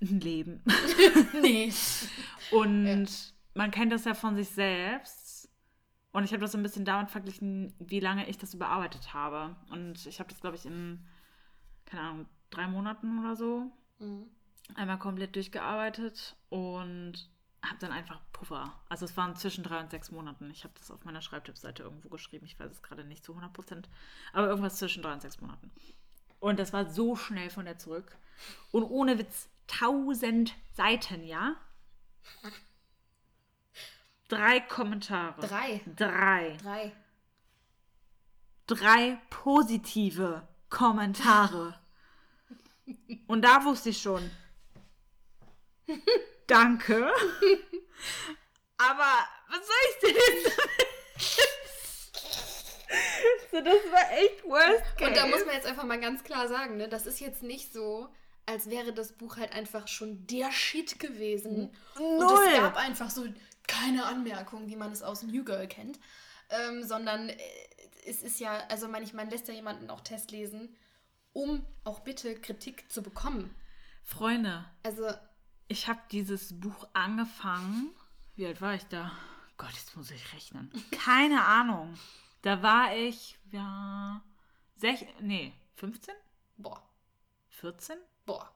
ein 0.01 0.19
Leben. 0.21 0.63
Nee. 1.41 1.71
Und 2.51 3.33
man 3.53 3.71
kennt 3.71 3.91
das 3.91 4.05
ja 4.05 4.13
von 4.13 4.35
sich 4.35 4.49
selbst. 4.49 5.49
Und 6.11 6.23
ich 6.23 6.31
habe 6.31 6.41
das 6.41 6.53
so 6.53 6.57
ein 6.57 6.63
bisschen 6.63 6.85
damit 6.85 7.11
verglichen, 7.11 7.73
wie 7.79 7.99
lange 7.99 8.27
ich 8.27 8.37
das 8.37 8.53
überarbeitet 8.53 9.13
habe. 9.13 9.55
Und 9.69 10.05
ich 10.05 10.19
habe 10.19 10.29
das, 10.29 10.39
glaube 10.39 10.55
ich, 10.55 10.65
in, 10.65 11.05
keine 11.85 12.01
Ahnung, 12.03 12.25
drei 12.49 12.67
Monaten 12.67 13.19
oder 13.19 13.35
so 13.35 13.71
Mhm. 13.99 14.27
einmal 14.75 14.99
komplett 14.99 15.35
durchgearbeitet 15.35 16.35
und 16.49 17.13
habe 17.65 17.77
dann 17.79 17.91
einfach 17.91 18.21
Puffer. 18.31 18.71
Also 18.89 19.05
es 19.05 19.17
waren 19.17 19.35
zwischen 19.35 19.63
drei 19.63 19.79
und 19.79 19.89
sechs 19.89 20.11
Monaten. 20.11 20.51
Ich 20.51 20.63
habe 20.63 20.73
das 20.77 20.91
auf 20.91 21.03
meiner 21.03 21.21
Schreibtippseite 21.21 21.81
irgendwo 21.83 22.09
geschrieben. 22.09 22.45
Ich 22.45 22.59
weiß 22.59 22.71
es 22.71 22.83
gerade 22.83 23.03
nicht 23.03 23.25
zu 23.25 23.31
100 23.33 23.51
Prozent. 23.53 23.89
Aber 24.33 24.47
irgendwas 24.47 24.75
zwischen 24.77 25.01
drei 25.01 25.13
und 25.13 25.21
sechs 25.23 25.41
Monaten. 25.41 25.71
Und 26.39 26.59
das 26.59 26.73
war 26.73 26.85
so 26.85 27.15
schnell 27.15 27.49
von 27.49 27.65
der 27.65 27.79
zurück. 27.79 28.15
Und 28.71 28.83
ohne 28.83 29.17
Witz, 29.17 29.49
1000 29.71 30.55
Seiten, 30.73 31.23
ja? 31.23 31.55
Drei 34.27 34.59
Kommentare. 34.59 35.47
Drei. 35.47 35.81
Drei. 35.95 36.57
Drei. 36.61 36.91
Drei 38.67 39.21
positive 39.29 40.47
Kommentare. 40.69 41.79
Und 43.27 43.41
da 43.43 43.63
wusste 43.63 43.89
ich 43.89 44.01
schon. 44.01 44.29
Danke. 46.47 47.11
Aber 48.77 49.27
was 49.49 49.65
soll 49.65 49.75
ich 49.89 49.99
denn 50.01 50.15
jetzt 50.15 50.57
so, 53.51 53.61
das 53.61 53.91
war 53.91 54.11
echt 54.17 54.43
worst 54.45 54.97
case. 54.97 55.09
Und 55.09 55.17
da 55.17 55.27
muss 55.27 55.45
man 55.45 55.55
jetzt 55.55 55.67
einfach 55.67 55.83
mal 55.83 55.99
ganz 55.99 56.23
klar 56.23 56.47
sagen, 56.47 56.77
ne, 56.77 56.87
das 56.87 57.05
ist 57.05 57.19
jetzt 57.19 57.43
nicht 57.43 57.73
so, 57.73 58.07
als 58.47 58.69
wäre 58.69 58.93
das 58.93 59.11
Buch 59.11 59.37
halt 59.37 59.53
einfach 59.53 59.87
schon 59.87 60.25
der 60.25 60.51
Shit 60.51 60.99
gewesen. 60.99 61.69
Und 61.95 62.17
Null. 62.17 62.47
es 62.47 62.59
gab 62.59 62.77
einfach 62.77 63.11
so 63.11 63.25
keine 63.67 64.05
Anmerkungen, 64.05 64.67
wie 64.67 64.75
man 64.75 64.91
es 64.91 65.03
aus 65.03 65.21
New 65.21 65.43
Girl 65.43 65.67
kennt. 65.67 65.99
Ähm, 66.49 66.83
sondern 66.83 67.29
äh, 67.29 67.37
es 68.07 68.23
ist 68.23 68.39
ja, 68.39 68.65
also 68.69 68.87
man, 68.87 69.03
ich 69.03 69.13
meine, 69.13 69.29
lässt 69.29 69.49
ja 69.49 69.53
jemanden 69.53 69.89
auch 69.89 69.99
Test 69.99 70.31
lesen, 70.31 70.73
um 71.33 71.65
auch 71.83 71.99
bitte 71.99 72.35
Kritik 72.39 72.89
zu 72.91 73.03
bekommen. 73.03 73.53
Freunde, 74.03 74.63
Also, 74.83 75.11
ich 75.67 75.89
habe 75.89 75.99
dieses 76.11 76.57
Buch 76.57 76.87
angefangen. 76.93 77.91
Wie 78.35 78.45
alt 78.45 78.61
war 78.61 78.73
ich 78.75 78.85
da? 78.85 79.11
Gott, 79.57 79.73
jetzt 79.73 79.97
muss 79.97 80.09
ich 80.11 80.33
rechnen. 80.33 80.71
Keine 80.91 81.43
Ahnung. 81.43 81.95
Da 82.43 82.63
war 82.63 82.95
ich, 82.95 83.37
ja, 83.51 84.21
sech, 84.77 85.05
nee, 85.19 85.51
15? 85.75 86.13
boah, 86.55 86.81
14? 87.49 87.97
Boah, 88.27 88.53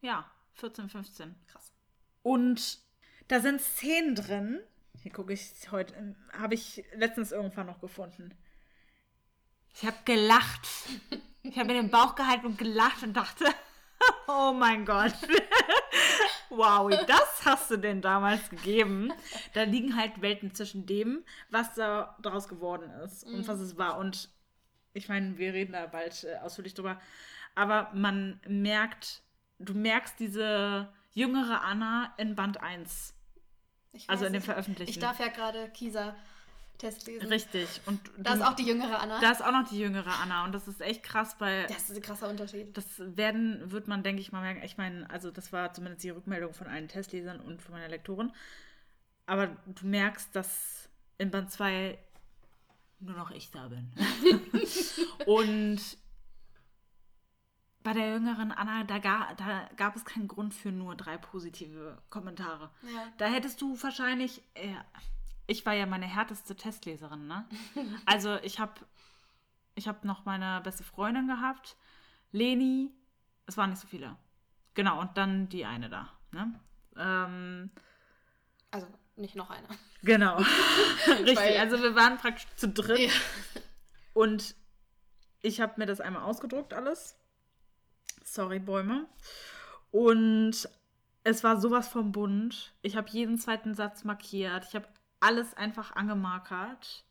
Ja, 0.00 0.30
14, 0.54 0.88
15. 0.88 1.34
krass. 1.48 1.72
Und 2.22 2.78
da 3.26 3.40
sind 3.40 3.60
Szenen 3.60 4.14
drin. 4.14 4.60
Hier 5.02 5.12
gucke 5.12 5.32
ich 5.32 5.50
heute, 5.72 5.94
ähm, 5.94 6.16
habe 6.32 6.54
ich 6.54 6.84
letztens 6.94 7.32
irgendwann 7.32 7.66
noch 7.66 7.80
gefunden. 7.80 8.36
Ich 9.74 9.84
habe 9.84 9.96
gelacht. 10.04 10.68
Ich 11.42 11.58
habe 11.58 11.66
mir 11.66 11.80
den 11.80 11.90
Bauch 11.90 12.14
gehalten 12.14 12.46
und 12.46 12.58
gelacht 12.58 13.02
und 13.02 13.14
dachte, 13.14 13.44
oh 14.28 14.52
mein 14.52 14.84
Gott. 14.84 15.14
wow, 16.48 16.90
das 17.06 17.44
hast 17.44 17.70
du 17.70 17.76
denn 17.76 18.00
damals 18.00 18.48
gegeben. 18.48 19.12
Da 19.54 19.64
liegen 19.64 19.96
halt 19.96 20.22
Welten 20.22 20.54
zwischen 20.54 20.86
dem, 20.86 21.24
was 21.50 21.74
da 21.74 22.16
draus 22.22 22.48
geworden 22.48 22.90
ist 23.04 23.24
und 23.24 23.46
was 23.48 23.60
es 23.60 23.76
war. 23.76 23.98
Und 23.98 24.30
ich 24.94 25.08
meine, 25.08 25.36
wir 25.36 25.52
reden 25.52 25.72
da 25.72 25.86
bald 25.86 26.24
äh, 26.24 26.36
ausführlich 26.36 26.74
drüber. 26.74 27.00
Aber 27.56 27.90
man 27.92 28.38
merkt, 28.46 29.22
du 29.58 29.74
merkst 29.74 30.20
diese 30.20 30.88
jüngere 31.12 31.62
Anna 31.62 32.14
in 32.18 32.36
Band 32.36 32.62
1. 32.62 33.14
Ich 33.92 34.08
Also 34.08 34.26
in 34.26 34.34
dem. 34.34 34.42
Veröffentlichten. 34.42 34.90
Ich 34.94 34.98
darf 35.00 35.18
ja 35.18 35.28
gerade 35.28 35.70
Kisa 35.70 36.14
Test 36.78 37.06
lesen. 37.06 37.26
Richtig. 37.28 37.80
Und 37.86 37.98
Da 38.18 38.34
ist 38.34 38.42
auch 38.42 38.54
die 38.54 38.66
jüngere 38.66 39.00
Anna. 39.00 39.18
da 39.20 39.30
ist 39.30 39.42
auch 39.42 39.52
noch 39.52 39.66
die 39.68 39.78
jüngere 39.78 40.12
Anna. 40.20 40.44
Und 40.44 40.54
das 40.54 40.68
ist 40.68 40.80
echt 40.80 41.02
krass, 41.02 41.36
weil 41.38 41.66
das 41.66 41.88
ist 41.88 41.96
ein 41.96 42.02
krasser 42.02 42.28
Unterschied. 42.28 42.76
das 42.76 42.86
werden, 42.98 43.70
wird 43.72 43.88
man, 43.88 44.02
denke 44.02 44.20
ich 44.20 44.32
mal, 44.32 44.42
merken. 44.42 44.62
Ich 44.62 44.76
meine, 44.76 45.08
also 45.10 45.30
das 45.30 45.52
war 45.52 45.72
zumindest 45.72 46.04
die 46.04 46.10
Rückmeldung 46.10 46.52
von 46.52 46.66
allen 46.66 46.88
Testlesern 46.88 47.40
und 47.40 47.62
von 47.62 47.72
meiner 47.72 47.88
Lektorin. 47.88 48.30
Aber 49.24 49.48
du 49.66 49.86
merkst, 49.86 50.36
dass 50.36 50.88
in 51.18 51.30
Band 51.30 51.50
2 51.50 51.98
nur 53.00 53.16
noch 53.16 53.30
ich 53.30 53.50
da 53.50 53.68
bin. 53.68 53.90
und 55.26 55.80
bei 57.86 57.92
der 57.92 58.10
jüngeren 58.14 58.50
Anna, 58.50 58.82
da, 58.82 58.98
ga, 58.98 59.32
da 59.36 59.70
gab 59.76 59.94
es 59.94 60.04
keinen 60.04 60.26
Grund 60.26 60.52
für 60.52 60.72
nur 60.72 60.96
drei 60.96 61.16
positive 61.18 61.96
Kommentare. 62.10 62.68
Ja. 62.82 63.12
Da 63.16 63.26
hättest 63.26 63.60
du 63.62 63.80
wahrscheinlich. 63.80 64.42
Äh, 64.54 64.74
ich 65.46 65.64
war 65.64 65.72
ja 65.72 65.86
meine 65.86 66.06
härteste 66.06 66.56
Testleserin, 66.56 67.28
ne? 67.28 67.48
Also 68.06 68.38
ich 68.42 68.58
habe 68.58 68.72
ich 69.76 69.86
hab 69.86 70.04
noch 70.04 70.24
meine 70.24 70.60
beste 70.62 70.82
Freundin 70.82 71.28
gehabt, 71.28 71.76
Leni. 72.32 72.90
Es 73.46 73.56
waren 73.56 73.70
nicht 73.70 73.78
so 73.80 73.86
viele. 73.86 74.16
Genau, 74.74 75.00
und 75.00 75.16
dann 75.16 75.48
die 75.48 75.64
eine 75.64 75.88
da. 75.88 76.10
Ne? 76.32 76.58
Ähm, 76.96 77.70
Also 78.72 78.88
nicht 79.14 79.36
noch 79.36 79.48
einer. 79.50 79.68
genau. 80.02 80.38
Richtig. 81.06 81.36
Weil- 81.36 81.58
also 81.58 81.80
wir 81.80 81.94
waren 81.94 82.16
praktisch 82.18 82.48
zu 82.56 82.68
dritt. 82.68 82.98
Ja. 82.98 83.12
Und 84.12 84.56
ich 85.42 85.60
habe 85.60 85.74
mir 85.76 85.86
das 85.86 86.00
einmal 86.00 86.22
ausgedruckt, 86.24 86.74
alles. 86.74 87.16
Sorry, 88.26 88.58
Bäume. 88.58 89.06
Und 89.90 90.68
es 91.22 91.44
war 91.44 91.60
sowas 91.60 91.88
vom 91.88 92.12
bunt. 92.12 92.74
Ich 92.82 92.96
habe 92.96 93.08
jeden 93.10 93.38
zweiten 93.38 93.74
Satz 93.74 94.04
markiert. 94.04 94.64
Ich 94.68 94.74
habe 94.74 94.88
alles 95.20 95.54
einfach 95.54 95.94
angemarkert. 95.94 97.04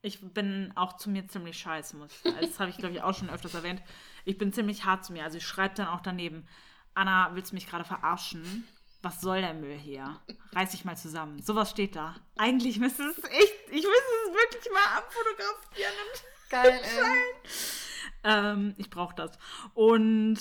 Ich 0.00 0.20
bin 0.34 0.72
auch 0.74 0.96
zu 0.96 1.10
mir 1.10 1.28
ziemlich 1.28 1.58
scheiße, 1.58 1.96
muss 1.96 2.10
ich. 2.24 2.34
Das 2.40 2.58
habe 2.58 2.70
ich, 2.70 2.78
glaube 2.78 2.94
ich, 2.94 3.02
auch 3.02 3.16
schon 3.16 3.30
öfters 3.30 3.54
erwähnt. 3.54 3.82
Ich 4.24 4.36
bin 4.36 4.52
ziemlich 4.52 4.84
hart 4.84 5.04
zu 5.04 5.12
mir. 5.12 5.22
Also 5.22 5.38
ich 5.38 5.46
schreibe 5.46 5.76
dann 5.76 5.86
auch 5.86 6.00
daneben, 6.00 6.48
Anna, 6.94 7.30
willst 7.34 7.52
du 7.52 7.54
mich 7.54 7.68
gerade 7.68 7.84
verarschen? 7.84 8.66
Was 9.02 9.20
soll 9.20 9.40
der 9.40 9.54
Müll 9.54 9.78
hier? 9.78 10.20
Reiß 10.52 10.72
dich 10.72 10.84
mal 10.84 10.96
zusammen. 10.96 11.40
Sowas 11.42 11.70
steht 11.70 11.94
da. 11.94 12.16
Eigentlich 12.36 12.78
müsste 12.78 13.04
es 13.04 13.18
echt, 13.18 13.68
ich 13.68 13.84
müsste 13.84 14.12
es 14.26 14.32
wirklich 14.32 14.72
mal 14.72 14.98
abfotografieren. 14.98 15.92
Und 16.12 16.50
Geil, 16.50 16.80
ey. 16.82 17.50
ähm, 18.24 18.74
ich 18.78 18.90
brauche 18.90 19.14
das. 19.14 19.38
Und 19.74 20.38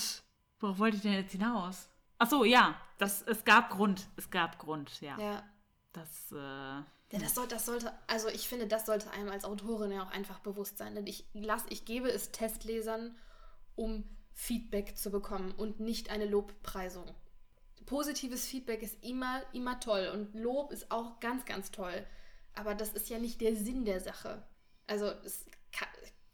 worauf 0.59 0.79
wollte 0.79 0.97
ich 0.97 1.03
denn 1.03 1.13
jetzt 1.13 1.31
hinaus? 1.31 1.89
Ach 2.17 2.29
so, 2.29 2.43
ja, 2.43 2.75
das, 2.97 3.23
es 3.23 3.43
gab 3.43 3.69
Grund. 3.71 4.07
Es 4.15 4.29
gab 4.29 4.59
Grund, 4.59 5.01
ja. 5.01 5.17
Ja. 5.19 5.43
Das, 5.93 6.31
äh, 6.31 6.35
Ja, 6.35 6.85
das, 7.19 7.35
soll, 7.35 7.47
das 7.47 7.65
sollte, 7.65 7.91
also 8.07 8.29
ich 8.29 8.47
finde, 8.47 8.67
das 8.67 8.85
sollte 8.85 9.11
einem 9.11 9.29
als 9.29 9.43
Autorin 9.43 9.91
ja 9.91 10.03
auch 10.03 10.11
einfach 10.11 10.39
bewusst 10.39 10.77
sein. 10.77 10.95
Denn 10.95 11.07
ich, 11.07 11.25
lass, 11.33 11.65
ich 11.69 11.85
gebe 11.85 12.09
es 12.09 12.31
Testlesern, 12.31 13.15
um 13.75 14.03
Feedback 14.33 14.97
zu 14.97 15.11
bekommen 15.11 15.51
und 15.51 15.79
nicht 15.79 16.09
eine 16.09 16.25
Lobpreisung. 16.25 17.05
Positives 17.85 18.45
Feedback 18.45 18.83
ist 18.83 19.03
immer, 19.03 19.41
immer 19.53 19.79
toll 19.79 20.09
und 20.13 20.33
Lob 20.35 20.71
ist 20.71 20.91
auch 20.91 21.19
ganz, 21.19 21.45
ganz 21.45 21.71
toll. 21.71 22.05
Aber 22.53 22.75
das 22.75 22.93
ist 22.93 23.09
ja 23.09 23.17
nicht 23.17 23.41
der 23.41 23.55
Sinn 23.55 23.85
der 23.85 23.99
Sache. 23.99 24.43
Also 24.87 25.07
es 25.25 25.45
kann, 25.71 25.89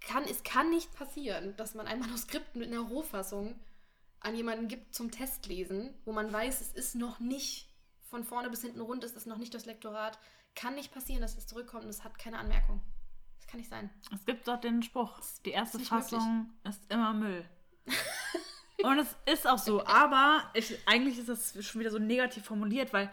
kann, 0.08 0.24
es 0.24 0.44
kann 0.44 0.70
nicht 0.70 0.96
passieren, 0.96 1.56
dass 1.58 1.76
man 1.76 1.86
ein 1.86 2.00
Manuskript 2.00 2.56
mit 2.56 2.68
einer 2.68 2.80
Rohfassung 2.80 3.60
an 4.22 4.36
jemanden 4.36 4.68
gibt 4.68 4.96
zum 4.96 5.12
Testlesen, 5.12 5.94
wo 6.06 6.14
man 6.14 6.32
weiß, 6.32 6.62
es 6.62 6.72
ist 6.74 6.96
noch 6.96 7.20
nicht 7.20 7.70
von 8.10 8.24
vorne 8.24 8.50
bis 8.50 8.62
hinten 8.62 8.80
rund, 8.80 9.04
es 9.04 9.12
ist 9.12 9.28
noch 9.28 9.38
nicht 9.38 9.54
das 9.54 9.66
Lektorat. 9.66 10.18
Kann 10.56 10.76
nicht 10.76 10.94
passieren, 10.94 11.22
dass 11.22 11.38
es 11.38 11.46
zurückkommt 11.46 11.84
und 11.84 11.90
es 11.90 12.04
hat 12.04 12.18
keine 12.18 12.40
Anmerkung. 12.40 12.82
Das 13.38 13.48
kann 13.48 13.60
nicht 13.60 13.70
sein. 13.70 13.90
es 14.14 14.26
gibt 14.26 14.48
doch 14.48 14.60
den 14.60 14.82
Spruch, 14.82 15.20
die 15.46 15.52
erste 15.52 15.78
nicht 15.78 15.90
Fassung 15.90 16.52
ist 16.64 16.82
immer 16.92 17.14
Müll. 17.14 17.46
Und 18.84 19.00
es 19.00 19.16
ist 19.26 19.48
auch 19.48 19.58
so, 19.58 19.84
aber 19.86 20.52
ich, 20.54 20.78
eigentlich 20.86 21.18
ist 21.18 21.30
das 21.30 21.66
schon 21.66 21.82
wieder 21.82 21.90
so 21.90 21.98
negativ 21.98 22.46
formuliert, 22.46 22.94
weil 22.94 23.10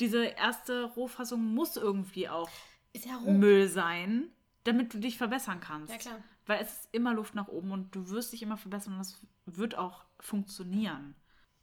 diese 0.00 0.24
erste 0.24 0.84
Rohfassung 0.84 1.44
muss 1.44 1.76
irgendwie 1.76 2.26
auch 2.26 2.48
Ist 2.94 3.04
ja. 3.04 3.18
Müll 3.18 3.68
sein, 3.68 4.30
damit 4.68 4.94
du 4.94 4.98
dich 4.98 5.18
verbessern 5.18 5.60
kannst. 5.60 5.92
Ja, 5.92 5.98
klar. 5.98 6.22
Weil 6.46 6.62
es 6.62 6.72
ist 6.72 6.88
immer 6.92 7.14
Luft 7.14 7.34
nach 7.34 7.48
oben 7.48 7.72
und 7.72 7.94
du 7.94 8.08
wirst 8.10 8.32
dich 8.32 8.42
immer 8.42 8.56
verbessern 8.56 8.94
und 8.94 9.00
es 9.00 9.20
wird 9.46 9.76
auch 9.76 10.04
funktionieren. 10.20 11.14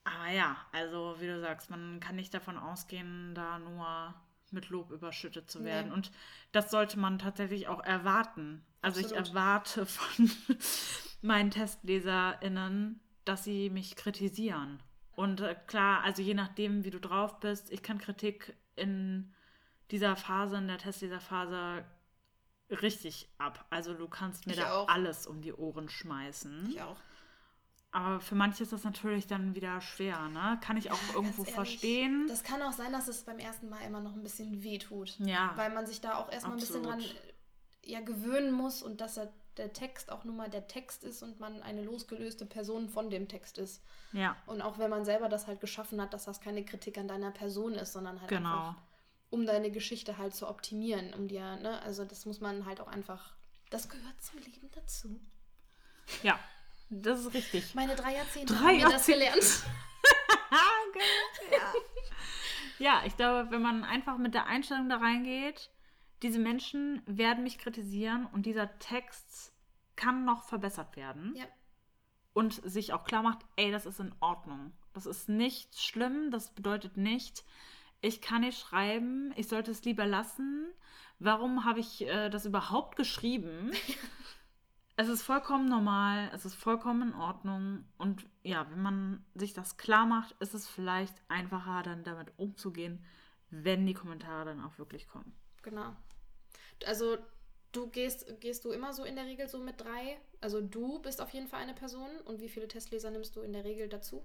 Aber 0.03 0.31
ja, 0.31 0.57
also 0.71 1.15
wie 1.19 1.27
du 1.27 1.39
sagst, 1.39 1.69
man 1.69 1.99
kann 1.99 2.15
nicht 2.15 2.33
davon 2.33 2.57
ausgehen, 2.57 3.33
da 3.33 3.57
nur 3.59 4.13
mit 4.51 4.69
Lob 4.69 4.91
überschüttet 4.91 5.49
zu 5.49 5.63
werden. 5.63 5.87
Nee. 5.87 5.93
Und 5.93 6.11
das 6.51 6.69
sollte 6.69 6.99
man 6.99 7.19
tatsächlich 7.19 7.67
auch 7.67 7.83
erwarten. 7.83 8.63
Also 8.81 8.99
ich 8.99 9.07
Absolut. 9.07 9.29
erwarte 9.29 9.85
von 9.85 10.31
meinen 11.21 11.49
TestleserInnen, 11.49 12.99
dass 13.25 13.43
sie 13.43 13.71
mich 13.71 13.95
kritisieren. 13.95 14.81
Und 15.15 15.41
äh, 15.41 15.55
klar, 15.67 16.03
also 16.03 16.21
je 16.21 16.35
nachdem, 16.35 16.83
wie 16.83 16.91
du 16.91 16.99
drauf 16.99 17.39
bist, 17.39 17.71
ich 17.71 17.81
kann 17.81 17.97
Kritik 17.97 18.55
in 18.75 19.33
dieser 19.91 20.15
Phase, 20.15 20.57
in 20.57 20.67
der 20.67 20.77
Testleserphase, 20.77 21.83
richtig 22.69 23.29
ab. 23.37 23.65
Also 23.69 23.93
du 23.93 24.07
kannst 24.07 24.47
mir 24.47 24.53
Ich 24.53 24.59
da 24.59 24.73
auch. 24.73 24.87
alles 24.87 25.27
um 25.27 25.41
die 25.41 25.53
Ohren 25.53 25.89
schmeißen. 25.89 26.69
Ich 26.69 26.81
auch. 26.81 26.97
Aber 27.91 28.19
für 28.19 28.35
manche 28.35 28.61
ist 28.63 28.73
das 28.73 28.83
natürlich 28.83 29.25
dann 29.25 29.55
wieder 29.55 29.79
schwer, 29.79 30.27
ne? 30.27 30.59
Kann 30.61 30.75
ich 30.75 30.91
auch 30.91 30.99
irgendwo 31.13 31.43
Ganz 31.43 31.55
ehrlich, 31.55 31.55
verstehen. 31.55 32.25
Das 32.27 32.43
kann 32.43 32.61
auch 32.61 32.73
sein, 32.73 32.91
dass 32.91 33.07
es 33.07 33.23
beim 33.23 33.39
ersten 33.39 33.69
Mal 33.69 33.79
immer 33.87 34.01
noch 34.01 34.13
ein 34.13 34.21
bisschen 34.21 34.63
weh 34.63 34.79
tut. 34.79 35.17
Ja. 35.19 35.53
Weil 35.55 35.73
man 35.73 35.87
sich 35.87 36.01
da 36.01 36.15
auch 36.17 36.29
erstmal 36.29 36.57
ein 36.57 36.59
bisschen 36.59 36.83
dran 36.83 37.01
ja, 37.85 38.01
gewöhnen 38.01 38.51
muss 38.51 38.81
und 38.81 38.99
dass 38.99 39.15
er, 39.17 39.31
der 39.55 39.71
Text 39.71 40.11
auch 40.11 40.25
nun 40.25 40.35
mal 40.35 40.49
der 40.49 40.67
Text 40.67 41.05
ist 41.05 41.23
und 41.23 41.39
man 41.39 41.61
eine 41.61 41.81
losgelöste 41.83 42.45
Person 42.45 42.89
von 42.89 43.09
dem 43.09 43.29
Text 43.29 43.57
ist. 43.57 43.81
Ja, 44.11 44.35
Und 44.45 44.61
auch 44.61 44.77
wenn 44.77 44.89
man 44.89 45.05
selber 45.05 45.29
das 45.29 45.47
halt 45.47 45.61
geschaffen 45.61 46.01
hat, 46.01 46.13
dass 46.13 46.25
das 46.25 46.41
keine 46.41 46.65
Kritik 46.65 46.97
an 46.97 47.07
deiner 47.07 47.31
Person 47.31 47.75
ist, 47.75 47.93
sondern 47.93 48.19
halt 48.19 48.29
genau. 48.29 48.49
einfach, 48.49 48.75
um 49.29 49.45
deine 49.45 49.71
Geschichte 49.71 50.17
halt 50.17 50.35
zu 50.35 50.47
optimieren, 50.47 51.13
um 51.13 51.27
dir, 51.27 51.57
ne, 51.57 51.81
also 51.81 52.05
das 52.05 52.25
muss 52.25 52.39
man 52.39 52.65
halt 52.65 52.79
auch 52.81 52.87
einfach, 52.87 53.33
das 53.69 53.89
gehört 53.89 54.21
zum 54.21 54.39
Leben 54.39 54.69
dazu. 54.73 55.19
Ja, 56.23 56.39
das 56.89 57.21
ist 57.21 57.33
richtig. 57.33 57.75
Meine 57.75 57.95
drei 57.95 58.15
Jahrzehnte 58.15 58.53
Drei 58.53 58.59
haben 58.59 58.77
mir 58.77 58.83
das 58.83 59.07
Jahrzehnte. 59.07 59.19
gelernt. 59.19 59.63
Ja, 62.77 63.03
ich 63.05 63.15
glaube, 63.15 63.51
wenn 63.51 63.61
man 63.61 63.83
einfach 63.83 64.17
mit 64.17 64.33
der 64.33 64.47
Einstellung 64.47 64.89
da 64.89 64.97
reingeht, 64.97 65.69
diese 66.23 66.39
Menschen 66.39 67.01
werden 67.05 67.43
mich 67.43 67.57
kritisieren 67.57 68.25
und 68.33 68.45
dieser 68.45 68.77
Text 68.79 69.53
kann 69.95 70.25
noch 70.25 70.43
verbessert 70.43 70.95
werden. 70.95 71.33
Ja. 71.37 71.45
Und 72.33 72.53
sich 72.69 72.91
auch 72.91 73.05
klar 73.05 73.23
macht, 73.23 73.39
ey, 73.55 73.71
das 73.71 73.85
ist 73.85 73.99
in 73.99 74.13
Ordnung. 74.19 74.73
Das 74.93 75.05
ist 75.05 75.29
nicht 75.29 75.79
schlimm, 75.79 76.31
das 76.31 76.53
bedeutet 76.53 76.97
nicht, 76.97 77.45
ich 78.01 78.21
kann 78.21 78.41
nicht 78.41 78.59
schreiben, 78.59 79.33
ich 79.35 79.47
sollte 79.47 79.71
es 79.71 79.83
lieber 79.83 80.05
lassen. 80.05 80.67
Warum 81.19 81.65
habe 81.65 81.79
ich 81.79 82.01
äh, 82.01 82.29
das 82.29 82.45
überhaupt 82.45 82.95
geschrieben? 82.95 83.71
es 84.97 85.07
ist 85.09 85.23
vollkommen 85.23 85.67
normal, 85.67 86.29
es 86.33 86.45
ist 86.45 86.55
vollkommen 86.55 87.09
in 87.09 87.15
Ordnung. 87.15 87.85
Und 87.97 88.25
ja, 88.43 88.69
wenn 88.69 88.81
man 88.81 89.25
sich 89.33 89.53
das 89.53 89.77
klar 89.77 90.05
macht, 90.05 90.35
ist 90.39 90.53
es 90.53 90.67
vielleicht 90.67 91.15
einfacher, 91.27 91.83
dann 91.83 92.03
damit 92.03 92.31
umzugehen, 92.37 93.03
wenn 93.49 93.85
die 93.85 93.93
Kommentare 93.93 94.45
dann 94.45 94.63
auch 94.63 94.77
wirklich 94.77 95.07
kommen. 95.07 95.33
Genau. 95.63 95.95
Also 96.85 97.17
du 97.71 97.87
gehst, 97.87 98.39
gehst 98.39 98.65
du 98.65 98.71
immer 98.71 98.93
so 98.93 99.03
in 99.03 99.15
der 99.15 99.25
Regel 99.25 99.47
so 99.47 99.59
mit 99.59 99.81
drei? 99.81 100.17
Also 100.41 100.61
du 100.61 100.99
bist 100.99 101.21
auf 101.21 101.31
jeden 101.31 101.47
Fall 101.47 101.61
eine 101.61 101.73
Person 101.73 102.09
und 102.25 102.39
wie 102.39 102.49
viele 102.49 102.67
Testleser 102.67 103.11
nimmst 103.11 103.35
du 103.35 103.41
in 103.41 103.53
der 103.53 103.63
Regel 103.63 103.89
dazu? 103.89 104.23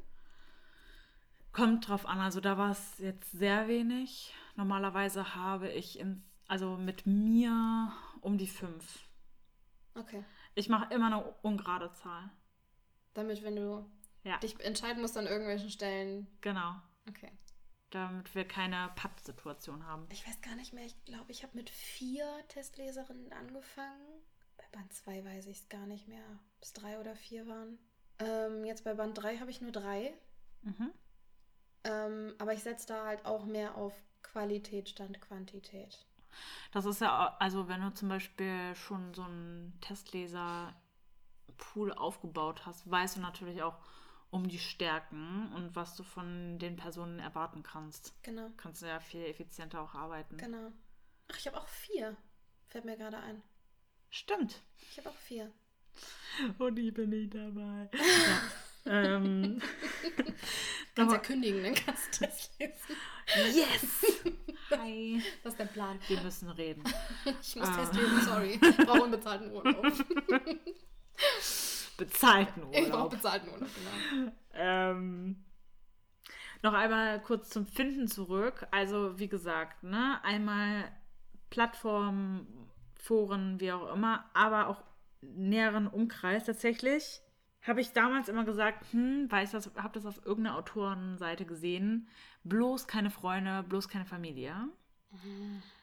Kommt 1.52 1.88
drauf 1.88 2.06
an, 2.06 2.20
also 2.20 2.40
da 2.40 2.56
war 2.58 2.70
es 2.70 2.98
jetzt 2.98 3.32
sehr 3.32 3.66
wenig. 3.68 4.32
Normalerweise 4.56 5.34
habe 5.34 5.68
ich 5.70 5.98
in, 5.98 6.22
also 6.48 6.76
mit 6.76 7.06
mir 7.06 7.92
um 8.20 8.38
die 8.38 8.46
fünf. 8.46 9.08
Okay. 9.94 10.24
Ich 10.54 10.68
mache 10.68 10.92
immer 10.94 11.06
eine 11.06 11.24
ungerade 11.42 11.92
Zahl. 11.92 12.30
Damit, 13.14 13.42
wenn 13.42 13.56
du 13.56 13.90
Ja, 14.22 14.38
dich 14.38 14.58
entscheiden 14.60 15.00
musst 15.02 15.16
an 15.16 15.26
irgendwelchen 15.26 15.70
Stellen. 15.70 16.26
genau. 16.40 16.74
Okay. 17.08 17.32
Damit 17.90 18.32
wir 18.36 18.46
keine 18.46 18.90
Pattsituation 18.94 19.84
haben. 19.84 20.06
Ich 20.12 20.24
weiß 20.24 20.40
gar 20.42 20.54
nicht 20.54 20.72
mehr. 20.72 20.84
Ich 20.86 21.04
glaube, 21.04 21.32
ich 21.32 21.42
habe 21.42 21.56
mit 21.56 21.70
vier 21.70 22.24
Testleserinnen 22.46 23.32
angefangen. 23.32 24.22
Bei 24.56 24.64
Band 24.70 24.92
2 24.92 25.24
weiß 25.24 25.46
ich 25.46 25.58
es 25.58 25.68
gar 25.68 25.86
nicht 25.86 26.06
mehr, 26.06 26.22
ob 26.56 26.62
es 26.62 26.72
drei 26.72 27.00
oder 27.00 27.16
vier 27.16 27.48
waren. 27.48 27.78
Ähm, 28.20 28.64
jetzt 28.64 28.84
bei 28.84 28.94
Band 28.94 29.18
3 29.18 29.38
habe 29.38 29.50
ich 29.50 29.60
nur 29.60 29.72
drei. 29.72 30.14
Mhm. 30.62 30.92
Ähm, 31.84 32.34
aber 32.38 32.52
ich 32.52 32.62
setze 32.62 32.86
da 32.88 33.06
halt 33.06 33.24
auch 33.24 33.44
mehr 33.44 33.76
auf 33.76 33.94
Qualität 34.22 34.88
statt 34.88 35.20
Quantität. 35.20 36.06
Das 36.72 36.84
ist 36.84 37.00
ja, 37.00 37.36
also 37.38 37.68
wenn 37.68 37.80
du 37.80 37.92
zum 37.92 38.08
Beispiel 38.08 38.74
schon 38.76 39.14
so 39.14 39.22
einen 39.22 39.76
Testleser-Pool 39.80 41.92
aufgebaut 41.92 42.66
hast, 42.66 42.88
weißt 42.90 43.16
du 43.16 43.20
natürlich 43.20 43.62
auch 43.62 43.78
um 44.30 44.48
die 44.48 44.58
Stärken 44.60 45.52
und 45.54 45.74
was 45.74 45.96
du 45.96 46.04
von 46.04 46.58
den 46.58 46.76
Personen 46.76 47.18
erwarten 47.18 47.62
kannst. 47.64 48.14
Genau, 48.22 48.48
Kannst 48.56 48.82
du 48.82 48.86
ja 48.86 49.00
viel 49.00 49.24
effizienter 49.24 49.80
auch 49.82 49.94
arbeiten. 49.94 50.36
genau. 50.36 50.70
Ach, 51.32 51.38
ich 51.38 51.46
habe 51.46 51.58
auch 51.58 51.68
vier. 51.68 52.16
Fällt 52.68 52.84
mir 52.84 52.96
gerade 52.96 53.18
ein. 53.18 53.42
Stimmt. 54.08 54.62
Ich 54.90 54.98
habe 54.98 55.10
auch 55.10 55.16
vier. 55.16 55.52
Und 56.58 56.78
ich 56.78 56.94
bin 56.94 57.10
nicht 57.10 57.34
dabei. 57.34 57.90
ja. 57.92 58.00
ähm, 58.86 59.60
Kannst 60.94 61.12
ja 61.14 61.18
kündigen, 61.18 61.62
dann 61.62 61.74
kannst 61.74 62.20
du 62.20 62.26
das 62.26 62.50
lesen. 62.58 63.56
yes! 63.56 64.34
Hi. 64.78 65.22
Was 65.42 65.52
ist 65.54 65.58
der 65.58 65.64
Plan? 65.66 65.98
Wir 66.08 66.20
müssen 66.22 66.48
reden. 66.50 66.82
Ich 67.42 67.56
muss 67.56 67.68
Ah. 67.68 67.76
testen, 67.76 68.20
sorry. 68.22 68.58
Ich 68.60 68.76
brauche 68.86 69.02
unbezahlten 69.02 69.50
Urlaub. 69.52 69.86
Bezahlten 71.96 72.62
Ich 72.72 72.82
brauche 72.88 72.92
Urlaub. 72.92 73.10
bezahlten 73.10 73.48
Urlaub, 73.50 73.68
genau. 73.74 74.32
Ähm, 74.54 75.44
noch 76.62 76.72
einmal 76.72 77.20
kurz 77.22 77.50
zum 77.50 77.66
Finden 77.66 78.06
zurück. 78.08 78.66
Also, 78.70 79.18
wie 79.18 79.28
gesagt, 79.28 79.82
ne, 79.82 80.20
einmal 80.24 80.90
Plattformen, 81.50 82.46
Foren, 82.96 83.60
wie 83.60 83.72
auch 83.72 83.92
immer, 83.94 84.28
aber 84.34 84.68
auch 84.68 84.82
näheren 85.20 85.86
Umkreis 85.86 86.44
tatsächlich. 86.44 87.20
Habe 87.62 87.80
ich 87.80 87.92
damals 87.92 88.28
immer 88.28 88.44
gesagt, 88.44 88.86
hm, 88.92 89.28
ich 89.42 89.50
das, 89.50 89.70
habe 89.76 89.92
das 89.92 90.06
auf 90.06 90.24
irgendeiner 90.24 90.56
Autorenseite 90.56 91.44
gesehen, 91.44 92.08
bloß 92.44 92.86
keine 92.86 93.10
Freunde, 93.10 93.62
bloß 93.68 93.88
keine 93.88 94.06
Familie. 94.06 94.54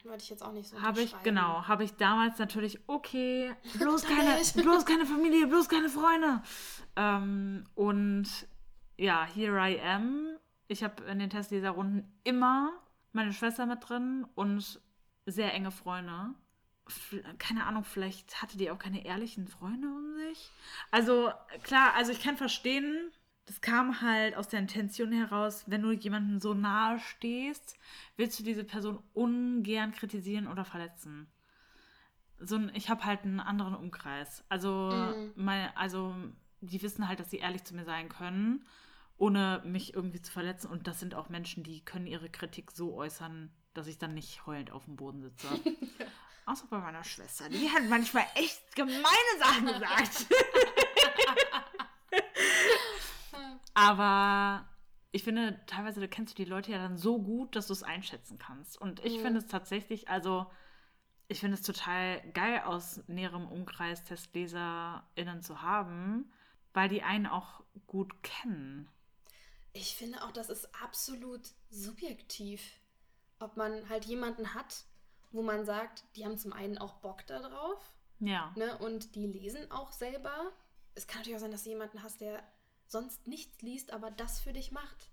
Wollte 0.03 0.23
ich 0.23 0.29
jetzt 0.29 0.41
auch 0.41 0.53
nicht 0.53 0.69
so 0.69 0.81
Habe 0.81 1.01
ich, 1.01 1.13
genau, 1.23 1.67
habe 1.67 1.83
ich 1.83 1.95
damals 1.95 2.39
natürlich, 2.39 2.79
okay, 2.87 3.53
bloß 3.77 4.03
keine, 4.03 4.41
bloß 4.55 4.85
keine 4.85 5.05
Familie, 5.05 5.47
bloß 5.47 5.67
keine 5.67 5.89
Freunde. 5.89 6.41
Ähm, 6.95 7.65
und 7.75 8.27
ja, 8.95 9.25
here 9.25 9.57
I 9.59 9.79
am. 9.81 10.37
Ich 10.67 10.83
habe 10.83 11.03
in 11.03 11.19
den 11.19 11.29
Testleserrunden 11.29 12.11
immer 12.23 12.71
meine 13.11 13.33
Schwester 13.33 13.65
mit 13.65 13.87
drin 13.87 14.25
und 14.35 14.81
sehr 15.25 15.53
enge 15.53 15.71
Freunde. 15.71 16.33
Keine 17.37 17.65
Ahnung, 17.65 17.83
vielleicht 17.83 18.41
hatte 18.41 18.57
die 18.57 18.71
auch 18.71 18.79
keine 18.79 19.05
ehrlichen 19.05 19.47
Freunde 19.47 19.87
um 19.87 20.13
sich. 20.15 20.49
Also 20.91 21.31
klar, 21.63 21.93
also 21.95 22.11
ich 22.11 22.21
kann 22.21 22.37
verstehen, 22.37 23.11
das 23.45 23.61
kam 23.61 24.01
halt 24.01 24.35
aus 24.35 24.47
der 24.49 24.59
Intention 24.59 25.11
heraus, 25.11 25.63
wenn 25.67 25.81
du 25.81 25.91
jemandem 25.91 26.39
so 26.39 26.53
nahe 26.53 26.99
stehst, 26.99 27.77
willst 28.17 28.39
du 28.39 28.43
diese 28.43 28.63
Person 28.63 29.01
ungern 29.13 29.91
kritisieren 29.93 30.47
oder 30.47 30.65
verletzen. 30.65 31.27
So 32.39 32.55
ein, 32.55 32.71
ich 32.75 32.89
habe 32.89 33.03
halt 33.05 33.23
einen 33.23 33.39
anderen 33.39 33.75
Umkreis. 33.75 34.43
Also, 34.49 34.91
Mhm. 34.91 35.31
mein, 35.35 35.75
also 35.75 36.15
die 36.61 36.81
wissen 36.81 37.07
halt, 37.07 37.19
dass 37.19 37.31
sie 37.31 37.37
ehrlich 37.37 37.63
zu 37.63 37.75
mir 37.75 37.85
sein 37.85 38.09
können, 38.09 38.65
ohne 39.17 39.61
mich 39.65 39.93
irgendwie 39.93 40.21
zu 40.21 40.31
verletzen. 40.31 40.69
Und 40.69 40.85
das 40.87 40.99
sind 40.99 41.15
auch 41.15 41.29
Menschen, 41.29 41.63
die 41.63 41.83
können 41.83 42.05
ihre 42.05 42.29
Kritik 42.29 42.71
so 42.71 42.93
äußern, 42.95 43.51
dass 43.73 43.87
ich 43.87 43.97
dann 43.97 44.13
nicht 44.13 44.45
heulend 44.45 44.71
auf 44.71 44.85
dem 44.85 44.95
Boden 44.95 45.21
sitze. 45.21 45.47
Außer 46.47 46.65
bei 46.69 46.77
meiner 46.79 47.03
Schwester. 47.03 47.49
Die 47.49 47.69
hat 47.69 47.83
manchmal 47.89 48.25
echt 48.35 48.73
gemeine 48.75 49.03
Sachen 49.37 49.65
gesagt. 49.67 50.25
Aber 53.73 54.67
ich 55.11 55.23
finde, 55.23 55.59
teilweise 55.67 55.99
da 55.99 56.07
kennst 56.07 56.33
du 56.37 56.43
die 56.43 56.49
Leute 56.49 56.71
ja 56.71 56.77
dann 56.77 56.97
so 56.97 57.21
gut, 57.21 57.55
dass 57.55 57.67
du 57.67 57.73
es 57.73 57.83
einschätzen 57.83 58.37
kannst. 58.39 58.79
Und 58.79 59.03
ich 59.03 59.17
Mhm. 59.17 59.21
finde 59.23 59.39
es 59.39 59.47
tatsächlich, 59.47 60.07
also 60.09 60.49
ich 61.27 61.41
finde 61.41 61.55
es 61.55 61.61
total 61.63 62.21
geil, 62.31 62.61
aus 62.61 63.01
näherem 63.07 63.47
Umkreis 63.47 64.03
TestleserInnen 64.05 65.41
zu 65.41 65.61
haben, 65.61 66.31
weil 66.73 66.87
die 66.87 67.03
einen 67.03 67.27
auch 67.27 67.63
gut 67.87 68.23
kennen. 68.23 68.89
Ich 69.73 69.95
finde 69.95 70.23
auch, 70.23 70.31
das 70.31 70.49
ist 70.49 70.73
absolut 70.81 71.41
subjektiv. 71.69 72.61
Ob 73.39 73.57
man 73.57 73.89
halt 73.89 74.05
jemanden 74.05 74.53
hat, 74.55 74.85
wo 75.37 75.41
man 75.43 75.65
sagt, 75.65 76.03
die 76.15 76.25
haben 76.25 76.37
zum 76.37 76.51
einen 76.53 76.77
auch 76.77 76.95
Bock 76.95 77.25
darauf 77.27 77.93
Ja. 78.19 78.51
ne, 78.57 78.77
und 78.79 79.15
die 79.15 79.27
lesen 79.27 79.71
auch 79.71 79.91
selber. 79.91 80.51
Es 80.95 81.07
kann 81.07 81.19
natürlich 81.19 81.37
auch 81.37 81.41
sein, 81.41 81.51
dass 81.51 81.63
du 81.63 81.69
jemanden 81.69 82.03
hast, 82.03 82.19
der 82.21 82.43
sonst 82.87 83.27
nichts 83.27 83.61
liest, 83.61 83.91
aber 83.93 84.11
das 84.11 84.39
für 84.41 84.53
dich 84.53 84.71
macht. 84.71 85.09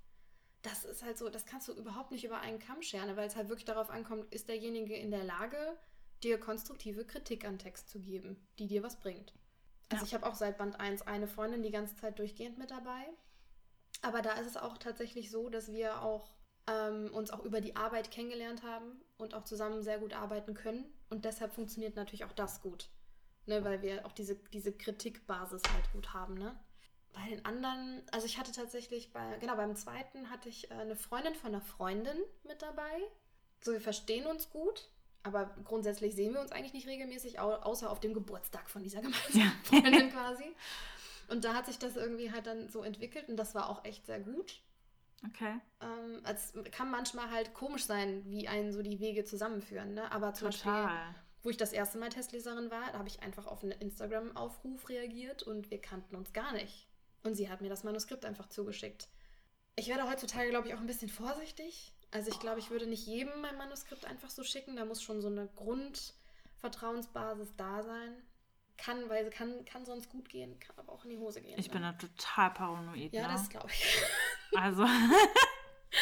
das 0.62 0.86
ist 0.86 1.02
halt 1.02 1.18
so, 1.18 1.28
das 1.28 1.44
kannst 1.44 1.68
du 1.68 1.72
überhaupt 1.74 2.10
nicht 2.10 2.24
über 2.24 2.38
einen 2.40 2.58
Kamm 2.58 2.80
scheren, 2.80 3.14
weil 3.16 3.26
es 3.28 3.36
halt 3.36 3.50
wirklich 3.50 3.66
darauf 3.66 3.90
ankommt, 3.90 4.32
ist 4.32 4.48
derjenige 4.48 4.96
in 4.96 5.10
der 5.10 5.22
Lage, 5.22 5.76
dir 6.22 6.40
konstruktive 6.40 7.04
Kritik 7.04 7.44
an 7.44 7.58
Text 7.58 7.90
zu 7.90 8.00
geben, 8.00 8.42
die 8.58 8.66
dir 8.66 8.82
was 8.82 8.98
bringt. 8.98 9.34
Also 9.90 10.04
Ja. 10.04 10.08
ich 10.08 10.14
habe 10.14 10.24
auch 10.26 10.34
seit 10.34 10.56
Band 10.56 10.80
1 10.80 11.02
eine 11.02 11.28
Freundin 11.28 11.62
die 11.62 11.70
ganze 11.70 11.96
Zeit 11.96 12.18
durchgehend 12.18 12.56
mit 12.56 12.70
dabei. 12.70 13.04
Aber 14.00 14.22
da 14.22 14.32
ist 14.32 14.46
es 14.46 14.56
auch 14.56 14.78
tatsächlich 14.78 15.30
so, 15.30 15.50
dass 15.50 15.70
wir 15.70 16.00
auch 16.00 16.32
ähm, 16.66 17.10
uns 17.12 17.30
auch 17.30 17.44
über 17.44 17.60
die 17.60 17.76
Arbeit 17.76 18.10
kennengelernt 18.10 18.62
haben 18.62 19.02
und 19.18 19.34
auch 19.34 19.44
zusammen 19.44 19.82
sehr 19.82 19.98
gut 19.98 20.14
arbeiten 20.14 20.54
können. 20.54 20.84
Und 21.10 21.24
deshalb 21.24 21.52
funktioniert 21.52 21.96
natürlich 21.96 22.24
auch 22.24 22.32
das 22.32 22.60
gut. 22.60 22.88
Ne, 23.46 23.62
weil 23.62 23.82
wir 23.82 24.06
auch 24.06 24.12
diese, 24.12 24.36
diese 24.36 24.72
Kritikbasis 24.72 25.60
halt 25.70 25.92
gut 25.92 26.14
haben, 26.14 26.34
ne? 26.34 26.58
Bei 27.12 27.28
den 27.28 27.44
anderen, 27.44 28.02
also 28.10 28.26
ich 28.26 28.38
hatte 28.38 28.52
tatsächlich 28.52 29.12
bei, 29.12 29.36
genau, 29.38 29.54
beim 29.54 29.76
zweiten 29.76 30.30
hatte 30.30 30.48
ich 30.48 30.70
äh, 30.70 30.74
eine 30.74 30.96
Freundin 30.96 31.34
von 31.34 31.54
einer 31.54 31.60
Freundin 31.60 32.16
mit 32.42 32.62
dabei. 32.62 33.02
So, 33.60 33.72
wir 33.72 33.82
verstehen 33.82 34.26
uns 34.26 34.48
gut, 34.48 34.88
aber 35.22 35.54
grundsätzlich 35.64 36.14
sehen 36.14 36.32
wir 36.32 36.40
uns 36.40 36.52
eigentlich 36.52 36.72
nicht 36.72 36.86
regelmäßig, 36.86 37.38
au 37.38 37.52
außer 37.52 37.90
auf 37.90 38.00
dem 38.00 38.14
Geburtstag 38.14 38.68
von 38.70 38.82
dieser 38.82 39.02
gemeinsamen. 39.02 39.52
Freundin 39.62 40.10
quasi. 40.10 40.56
Und 41.28 41.44
da 41.44 41.54
hat 41.54 41.66
sich 41.66 41.78
das 41.78 41.96
irgendwie 41.96 42.32
halt 42.32 42.46
dann 42.46 42.68
so 42.70 42.82
entwickelt 42.82 43.28
und 43.28 43.36
das 43.36 43.54
war 43.54 43.68
auch 43.68 43.84
echt 43.84 44.06
sehr 44.06 44.20
gut. 44.20 44.62
Okay. 45.26 45.60
Ähm, 45.80 46.22
es 46.24 46.52
kann 46.72 46.90
manchmal 46.90 47.30
halt 47.30 47.54
komisch 47.54 47.84
sein, 47.84 48.24
wie 48.26 48.48
einen 48.48 48.72
so 48.72 48.82
die 48.82 49.00
Wege 49.00 49.24
zusammenführen, 49.24 49.94
ne? 49.94 50.10
Aber 50.12 50.34
zum 50.34 50.48
Beispiel, 50.48 50.72
Total. 50.72 51.14
wo 51.42 51.50
ich 51.50 51.56
das 51.56 51.72
erste 51.72 51.98
Mal 51.98 52.10
Testleserin 52.10 52.70
war, 52.70 52.92
habe 52.92 53.08
ich 53.08 53.22
einfach 53.22 53.46
auf 53.46 53.62
einen 53.62 53.72
Instagram-Aufruf 53.72 54.88
reagiert 54.88 55.42
und 55.42 55.70
wir 55.70 55.80
kannten 55.80 56.16
uns 56.16 56.32
gar 56.32 56.52
nicht. 56.52 56.88
Und 57.22 57.34
sie 57.34 57.48
hat 57.48 57.62
mir 57.62 57.70
das 57.70 57.84
Manuskript 57.84 58.24
einfach 58.24 58.48
zugeschickt. 58.48 59.08
Ich 59.76 59.88
werde 59.88 60.08
heutzutage, 60.08 60.50
glaube 60.50 60.68
ich, 60.68 60.74
auch 60.74 60.80
ein 60.80 60.86
bisschen 60.86 61.08
vorsichtig. 61.08 61.92
Also 62.10 62.30
ich 62.30 62.38
glaube, 62.38 62.60
ich 62.60 62.70
würde 62.70 62.86
nicht 62.86 63.06
jedem 63.06 63.40
mein 63.40 63.58
Manuskript 63.58 64.04
einfach 64.04 64.30
so 64.30 64.44
schicken. 64.44 64.76
Da 64.76 64.84
muss 64.84 65.02
schon 65.02 65.20
so 65.20 65.26
eine 65.28 65.48
Grundvertrauensbasis 65.56 67.56
da 67.56 67.82
sein. 67.82 68.22
Kann, 68.76 69.08
weil 69.08 69.30
kann, 69.30 69.64
kann 69.64 69.84
sonst 69.84 70.10
gut 70.10 70.28
gehen, 70.28 70.58
kann 70.58 70.76
aber 70.76 70.92
auch 70.92 71.04
in 71.04 71.10
die 71.10 71.18
Hose 71.18 71.40
gehen. 71.40 71.56
Ich 71.58 71.68
ne? 71.68 71.74
bin 71.74 71.82
da 71.82 71.92
total 71.92 72.50
paranoid. 72.50 73.12
Ja, 73.12 73.28
ne? 73.28 73.34
das 73.34 73.48
glaube 73.48 73.68
ich. 73.70 74.02
Also, 74.54 74.86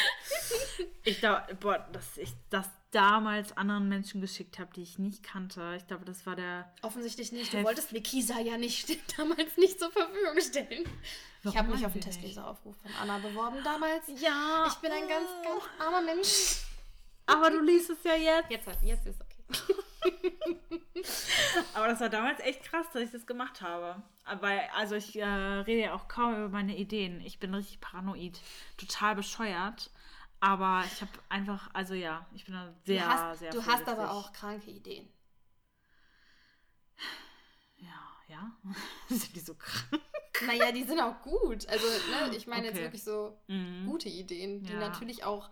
ich 1.03 1.19
glaube, 1.19 1.55
boah, 1.55 1.79
dass 1.91 2.17
ich 2.17 2.31
das 2.49 2.67
damals 2.91 3.55
anderen 3.57 3.89
Menschen 3.89 4.21
geschickt 4.21 4.59
habe, 4.59 4.71
die 4.75 4.83
ich 4.83 4.99
nicht 4.99 5.23
kannte. 5.23 5.75
Ich 5.77 5.87
glaube, 5.87 6.05
das 6.05 6.25
war 6.25 6.35
der. 6.35 6.71
Offensichtlich 6.81 7.31
nicht. 7.31 7.51
Du 7.53 7.57
Hef- 7.57 7.65
wolltest 7.65 7.91
mir 7.91 8.01
Kisa 8.01 8.39
ja 8.39 8.57
nicht 8.57 8.87
damals 9.17 9.57
nicht 9.57 9.79
zur 9.79 9.91
Verfügung 9.91 10.39
stellen. 10.41 10.83
ich 10.83 10.87
Warum 11.43 11.57
habe 11.57 11.71
mich 11.71 11.85
auf 11.85 11.93
den? 11.93 12.01
Testleseraufruf 12.01 12.75
von 12.81 12.91
Anna 13.01 13.17
beworben 13.17 13.57
damals. 13.63 14.03
Ja. 14.21 14.65
Ich 14.67 14.75
bin 14.75 14.91
ein 14.91 15.07
ganz, 15.07 15.27
ganz 15.43 15.63
armer 15.79 16.01
Mensch. 16.01 16.57
Aber 17.25 17.49
du 17.49 17.61
liest 17.61 17.89
es 17.89 18.03
ja 18.03 18.15
jetzt. 18.15 18.51
Jetzt, 18.51 18.67
halt, 18.67 18.77
jetzt 18.83 19.05
ist 19.07 19.19
okay. 19.21 19.73
Aber 21.73 21.87
das 21.87 21.99
war 21.99 22.09
damals 22.09 22.39
echt 22.39 22.63
krass, 22.63 22.85
dass 22.93 23.01
ich 23.03 23.11
das 23.11 23.25
gemacht 23.25 23.61
habe. 23.61 24.01
Aber 24.25 24.49
also 24.75 24.95
ich 24.95 25.17
äh, 25.19 25.25
rede 25.25 25.81
ja 25.81 25.93
auch 25.93 26.07
kaum 26.07 26.33
über 26.35 26.49
meine 26.49 26.75
Ideen. 26.77 27.19
Ich 27.21 27.39
bin 27.39 27.53
richtig 27.53 27.81
paranoid, 27.81 28.39
total 28.77 29.15
bescheuert. 29.15 29.91
Aber 30.39 30.83
ich 30.93 31.01
habe 31.01 31.11
einfach, 31.29 31.69
also 31.73 31.93
ja, 31.93 32.25
ich 32.33 32.45
bin 32.45 32.53
da 32.53 32.73
sehr, 32.85 33.03
du 33.05 33.09
hast, 33.09 33.39
sehr 33.39 33.51
du 33.51 33.65
hast 33.65 33.87
aber 33.87 34.11
auch 34.11 34.33
kranke 34.33 34.71
Ideen. 34.71 35.07
Ja, 37.77 38.11
ja. 38.29 38.51
Sind 39.09 39.35
die 39.35 39.39
so 39.39 39.55
krank? 39.55 40.01
Naja, 40.45 40.71
die 40.71 40.83
sind 40.83 40.99
auch 40.99 41.21
gut. 41.21 41.67
Also, 41.69 41.85
ne, 41.87 42.35
ich 42.35 42.47
meine 42.47 42.65
jetzt 42.65 42.75
Okay. 42.75 42.83
wirklich 42.85 43.03
so 43.03 43.37
Mhm. 43.47 43.85
gute 43.85 44.09
Ideen, 44.09 44.63
die 44.63 44.73
Ja. 44.73 44.79
natürlich 44.79 45.23
auch, 45.23 45.49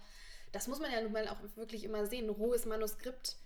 das 0.51 0.67
muss 0.67 0.79
man 0.79 0.91
ja 0.91 1.01
nun 1.01 1.11
mal 1.13 1.27
auch 1.29 1.37
wirklich 1.55 1.83
immer 1.83 2.05
sehen, 2.05 2.25
ein 2.25 2.29
rohes 2.29 2.65
Manuskript, 2.65 3.37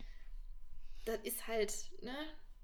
das 1.06 1.20
ist 1.24 1.48
halt, 1.48 1.74
ne, 2.02 2.16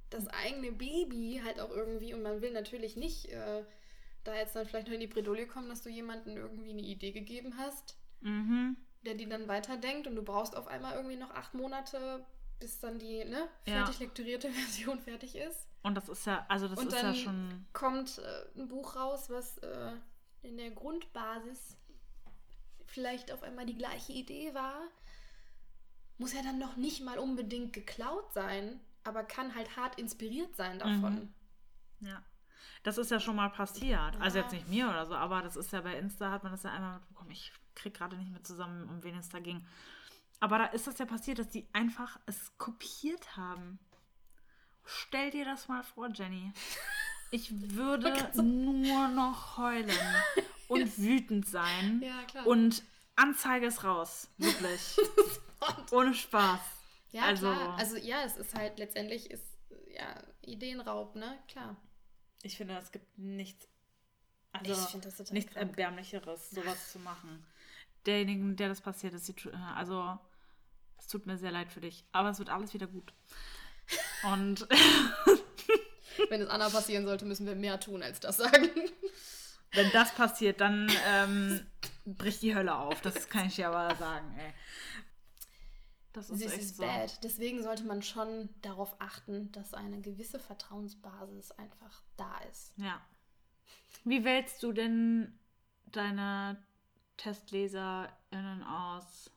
das 0.10 0.28
eigene 0.28 0.72
Baby 0.72 1.42
halt 1.44 1.60
auch 1.60 1.70
irgendwie 1.70 2.14
und 2.14 2.22
man 2.22 2.42
will 2.42 2.52
natürlich 2.52 2.96
nicht 2.98 3.30
äh, 3.30 3.64
da 4.24 4.36
jetzt 4.36 4.56
dann 4.56 4.66
vielleicht 4.68 4.88
noch 4.88 4.94
in 4.94 5.00
die 5.00 5.08
Bredouille 5.08 5.48
kommen, 5.48 5.70
dass 5.70 5.82
du 5.84 5.90
jemandem 5.90 6.38
irgendwie 6.38 6.72
eine 6.72 6.82
Idee 6.82 7.12
gegeben 7.12 7.58
hast, 7.58 7.98
Mhm. 8.22 8.78
der 9.04 9.16
die 9.16 9.28
dann 9.28 9.48
weiterdenkt 9.48 10.06
und 10.08 10.16
du 10.16 10.22
brauchst 10.24 10.56
auf 10.56 10.68
einmal 10.68 10.96
irgendwie 10.96 11.16
noch 11.16 11.32
acht 11.32 11.54
Monate, 11.56 12.24
bis 12.60 12.80
dann 12.80 13.00
die, 13.00 13.24
ne, 13.26 13.48
Ja. 13.66 13.86
fertig 13.86 14.00
lekturierte 14.00 14.50
Version 14.52 15.00
fertig 15.00 15.36
ist. 15.36 15.68
Und 15.84 15.96
das 15.96 16.10
ist 16.10 16.26
ja, 16.28 16.46
also 16.50 16.68
das 16.68 16.78
Und 16.78 16.88
ist 16.94 17.02
ja 17.02 17.14
schon. 17.14 17.66
kommt 17.74 18.20
äh, 18.20 18.60
ein 18.60 18.68
Buch 18.68 18.96
raus, 18.96 19.30
was 19.32 19.58
äh, 19.60 19.94
in 20.44 20.58
der 20.58 20.70
Grundbasis 20.72 21.78
vielleicht 22.86 23.32
auf 23.32 23.42
einmal 23.44 23.66
die 23.66 23.78
gleiche 23.78 24.12
Idee 24.14 24.54
war. 24.54 24.84
Muss 26.22 26.34
ja 26.34 26.44
dann 26.44 26.60
noch 26.60 26.76
nicht 26.76 27.02
mal 27.04 27.18
unbedingt 27.18 27.74
geklaut 27.74 28.32
sein, 28.32 28.80
aber 29.04 29.24
kann 29.24 29.56
halt 29.56 29.76
hart 29.76 29.98
inspiriert 30.00 30.56
sein 30.56 30.78
davon. 30.78 31.34
Ja. 32.00 32.22
Das 32.84 33.00
ist 33.00 33.10
ja 33.10 33.20
schon 33.20 33.36
mal 33.36 33.50
passiert. 33.50 34.20
Also 34.20 34.38
jetzt 34.38 34.52
nicht 34.52 34.68
mir 34.68 34.88
oder 34.88 35.08
so, 35.08 35.16
aber 35.16 35.42
das 35.42 35.56
ist 35.56 35.72
ja 35.72 35.82
bei 35.82 35.98
Insta, 35.98 36.30
hat 36.30 36.44
man 36.44 36.52
das 36.52 36.62
ja 36.62 36.72
einmal 36.72 37.00
mitbekommen. 37.00 37.32
Ich 37.32 37.52
krieg 37.74 37.96
gerade 37.96 38.16
nicht 38.18 38.30
mehr 38.30 38.44
zusammen, 38.44 38.88
um 38.88 39.04
wen 39.04 39.18
es 39.18 39.30
da 39.30 39.40
ging. 39.40 39.66
Aber 40.40 40.60
da 40.60 40.66
ist 40.66 40.86
das 40.86 41.00
ja 41.00 41.08
passiert, 41.08 41.40
dass 41.40 41.50
die 41.50 41.68
einfach 41.74 42.20
es 42.28 42.56
kopiert 42.60 43.36
haben. 43.36 43.80
Stell 44.86 45.32
dir 45.32 45.46
das 45.46 45.68
mal 45.68 45.84
vor, 45.84 46.10
Jenny. 46.14 46.54
Ich 47.34 47.50
würde 47.78 48.14
nur 48.44 49.08
noch 49.08 49.58
heulen 49.58 49.90
und 50.68 50.98
wütend 50.98 51.48
sein. 51.48 52.02
Ja, 52.04 52.24
klar. 52.28 52.46
Und 52.46 52.84
Anzeige 53.16 53.68
ist 53.68 53.84
raus. 53.84 54.30
Wirklich. 54.38 54.98
Ohne 55.92 56.14
Spaß. 56.14 56.60
Ja, 57.12 57.24
also, 57.24 57.52
klar. 57.52 57.78
Also 57.78 57.98
ja, 57.98 58.24
es 58.24 58.38
ist 58.38 58.56
halt 58.56 58.80
letztendlich 58.80 59.30
ist 59.30 59.44
ja 59.94 60.24
Ideenraub, 60.42 61.16
ne? 61.16 61.38
Klar. 61.48 61.76
ich 62.44 62.58
finde, 62.58 62.78
es 62.78 62.92
gibt 62.92 63.18
nichts, 63.18 63.68
also 64.54 64.72
Ich 64.72 64.90
finde 64.90 65.08
das 65.08 65.18
total 65.18 65.34
nichts 65.34 65.54
krank. 65.54 65.70
Erbärmlicheres, 65.70 66.52
sowas 66.52 66.92
zu 66.92 67.00
machen. 67.00 67.46
Derjenigen, 68.06 68.56
der 68.56 68.70
das 68.70 68.82
passiert 68.82 69.14
ist, 69.14 69.32
also 69.76 70.18
es 70.98 71.08
tut 71.08 71.26
mir 71.28 71.38
sehr 71.38 71.52
leid 71.52 71.72
für 71.72 71.82
dich, 71.82 72.06
aber 72.12 72.30
es 72.30 72.40
wird 72.40 72.50
alles 72.50 72.74
wieder 72.74 72.88
gut. 72.88 73.14
Und 74.24 74.68
Wenn 76.30 76.42
es 76.42 76.50
Anna 76.50 76.70
passieren 76.70 77.06
sollte, 77.06 77.26
müssen 77.26 77.46
wir 77.46 77.56
mehr 77.56 77.80
tun 77.80 78.04
als 78.04 78.20
das 78.20 78.38
sagen. 78.38 78.70
wenn 79.74 79.92
das 79.92 80.14
passiert, 80.14 80.62
dann 80.62 80.92
ähm, 81.08 81.66
bricht 82.06 82.42
die 82.42 82.56
Hölle 82.56 82.76
auf. 82.76 83.02
Das 83.02 83.30
kann 83.30 83.48
ich 83.48 83.56
dir 83.56 83.70
aber 83.70 83.96
sagen, 83.96 84.34
ey. 84.38 84.54
Das 86.14 86.30
ist 86.30 86.42
This 86.42 86.52
echt 86.52 86.62
is 86.62 86.78
so. 86.78 86.84
bad. 86.84 87.24
Deswegen 87.24 87.64
sollte 87.64 87.84
man 87.84 88.02
schon 88.02 88.50
darauf 88.62 88.96
achten, 89.00 89.52
dass 89.54 89.74
eine 89.74 90.02
gewisse 90.02 90.40
Vertrauensbasis 90.40 91.52
einfach 91.52 92.02
da 92.18 92.38
ist. 92.52 92.74
Ja. 92.78 93.00
Wie 94.04 94.26
wählst 94.26 94.62
du 94.64 94.74
denn 94.74 95.40
deine 95.86 96.62
TestleserInnen 97.18 98.64
aus? 98.64 99.32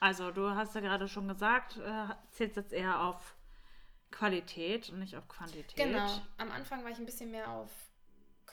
Also, 0.00 0.30
du 0.30 0.50
hast 0.50 0.74
ja 0.76 0.80
gerade 0.80 1.08
schon 1.08 1.26
gesagt, 1.26 1.78
äh, 1.78 2.06
zählst 2.30 2.56
jetzt 2.56 2.72
eher 2.72 3.02
auf 3.02 3.34
Qualität 4.12 4.90
und 4.90 5.00
nicht 5.00 5.16
auf 5.16 5.26
Quantität. 5.26 5.74
Genau. 5.74 6.22
Am 6.36 6.52
Anfang 6.52 6.84
war 6.84 6.90
ich 6.90 6.98
ein 6.98 7.06
bisschen 7.06 7.30
mehr 7.32 7.50
auf 7.50 7.70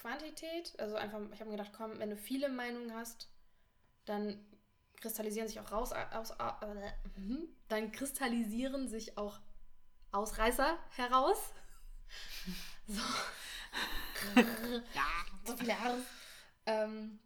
Quantität. 0.05 0.79
Also 0.79 0.95
einfach, 0.95 1.19
ich 1.33 1.39
habe 1.39 1.49
mir 1.49 1.57
gedacht, 1.57 1.73
komm, 1.75 1.97
wenn 1.97 2.11
du 2.11 2.17
viele 2.17 2.49
Meinungen 2.49 2.93
hast, 2.93 3.27
dann 4.05 4.39
kristallisieren 4.97 5.47
sich 5.47 5.59
auch 5.59 5.71
raus, 5.71 5.91
aus, 5.91 6.31
äh, 6.31 7.19
mhm. 7.19 7.47
dann 7.67 7.91
kristallisieren 7.91 8.87
sich 8.87 9.17
auch 9.17 9.39
Ausreißer 10.11 10.77
heraus. 10.91 11.37
So. 12.87 13.01
Ja. 14.93 15.07
so 15.43 15.57
viele 15.57 15.69
Jahre. 15.69 15.97
Ähm, 16.67 17.19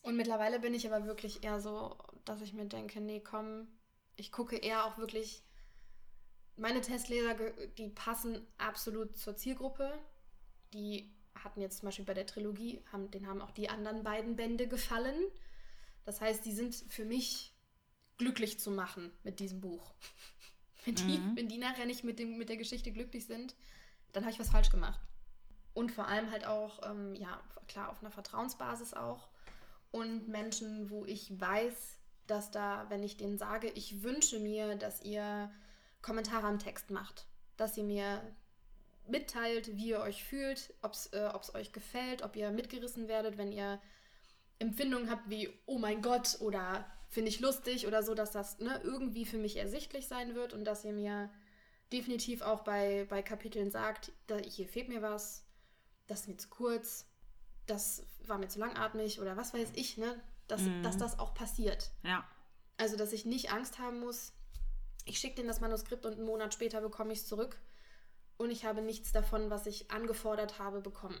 und 0.00 0.16
mittlerweile 0.16 0.58
bin 0.58 0.72
ich 0.72 0.90
aber 0.90 1.04
wirklich 1.04 1.44
eher 1.44 1.60
so, 1.60 1.98
dass 2.24 2.40
ich 2.40 2.54
mir 2.54 2.64
denke, 2.64 2.98
nee, 3.02 3.20
komm, 3.20 3.68
ich 4.16 4.32
gucke 4.32 4.56
eher 4.56 4.86
auch 4.86 4.96
wirklich. 4.96 5.42
Meine 6.56 6.80
Testleser, 6.80 7.34
die 7.76 7.88
passen 7.88 8.46
absolut 8.56 9.18
zur 9.18 9.36
Zielgruppe. 9.36 9.92
Die 10.72 11.14
hatten 11.34 11.60
jetzt 11.60 11.78
zum 11.78 11.86
Beispiel 11.86 12.04
bei 12.04 12.14
der 12.14 12.26
Trilogie, 12.26 12.82
haben, 12.92 13.10
denen 13.10 13.26
haben 13.26 13.40
auch 13.40 13.50
die 13.50 13.68
anderen 13.68 14.02
beiden 14.02 14.36
Bände 14.36 14.68
gefallen. 14.68 15.16
Das 16.04 16.20
heißt, 16.20 16.44
die 16.44 16.52
sind 16.52 16.74
für 16.74 17.04
mich 17.04 17.52
glücklich 18.18 18.58
zu 18.60 18.70
machen 18.70 19.10
mit 19.22 19.40
diesem 19.40 19.60
Buch. 19.60 19.94
Wenn 20.84 20.94
die, 20.94 21.18
Mhm. 21.18 21.36
wenn 21.36 21.48
die 21.48 21.58
nachher 21.58 21.84
nicht 21.84 22.04
mit, 22.04 22.18
dem, 22.18 22.38
mit 22.38 22.48
der 22.48 22.56
Geschichte 22.56 22.90
glücklich 22.90 23.26
sind, 23.26 23.54
dann 24.12 24.24
habe 24.24 24.32
ich 24.32 24.40
was 24.40 24.48
falsch 24.48 24.70
gemacht. 24.70 24.98
Und 25.74 25.92
vor 25.92 26.08
allem 26.08 26.30
halt 26.30 26.46
auch, 26.46 26.80
ähm, 26.90 27.14
ja, 27.14 27.38
klar, 27.68 27.90
auf 27.90 28.00
einer 28.00 28.10
Vertrauensbasis 28.10 28.94
auch. 28.94 29.28
Und 29.90 30.28
Menschen, 30.28 30.88
wo 30.88 31.04
ich 31.04 31.38
weiß, 31.38 31.98
dass 32.26 32.50
da, 32.50 32.86
wenn 32.88 33.02
ich 33.02 33.18
denen 33.18 33.36
sage, 33.36 33.68
ich 33.68 34.02
wünsche 34.02 34.38
mir, 34.40 34.74
dass 34.76 35.02
ihr 35.02 35.50
Kommentare 36.00 36.46
am 36.46 36.58
Text 36.58 36.90
macht, 36.90 37.26
dass 37.58 37.76
ihr 37.76 37.84
mir 37.84 38.22
mitteilt, 39.10 39.76
wie 39.76 39.88
ihr 39.88 40.00
euch 40.00 40.24
fühlt, 40.24 40.74
ob 40.82 40.92
es 40.92 41.06
äh, 41.12 41.30
ob's 41.34 41.54
euch 41.54 41.72
gefällt, 41.72 42.22
ob 42.22 42.36
ihr 42.36 42.50
mitgerissen 42.50 43.08
werdet, 43.08 43.38
wenn 43.38 43.52
ihr 43.52 43.80
Empfindungen 44.58 45.10
habe 45.10 45.22
wie, 45.26 45.52
oh 45.66 45.78
mein 45.78 46.02
Gott, 46.02 46.38
oder 46.40 46.84
finde 47.08 47.28
ich 47.30 47.40
lustig 47.40 47.86
oder 47.86 48.02
so, 48.02 48.14
dass 48.14 48.30
das 48.30 48.58
ne, 48.58 48.80
irgendwie 48.84 49.24
für 49.24 49.38
mich 49.38 49.56
ersichtlich 49.56 50.06
sein 50.06 50.34
wird 50.34 50.52
und 50.52 50.64
dass 50.64 50.84
ihr 50.84 50.92
mir 50.92 51.30
definitiv 51.92 52.42
auch 52.42 52.60
bei, 52.60 53.06
bei 53.08 53.22
Kapiteln 53.22 53.70
sagt, 53.70 54.12
da, 54.26 54.36
hier 54.36 54.68
fehlt 54.68 54.88
mir 54.88 55.02
was, 55.02 55.44
das 56.06 56.20
ist 56.20 56.28
mir 56.28 56.36
zu 56.36 56.48
kurz, 56.48 57.06
das 57.66 58.04
war 58.26 58.38
mir 58.38 58.48
zu 58.48 58.58
langatmig 58.60 59.20
oder 59.20 59.36
was 59.36 59.54
weiß 59.54 59.70
ich, 59.74 59.96
ne? 59.96 60.20
Dass, 60.46 60.62
Mhm. 60.62 60.82
dass 60.82 60.98
das 60.98 61.18
auch 61.18 61.32
passiert. 61.34 61.90
Ja. 62.02 62.24
Also, 62.76 62.96
dass 62.96 63.12
ich 63.12 63.24
nicht 63.24 63.52
Angst 63.52 63.78
haben 63.78 64.00
muss, 64.00 64.32
ich 65.04 65.18
schicke 65.18 65.36
denen 65.36 65.48
das 65.48 65.60
Manuskript 65.60 66.04
und 66.06 66.14
einen 66.14 66.24
Monat 66.24 66.52
später 66.54 66.80
bekomme 66.80 67.12
ich 67.12 67.20
es 67.20 67.26
zurück 67.26 67.56
und 68.40 68.50
ich 68.50 68.64
habe 68.64 68.80
nichts 68.80 69.12
davon, 69.12 69.50
was 69.50 69.66
ich 69.66 69.90
angefordert 69.90 70.58
habe, 70.58 70.80
bekommen. 70.80 71.20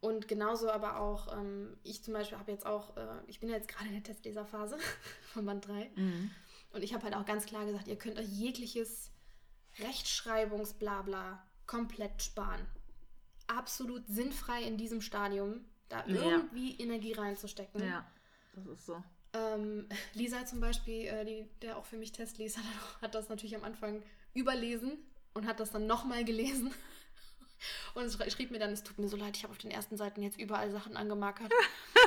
Und 0.00 0.28
genauso 0.28 0.70
aber 0.70 1.00
auch, 1.00 1.32
ähm, 1.36 1.76
ich 1.82 2.04
zum 2.04 2.12
Beispiel 2.12 2.38
habe 2.38 2.52
jetzt 2.52 2.66
auch, 2.66 2.96
äh, 2.98 3.06
ich 3.26 3.40
bin 3.40 3.48
ja 3.48 3.56
jetzt 3.56 3.66
gerade 3.68 3.86
in 3.86 3.94
der 3.94 4.02
Testleserphase 4.02 4.76
von 5.32 5.46
Band 5.46 5.66
3 5.66 5.90
Mhm. 5.96 6.30
und 6.74 6.82
ich 6.84 6.92
habe 6.92 7.04
halt 7.04 7.16
auch 7.16 7.24
ganz 7.24 7.46
klar 7.46 7.64
gesagt, 7.64 7.88
ihr 7.88 7.96
könnt 7.96 8.18
euch 8.18 8.28
jegliches 8.28 9.10
Rechtschreibungsblabla 9.78 11.42
komplett 11.66 12.22
sparen. 12.22 12.66
Absolut 13.46 14.06
sinnfrei 14.06 14.62
in 14.62 14.76
diesem 14.76 15.00
Stadium, 15.00 15.64
da 15.88 16.04
Ja. 16.06 16.14
irgendwie 16.14 16.76
Energie 16.76 17.14
reinzustecken. 17.14 17.80
Ja, 17.82 18.06
das 18.52 18.66
ist 18.66 18.84
so. 18.84 19.02
Ähm, 19.32 19.88
Lisa 20.12 20.44
zum 20.44 20.60
Beispiel, 20.60 21.06
äh, 21.06 21.24
die, 21.24 21.46
der 21.62 21.78
auch 21.78 21.84
für 21.86 21.96
mich 21.96 22.12
Test 22.12 22.36
liest, 22.38 22.58
hat, 22.58 23.02
hat 23.02 23.14
das 23.14 23.30
natürlich 23.30 23.56
am 23.56 23.64
Anfang 23.64 24.02
überlesen 24.34 24.98
und 25.38 25.46
hat 25.46 25.60
das 25.60 25.70
dann 25.70 25.86
nochmal 25.86 26.24
gelesen. 26.24 26.72
Und 27.94 28.12
schrieb 28.30 28.50
mir 28.52 28.58
dann, 28.60 28.70
es 28.70 28.84
tut 28.84 28.98
mir 28.98 29.08
so 29.08 29.16
leid, 29.16 29.36
ich 29.36 29.42
habe 29.42 29.50
auf 29.52 29.58
den 29.58 29.70
ersten 29.72 29.96
Seiten 29.96 30.22
jetzt 30.22 30.38
überall 30.38 30.70
Sachen 30.70 30.96
angemarkert. 30.96 31.52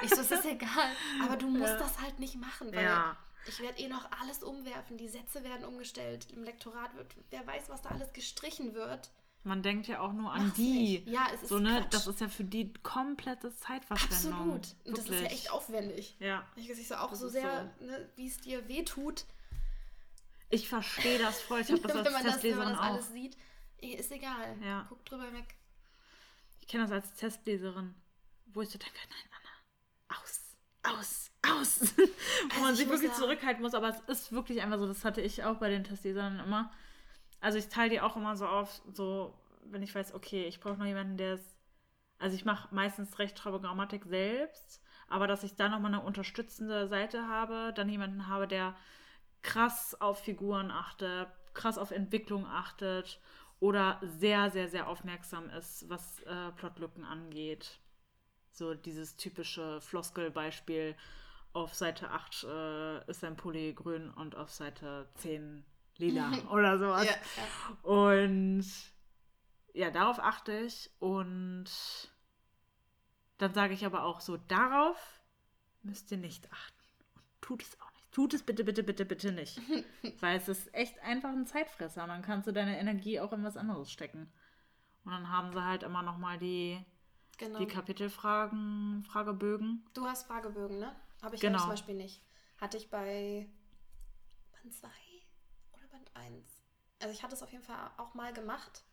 Ich 0.04 0.10
so, 0.10 0.22
es 0.22 0.32
ist 0.32 0.46
egal, 0.46 0.92
aber 1.24 1.36
du 1.36 1.48
musst 1.48 1.74
Ja. 1.74 1.78
das 1.80 2.00
halt 2.00 2.20
nicht 2.20 2.36
machen, 2.36 2.74
weil 2.74 2.84
Ja. 2.86 3.18
ich 3.46 3.60
werde 3.60 3.80
eh 3.82 3.90
noch 3.90 4.10
alles 4.22 4.44
umwerfen, 4.44 4.98
die 4.98 5.10
Sätze 5.10 5.44
werden 5.44 5.66
umgestellt, 5.66 6.28
im 6.32 6.44
Lektorat 6.44 6.96
wird, 6.96 7.14
wer 7.32 7.46
weiß, 7.46 7.64
was 7.70 7.82
da 7.82 7.90
alles 7.90 8.14
gestrichen 8.14 8.74
wird. 8.74 9.10
Man 9.44 9.62
denkt 9.64 9.88
ja 9.88 10.00
auch 10.00 10.14
nur 10.14 10.32
an 10.32 10.46
Mach's 10.48 10.56
die. 10.56 11.00
nicht. 11.00 11.08
Ja, 11.08 11.28
es 11.34 11.42
ist 11.44 11.50
so, 11.50 11.60
ne? 11.60 11.82
Quatsch. 11.82 11.94
Das 11.96 12.08
ist 12.08 12.22
ja 12.22 12.30
für 12.30 12.44
die 12.46 12.72
komplette 12.84 13.54
Zeitverschwendung. 13.56 14.54
Absolut. 14.56 14.76
Und 14.86 14.98
das 14.98 15.10
ist 15.10 15.20
ja 15.20 15.28
echt 15.28 15.52
aufwendig. 15.52 16.16
Ja. 16.20 16.46
Ich 16.56 16.70
ich 16.70 16.88
so 16.88 16.96
auch 16.96 17.10
Das 17.10 17.20
so 17.20 17.28
sehr, 17.28 17.64
ne, 17.82 18.08
wie 18.16 18.28
es 18.28 18.38
dir 18.40 18.68
wehtut, 18.70 19.26
Ich 20.52 20.68
verstehe 20.68 21.18
das 21.18 21.42
voll. 21.42 21.62
Ich 21.62 21.72
habe 21.72 21.82
das 21.82 21.96
wenn, 21.96 22.06
als 22.06 22.12
man 22.12 22.24
das, 22.24 22.44
wenn 22.44 22.58
man 22.58 22.68
Testleserin 22.68 22.70
das 22.70 22.78
auch. 22.78 22.84
alles 22.84 23.12
sieht. 23.12 23.38
Eh, 23.82 23.96
Ist 23.96 24.12
egal. 24.12 24.58
Ja. 24.64 24.86
Guck 24.90 25.04
drüber 25.06 25.34
weg. 25.34 25.56
Ich 26.60 26.68
kenne 26.68 26.84
das 26.84 26.92
als 26.92 27.14
Testleserin, 27.16 27.96
wo 28.46 28.62
ich 28.62 28.70
so 28.70 28.78
denke, 28.78 29.00
nein, 29.10 29.32
Anna, 29.38 30.20
aus, 30.22 30.56
aus, 30.84 31.32
aus. 31.42 31.98
wo 32.56 32.62
man 32.62 32.74
ich 32.74 32.80
sich 32.80 32.90
wirklich 32.90 33.14
zurückhalten 33.14 33.64
muss, 33.64 33.74
aber 33.74 33.90
es 33.90 34.00
ist 34.02 34.32
wirklich 34.32 34.62
einfach 34.62 34.78
so, 34.78 34.88
das 34.88 35.04
hatte 35.04 35.22
ich 35.22 35.44
auch 35.44 35.58
bei 35.58 35.70
den 35.70 35.84
Testlesern 35.84 36.40
immer. 36.40 36.72
Also 37.40 37.58
ich 37.58 37.70
teile 37.70 37.90
die 37.90 38.02
auch 38.02 38.16
immer 38.16 38.36
so 38.36 38.46
auf, 38.46 38.82
so, 38.94 39.34
wenn 39.66 39.82
ich 39.82 39.96
weiß, 39.96 40.14
okay, 40.14 40.46
ich 40.46 40.60
brauche 40.60 40.78
noch 40.78 40.86
jemanden, 40.86 41.18
der 41.18 41.34
es, 41.34 41.58
also 42.20 42.36
ich 42.36 42.46
mache 42.46 42.74
meistens 42.74 43.18
Rechtschreibung, 43.18 43.64
Grammatik 43.64 44.06
selbst, 44.06 44.82
aber 45.08 45.28
dass 45.28 45.44
ich 45.44 45.56
da 45.56 45.68
nochmal 45.68 45.94
eine 45.94 46.04
unterstützende 46.04 46.88
Seite 46.88 47.28
habe, 47.28 47.74
dann 47.76 47.90
jemanden 47.90 48.28
habe, 48.28 48.48
der 48.48 48.76
krass 49.42 50.00
auf 50.00 50.24
Figuren 50.24 50.72
achtet, 50.72 51.28
krass 51.54 51.78
auf 51.78 51.92
Entwicklung 51.92 52.46
achtet 52.46 53.20
oder 53.60 54.00
sehr, 54.04 54.50
sehr, 54.50 54.68
sehr 54.70 54.88
aufmerksam 54.88 55.50
ist, 55.50 55.90
was 55.90 56.22
äh, 56.22 56.52
Plotlücken 56.54 57.04
angeht. 57.04 57.80
So 58.52 58.74
dieses 58.74 59.18
typische 59.18 59.80
Floskelbeispiel. 59.82 60.96
Auf 61.54 61.74
Seite 61.74 62.10
8 62.10 62.44
äh, 62.46 63.10
ist 63.10 63.24
ein 63.26 63.36
Pulli 63.36 63.74
grün 63.74 64.10
und 64.10 64.36
auf 64.36 64.50
Seite 64.52 65.10
10 65.16 65.66
lila 65.98 66.32
oder 66.52 66.78
sowas. 66.78 67.06
Ja, 67.06 67.12
ja. 67.12 67.90
Und 67.90 68.66
ja, 69.74 69.92
darauf 69.92 70.20
achte 70.20 70.58
ich. 70.60 70.90
Und 71.00 71.70
dann 73.38 73.54
sage 73.54 73.74
ich 73.74 73.86
aber 73.86 74.04
auch 74.04 74.22
so, 74.22 74.38
darauf 74.38 75.22
müsst 75.84 76.12
ihr 76.12 76.18
nicht 76.18 76.52
achten. 76.52 76.84
Und 77.16 77.24
tut 77.42 77.64
es 77.64 77.80
auch. 77.82 77.91
Tut 78.12 78.34
es 78.34 78.44
bitte, 78.44 78.64
bitte, 78.64 78.84
bitte, 78.84 79.06
bitte 79.06 79.32
nicht. 79.32 79.60
Weil 80.22 80.38
es 80.38 80.48
ist 80.50 80.74
echt 80.74 81.00
einfach 81.00 81.30
ein 81.30 81.46
Zeitfresser. 81.48 82.04
Und 82.04 82.10
dann 82.10 82.22
kannst 82.22 82.48
du 82.48 82.52
deine 82.52 82.78
Energie 82.80 83.20
auch 83.20 83.32
in 83.34 83.44
was 83.44 83.56
anderes 83.58 83.92
stecken. 83.92 84.32
Und 85.06 85.12
dann 85.12 85.30
haben 85.30 85.54
sie 85.54 85.64
halt 85.64 85.84
immer 85.84 86.02
nochmal 86.04 86.38
die, 86.38 86.84
Genau. 87.38 87.58
die 87.60 87.66
Kapitelfragen, 87.68 89.04
Fragebögen. 89.06 89.86
Du 89.94 90.06
hast 90.06 90.28
Fragebögen, 90.28 90.80
ne? 90.80 90.96
Habe 91.22 91.36
ich 91.36 91.42
Genau. 91.42 91.60
zum 91.60 91.70
Beispiel 91.70 91.96
nicht. 91.96 92.22
Hatte 92.60 92.78
ich 92.78 92.90
bei 92.90 93.50
Band 94.52 94.74
2 94.74 94.88
oder 95.74 95.88
Band 95.88 96.12
1. 96.14 96.62
Also 97.00 97.14
ich 97.14 97.24
hatte 97.24 97.34
es 97.34 97.42
auf 97.42 97.52
jeden 97.52 97.64
Fall 97.64 97.92
auch 97.98 98.14
mal 98.14 98.34
gemacht. 98.34 98.84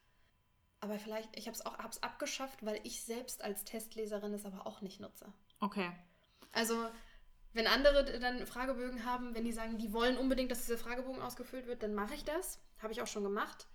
Aber 0.81 0.99
vielleicht, 1.01 1.37
ich 1.37 1.47
habe 1.47 1.57
es 1.57 1.67
auch 1.67 1.77
hab's 1.79 2.03
abgeschafft, 2.05 2.65
weil 2.65 2.81
ich 2.85 3.03
selbst 3.03 3.43
als 3.43 3.65
Testleserin 3.65 4.33
es 4.33 4.47
aber 4.47 4.65
auch 4.67 4.81
nicht 4.81 5.01
nutze. 5.01 5.31
Okay. 5.61 5.91
Also, 6.53 6.89
wenn 7.53 7.67
andere 7.67 8.19
dann 8.21 8.47
Fragebögen 8.47 9.05
haben, 9.05 9.35
wenn 9.35 9.45
die 9.45 9.53
sagen, 9.53 9.79
die 9.79 9.93
wollen 9.93 10.19
unbedingt, 10.19 10.51
dass 10.51 10.67
dieser 10.67 10.79
Fragebogen 10.79 11.23
ausgefüllt 11.23 11.67
wird, 11.67 11.83
dann 11.83 11.95
mache 11.95 12.15
ich 12.15 12.25
das. 12.25 12.61
Habe 12.81 12.93
ich 12.93 13.03
auch 13.03 13.07
schon 13.07 13.25
gemacht. 13.25 13.67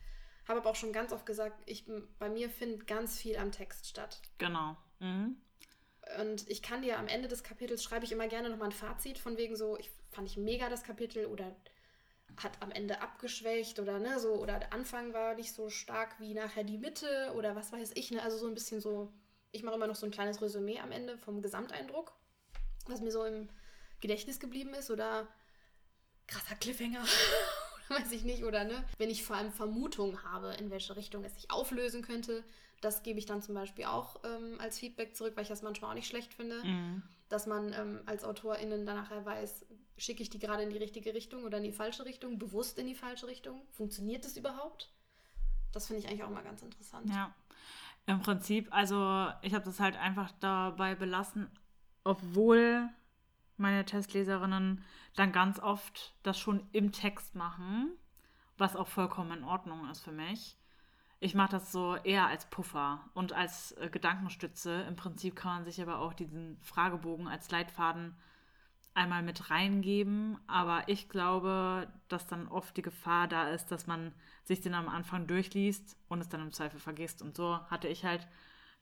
Habe 0.48 0.60
aber 0.60 0.70
auch 0.70 0.76
schon 0.76 0.94
ganz 0.94 1.12
oft 1.12 1.26
gesagt, 1.26 1.62
ich, 1.66 1.86
bei 2.20 2.30
mir 2.30 2.50
findet 2.50 2.86
ganz 2.88 3.18
viel 3.18 3.38
am 3.38 3.52
Text 3.52 3.88
statt. 3.88 4.22
Genau. 4.38 4.78
Mhm. 5.00 5.38
Und 6.20 6.50
ich 6.50 6.62
kann 6.62 6.82
dir 6.82 7.00
am 7.00 7.08
Ende 7.08 7.28
des 7.28 7.44
Kapitels 7.44 7.84
schreibe 7.84 8.06
ich 8.06 8.12
immer 8.12 8.28
gerne 8.28 8.50
nochmal 8.50 8.70
ein 8.70 8.74
Fazit 8.74 9.18
von 9.18 9.38
wegen 9.38 9.56
so, 9.56 9.78
ich 9.78 9.90
fand 10.12 10.28
ich 10.28 10.38
mega 10.38 10.70
das 10.70 10.84
Kapitel 10.84 11.26
oder 11.28 11.56
hat 12.38 12.62
am 12.62 12.72
Ende 12.72 13.02
abgeschwächt 13.02 13.80
oder 13.80 14.00
ne, 14.00 14.20
so, 14.20 14.34
oder 14.34 14.60
der 14.60 14.74
Anfang 14.74 15.14
war 15.14 15.36
nicht 15.36 15.54
so 15.54 15.70
stark 15.70 16.20
wie 16.20 16.34
nachher 16.34 16.64
die 16.64 16.78
Mitte 16.78 17.32
oder 17.36 17.56
was 17.56 17.72
weiß 17.72 17.92
ich, 17.96 18.12
ne? 18.12 18.22
Also 18.22 18.38
so 18.38 18.48
ein 18.48 18.54
bisschen 18.54 18.82
so, 18.82 19.14
ich 19.52 19.64
mache 19.64 19.76
immer 19.76 19.88
noch 19.88 19.96
so 19.96 20.06
ein 20.06 20.12
kleines 20.12 20.42
Resümee 20.42 20.80
am 20.80 20.92
Ende 20.92 21.18
vom 21.18 21.42
Gesamteindruck, 21.42 22.14
was 22.88 23.02
mir 23.02 23.12
so 23.12 23.24
im 23.24 23.50
Gedächtnis 24.04 24.40
geblieben 24.40 24.74
ist 24.76 24.92
oder 24.92 25.28
krasser 26.28 26.56
Cliffhanger. 26.56 27.04
weiß 27.90 28.12
ich 28.12 28.24
nicht, 28.24 28.44
oder 28.44 28.64
ne? 28.64 28.84
Wenn 28.98 29.10
ich 29.10 29.24
vor 29.24 29.36
allem 29.36 29.52
Vermutungen 29.52 30.24
habe, 30.24 30.54
in 30.60 30.70
welche 30.70 30.96
Richtung 30.96 31.24
es 31.24 31.36
sich 31.36 31.50
auflösen 31.52 32.02
könnte, 32.02 32.44
das 32.82 33.04
gebe 33.04 33.18
ich 33.20 33.26
dann 33.26 33.42
zum 33.42 33.56
Beispiel 33.56 33.86
auch 33.86 34.20
ähm, 34.26 34.60
als 34.60 34.78
Feedback 34.80 35.16
zurück, 35.16 35.34
weil 35.36 35.44
ich 35.44 35.50
das 35.50 35.62
manchmal 35.62 35.92
auch 35.92 35.96
nicht 35.96 36.08
schlecht 36.08 36.34
finde 36.34 36.64
Mhm. 36.64 37.02
dass 37.30 37.48
man 37.48 37.74
ähm, 37.74 38.02
als 38.06 38.24
AutorInnen 38.24 38.86
dann 38.86 38.98
nachher 38.98 39.26
weiß, 39.26 39.66
schicke 39.98 40.22
ich 40.22 40.30
die 40.30 40.40
gerade 40.40 40.64
in 40.64 40.70
die 40.70 40.78
richtige 40.78 41.14
Richtung 41.14 41.44
oder 41.46 41.58
in 41.58 41.64
die 41.64 41.72
falsche 41.72 42.06
Richtung, 42.06 42.38
bewusst 42.38 42.78
in 42.78 42.86
die 42.88 42.96
falsche 42.96 43.28
Richtung? 43.28 43.62
Funktioniert 43.72 44.24
das 44.26 44.38
überhaupt? 44.38 44.92
Das 45.72 45.88
finde 45.88 46.02
ich 46.02 46.08
eigentlich 46.08 46.24
auch 46.24 46.30
mal 46.30 46.44
ganz 46.44 46.62
interessant. 46.62 47.10
Ja. 47.10 47.34
Im 48.06 48.22
Prinzip, 48.22 48.68
also 48.72 49.30
ich 49.42 49.54
habe 49.54 49.66
das 49.66 49.80
halt 49.80 49.96
einfach 49.96 50.32
dabei 50.42 50.94
belassen, 50.94 51.50
obwohl 52.04 52.90
meine 53.58 53.86
Testleserinnen 53.86 54.84
dann 55.16 55.32
ganz 55.32 55.60
oft 55.60 56.14
das 56.24 56.40
schon 56.40 56.68
im 56.72 56.92
Text 56.92 57.36
machen, 57.36 57.92
was 58.58 58.76
auch 58.76 58.88
vollkommen 58.88 59.40
in 59.40 59.44
Ordnung 59.44 59.90
ist 59.90 60.02
für 60.02 60.12
mich. 60.12 60.58
Ich 61.20 61.36
mache 61.36 61.52
das 61.52 61.72
so 61.72 61.96
eher 61.96 62.28
als 62.28 62.50
Puffer 62.50 63.00
und 63.14 63.32
als 63.32 63.72
äh, 63.74 63.90
Gedankenstütze. 63.90 64.82
Im 64.82 64.98
Prinzip 64.98 65.38
kann 65.38 65.54
man 65.54 65.64
sich 65.64 65.82
aber 65.82 66.00
auch 66.00 66.14
diesen 66.14 66.58
Fragebogen 66.62 67.30
als 67.30 67.50
Leitfaden 67.50 68.16
einmal 68.94 69.24
mit 69.24 69.50
reingeben. 69.50 70.38
Aber 70.48 70.84
ich 70.88 71.08
glaube, 71.08 71.88
dass 72.10 72.28
dann 72.28 72.50
oft 72.50 72.76
die 72.76 72.82
Gefahr 72.82 73.30
da 73.30 73.48
ist, 73.50 73.72
dass 73.72 73.88
man 73.88 74.14
sich 74.44 74.60
den 74.60 74.74
am 74.74 74.90
Anfang 74.90 75.26
durchliest 75.26 75.96
und 76.10 76.20
es 76.20 76.28
dann 76.28 76.42
im 76.42 76.52
Zweifel 76.52 76.82
vergisst. 76.82 77.22
Und 77.22 77.38
so 77.38 77.58
hatte 77.70 77.88
ich 77.88 78.04
halt 78.04 78.28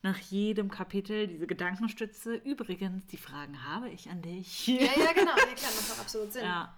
nach 0.01 0.17
jedem 0.17 0.71
Kapitel 0.71 1.27
diese 1.27 1.47
Gedankenstütze. 1.47 2.35
Übrigens, 2.35 3.05
die 3.07 3.17
Fragen 3.17 3.63
habe 3.63 3.89
ich 3.89 4.09
an 4.09 4.21
dich. 4.21 4.67
Ja, 4.67 4.91
ja, 4.97 5.13
genau. 5.13 5.35
Ja, 5.37 5.53
klar, 5.55 5.71
macht 5.75 5.91
auch 5.91 5.99
absolut 5.99 6.33
Sinn. 6.33 6.43
Ja. 6.43 6.77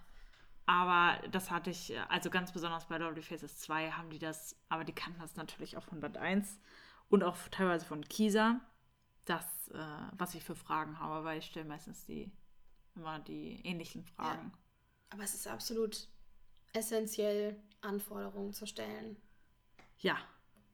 Aber 0.66 1.22
das 1.30 1.52
hatte 1.52 1.70
ich, 1.70 1.94
also 2.10 2.30
ganz 2.30 2.52
besonders 2.52 2.88
bei 2.88 2.98
Lovely 2.98 3.22
Faces 3.22 3.58
2 3.60 3.92
haben 3.92 4.10
die 4.10 4.20
das, 4.20 4.56
aber 4.70 4.86
die 4.86 4.94
kannten 4.94 5.20
das 5.20 5.36
natürlich 5.36 5.76
auch 5.76 5.84
von 5.84 6.00
Band 6.00 6.18
1 6.18 6.60
und 7.10 7.24
auch 7.24 7.36
teilweise 7.52 7.86
von 7.86 8.02
Kisa, 8.08 8.62
das, 9.26 9.68
äh, 9.70 9.78
was 10.14 10.36
ich 10.36 10.44
für 10.44 10.56
Fragen 10.56 11.00
habe, 11.00 11.26
weil 11.26 11.40
ich 11.40 11.46
stelle 11.46 11.68
meistens 11.68 12.06
die 12.06 12.32
immer 12.96 13.20
die 13.20 13.62
ähnlichen 13.66 14.06
Fragen. 14.06 14.54
Aber 15.10 15.24
es 15.24 15.34
ist 15.34 15.48
absolut 15.48 16.08
essentiell, 16.74 17.62
Anforderungen 17.82 18.54
zu 18.54 18.66
stellen. 18.66 19.18
Ja, 20.00 20.18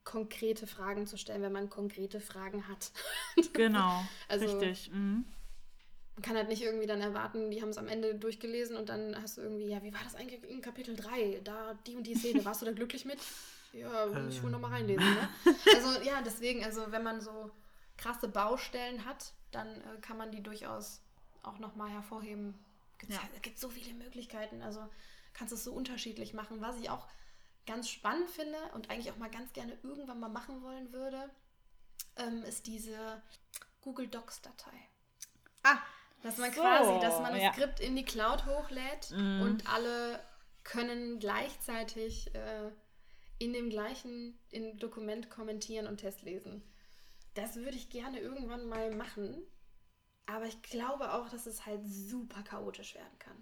Konkrete 0.03 0.65
Fragen 0.67 1.05
zu 1.05 1.17
stellen, 1.17 1.41
wenn 1.41 1.51
man 1.51 1.69
konkrete 1.69 2.19
Fragen 2.19 2.67
hat. 2.67 2.91
genau. 3.53 4.03
Also- 4.27 4.45
richtig. 4.45 4.91
Mhm. 4.91 5.25
Man 6.15 6.23
kann 6.23 6.35
halt 6.35 6.49
nicht 6.49 6.61
irgendwie 6.61 6.85
dann 6.85 6.99
erwarten, 6.99 7.49
die 7.49 7.61
haben 7.61 7.69
es 7.69 7.77
am 7.77 7.87
Ende 7.87 8.13
durchgelesen 8.13 8.75
und 8.75 8.89
dann 8.89 9.15
hast 9.21 9.37
du 9.37 9.41
irgendwie, 9.41 9.69
ja, 9.69 9.81
wie 9.83 9.93
war 9.93 10.01
das 10.03 10.15
eigentlich 10.15 10.43
in 10.43 10.61
Kapitel 10.61 10.93
3? 10.93 11.39
Da 11.45 11.75
die 11.87 11.95
und 11.95 12.03
die 12.03 12.13
Szene, 12.13 12.43
warst 12.43 12.61
du 12.61 12.65
da 12.65 12.73
glücklich 12.73 13.05
mit? 13.05 13.19
Ja, 13.71 14.05
muss 14.25 14.35
ich 14.35 14.43
wohl 14.43 14.49
nochmal 14.51 14.71
reinlesen, 14.71 15.05
ne? 15.05 15.29
Also 15.73 16.01
ja, 16.01 16.21
deswegen, 16.21 16.61
also 16.65 16.91
wenn 16.91 17.03
man 17.03 17.21
so 17.21 17.51
krasse 17.95 18.27
Baustellen 18.27 19.05
hat, 19.05 19.31
dann 19.51 19.67
äh, 19.67 20.01
kann 20.01 20.17
man 20.17 20.29
die 20.29 20.43
durchaus 20.43 20.99
auch 21.43 21.59
nochmal 21.59 21.89
hervorheben. 21.89 22.53
Gibt's 22.97 23.15
Ja. 23.15 23.21
ja. 23.21 23.29
Es 23.35 23.41
gibt 23.41 23.57
so 23.57 23.69
viele 23.69 23.93
Möglichkeiten, 23.93 24.61
also 24.61 24.85
kannst 25.33 25.53
es 25.53 25.63
so 25.63 25.71
unterschiedlich 25.71 26.33
machen. 26.33 26.59
Was 26.59 26.77
ich 26.79 26.89
auch 26.89 27.07
ganz 27.69 27.89
spannend 27.89 28.29
finde 28.29 28.57
und 28.73 28.89
eigentlich 28.89 29.11
auch 29.11 29.17
mal 29.17 29.29
ganz 29.29 29.53
gerne 29.53 29.77
irgendwann 29.83 30.19
mal 30.19 30.29
machen 30.29 30.61
wollen 30.63 30.91
würde, 30.91 31.29
ähm, 32.15 32.43
ist 32.43 32.65
diese 32.67 33.21
Google 33.81 34.07
Docs-Datei. 34.07 34.77
Ah, 35.63 35.77
Dass 36.23 36.37
man 36.37 36.51
So, 36.51 36.61
quasi 36.61 36.99
das 36.99 37.13
ja. 37.13 37.21
Manuskript 37.21 37.79
in 37.79 37.95
die 37.95 38.03
Cloud 38.03 38.45
hochlädt 38.45 39.11
Mhm. 39.11 39.41
und 39.41 39.71
alle 39.73 40.19
können 40.63 41.19
gleichzeitig 41.19 42.33
äh, 42.35 42.71
in 43.37 43.53
dem 43.53 43.69
gleichen 43.69 44.37
in 44.49 44.77
Dokument 44.79 45.29
kommentieren 45.29 45.87
und 45.87 45.97
Test 45.97 46.23
lesen. 46.23 46.61
Das 47.35 47.55
würde 47.55 47.77
ich 47.77 47.89
gerne 47.89 48.19
irgendwann 48.19 48.67
mal 48.67 48.93
machen. 48.95 49.41
Aber 50.25 50.45
ich 50.45 50.61
glaube 50.61 51.13
auch, 51.13 51.29
dass 51.29 51.45
es 51.45 51.65
halt 51.65 51.81
super 51.87 52.43
chaotisch 52.43 52.95
werden 52.95 53.17
kann. 53.19 53.41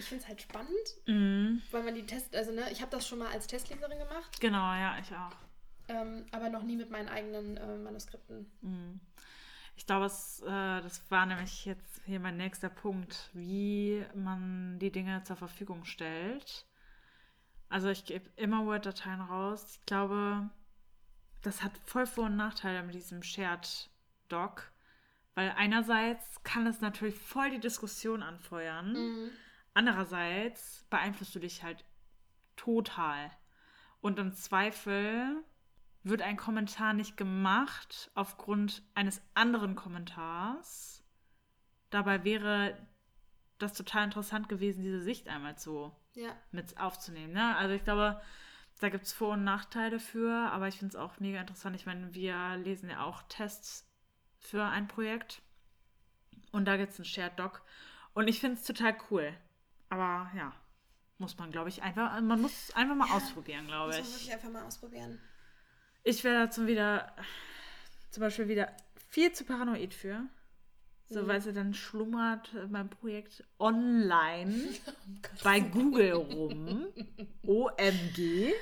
Ich 0.00 0.06
finde 0.06 0.22
es 0.24 0.28
halt 0.28 0.42
spannend, 0.42 0.96
Mhm. 1.06 1.62
weil 1.70 1.82
man 1.82 1.94
die 1.94 2.06
Test, 2.06 2.34
also 2.34 2.52
ne, 2.52 2.70
ich 2.72 2.80
habe 2.80 2.90
das 2.90 3.06
schon 3.06 3.18
mal 3.18 3.30
als 3.30 3.46
Testleserin 3.46 3.98
gemacht, 3.98 4.40
Genau, 4.40 4.72
ja, 4.74 4.98
ich 4.98 5.12
auch. 5.12 5.36
ähm, 5.88 6.26
aber 6.32 6.48
noch 6.48 6.62
nie 6.62 6.76
mit 6.76 6.90
meinen 6.90 7.08
eigenen 7.08 7.56
äh, 7.56 7.76
Manuskripten. 7.76 8.50
Mhm. 8.62 9.00
Ich 9.76 9.86
glaube, 9.86 10.06
es, 10.06 10.40
äh, 10.42 10.46
das 10.82 11.10
war 11.10 11.24
nämlich 11.26 11.64
jetzt 11.64 12.00
hier 12.04 12.20
mein 12.20 12.36
nächster 12.36 12.68
Punkt, 12.68 13.30
wie 13.32 14.04
man 14.14 14.78
die 14.78 14.90
Dinge 14.90 15.22
zur 15.24 15.36
Verfügung 15.36 15.84
stellt. 15.84 16.66
Also 17.68 17.88
ich 17.88 18.04
gebe 18.04 18.28
immer 18.36 18.66
Word-Dateien 18.66 19.20
raus. 19.20 19.76
Ich 19.78 19.86
glaube, 19.86 20.50
das 21.42 21.62
hat 21.62 21.72
voll 21.84 22.06
Vor- 22.06 22.26
und 22.26 22.36
Nachteile 22.36 22.82
mit 22.82 22.94
diesem 22.94 23.22
Shared 23.22 23.88
Doc, 24.28 24.70
weil 25.34 25.52
einerseits 25.56 26.42
kann 26.42 26.66
es 26.66 26.80
natürlich 26.80 27.14
voll 27.16 27.50
die 27.50 27.60
Diskussion 27.60 28.22
anfeuern, 28.22 28.92
Mhm. 28.92 29.30
Andererseits 29.74 30.84
beeinflusst 30.90 31.34
du 31.34 31.38
dich 31.38 31.62
halt 31.62 31.84
total. 32.56 33.30
Und 34.00 34.18
im 34.18 34.32
Zweifel 34.32 35.44
wird 36.02 36.22
ein 36.22 36.36
Kommentar 36.36 36.92
nicht 36.94 37.16
gemacht 37.16 38.10
aufgrund 38.14 38.82
eines 38.94 39.20
anderen 39.34 39.74
Kommentars. 39.76 41.04
Dabei 41.90 42.24
wäre 42.24 42.76
das 43.58 43.74
total 43.74 44.04
interessant 44.04 44.48
gewesen, 44.48 44.82
diese 44.82 45.02
Sicht 45.02 45.28
einmal 45.28 45.58
zu 45.58 45.92
Ja. 46.14 46.34
mit 46.50 46.78
aufzunehmen. 46.78 47.34
Ne? 47.34 47.56
Also 47.56 47.74
ich 47.74 47.84
glaube, 47.84 48.20
da 48.80 48.88
gibt 48.88 49.04
es 49.04 49.12
Vor- 49.12 49.34
und 49.34 49.44
Nachteile 49.44 49.98
für, 50.00 50.32
aber 50.50 50.68
ich 50.68 50.78
finde 50.78 50.96
es 50.96 50.96
auch 50.96 51.20
mega 51.20 51.40
interessant. 51.40 51.76
Ich 51.76 51.84
meine, 51.84 52.14
wir 52.14 52.56
lesen 52.56 52.88
ja 52.88 53.04
auch 53.04 53.22
Tests 53.28 53.86
für 54.38 54.64
ein 54.64 54.88
Projekt 54.88 55.42
und 56.52 56.64
da 56.64 56.78
gibt 56.78 56.92
es 56.92 56.98
einen 56.98 57.04
Shared 57.04 57.38
Doc 57.38 57.62
und 58.14 58.26
ich 58.28 58.40
finde 58.40 58.56
es 58.56 58.64
total 58.64 58.96
cool. 59.10 59.34
Aber 59.90 60.30
ja, 60.36 60.52
muss 61.18 61.36
man, 61.36 61.50
glaube 61.50 61.68
ich, 61.68 61.82
einfach, 61.82 62.18
man 62.22 62.40
muss 62.40 62.70
einfach 62.74 62.94
mal 62.96 63.10
ausprobieren, 63.14 63.66
glaube 63.66 63.88
Muss 63.88 63.96
man 63.98 64.04
ich. 64.06 64.12
wirklich 64.14 64.32
einfach 64.32 64.50
mal 64.50 64.64
ausprobieren. 64.64 65.20
Ich 66.02 66.24
wäre 66.24 66.46
dazu 66.46 66.66
wieder, 66.66 67.14
zum 68.10 68.22
Beispiel 68.22 68.48
wieder 68.48 68.74
viel 69.08 69.30
zu 69.32 69.44
paranoid 69.44 69.92
für. 69.92 70.22
So, 71.12 71.22
Mhm. 71.22 71.26
weil 71.26 71.40
sie 71.42 71.52
dann 71.52 71.74
schlummert 71.74 72.54
mein 72.70 72.88
Projekt 72.88 73.42
online 73.58 74.68
bei 75.44 75.58
Google 75.60 76.12
rum. 76.12 76.86
OMG. 77.44 78.54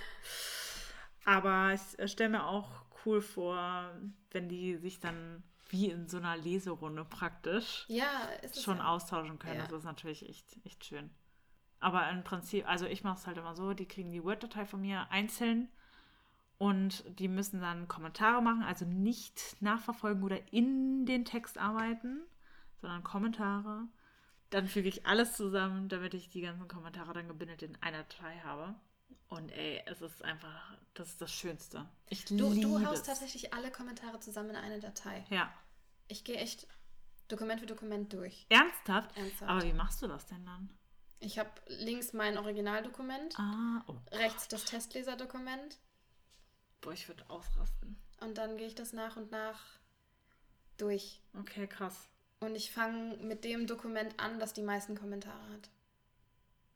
Aber 1.24 1.74
ich 1.74 2.10
stelle 2.10 2.30
mir 2.30 2.46
auch 2.46 2.70
cool 3.04 3.20
vor, 3.20 3.92
wenn 4.30 4.48
die 4.48 4.76
sich 4.78 4.98
dann 4.98 5.42
wie 5.68 5.90
in 5.90 6.08
so 6.08 6.16
einer 6.16 6.36
Leserunde 6.38 7.04
praktisch 7.04 7.84
Ja, 7.88 8.08
schon 8.58 8.78
ja. 8.78 8.88
austauschen 8.88 9.38
können. 9.38 9.58
Ja. 9.60 9.66
Das 9.66 9.80
ist 9.80 9.84
natürlich 9.84 10.26
echt, 10.26 10.56
echt 10.64 10.82
schön. 10.86 11.10
Aber 11.80 12.08
im 12.10 12.24
Prinzip, 12.24 12.68
also 12.68 12.86
ich 12.86 13.04
mache 13.04 13.18
es 13.18 13.26
halt 13.26 13.38
immer 13.38 13.54
so, 13.54 13.72
die 13.72 13.86
kriegen 13.86 14.10
die 14.10 14.24
Word-Datei 14.24 14.66
von 14.66 14.80
mir 14.80 15.10
einzeln 15.10 15.68
und 16.58 17.04
die 17.20 17.28
müssen 17.28 17.60
dann 17.60 17.86
Kommentare 17.86 18.42
machen, 18.42 18.62
also 18.64 18.84
nicht 18.84 19.56
nachverfolgen 19.60 20.24
oder 20.24 20.52
in 20.52 21.06
den 21.06 21.24
Text 21.24 21.56
arbeiten, 21.56 22.22
sondern 22.80 23.04
Kommentare. 23.04 23.86
Dann 24.50 24.66
füge 24.66 24.88
ich 24.88 25.06
alles 25.06 25.34
zusammen, 25.36 25.88
damit 25.88 26.14
ich 26.14 26.30
die 26.30 26.40
ganzen 26.40 26.66
Kommentare 26.66 27.12
dann 27.12 27.28
gebündelt 27.28 27.62
in 27.62 27.80
einer 27.82 27.98
Datei 28.02 28.40
habe. 28.44 28.74
Und 29.28 29.50
ey, 29.52 29.82
es 29.86 30.00
ist 30.00 30.24
einfach, 30.24 30.76
das 30.94 31.10
ist 31.10 31.20
das 31.20 31.32
Schönste. 31.32 31.86
Ich 32.08 32.24
Du, 32.24 32.50
liebe 32.50 32.66
du 32.66 32.86
haust 32.86 33.02
es. 33.02 33.06
tatsächlich 33.06 33.52
alle 33.52 33.70
Kommentare 33.70 34.18
zusammen 34.20 34.50
in 34.50 34.56
eine 34.56 34.80
Datei. 34.80 35.24
Ja. 35.28 35.52
Ich 36.08 36.24
gehe 36.24 36.36
echt 36.36 36.66
Dokument 37.28 37.60
für 37.60 37.66
Dokument 37.66 38.10
durch. 38.12 38.46
Ernsthaft? 38.48 39.14
Ernsthaft. 39.16 39.50
Aber 39.50 39.62
wie 39.62 39.74
machst 39.74 40.00
du 40.02 40.06
das 40.06 40.26
denn 40.26 40.44
dann? 40.46 40.70
Ich 41.20 41.38
habe 41.38 41.50
links 41.66 42.12
mein 42.12 42.38
Originaldokument, 42.38 43.38
Ah, 43.38 43.82
oh. 43.88 43.94
rechts 44.12 44.46
das 44.48 44.64
Testleserdokument 44.64 45.78
Boah, 46.80 46.92
ich 46.92 47.08
würde 47.08 47.28
ausrasten. 47.28 47.96
und 48.20 48.38
dann 48.38 48.56
gehe 48.56 48.68
ich 48.68 48.74
das 48.76 48.92
nach 48.92 49.16
und 49.16 49.30
nach 49.32 49.60
durch. 50.76 51.20
Okay, 51.38 51.66
krass. 51.66 52.08
Und 52.40 52.54
ich 52.54 52.70
fange 52.70 53.16
mit 53.16 53.42
dem 53.44 53.66
Dokument 53.66 54.14
an, 54.20 54.38
das 54.38 54.52
die 54.52 54.62
meisten 54.62 54.96
Kommentare 54.96 55.42
hat. 55.52 55.70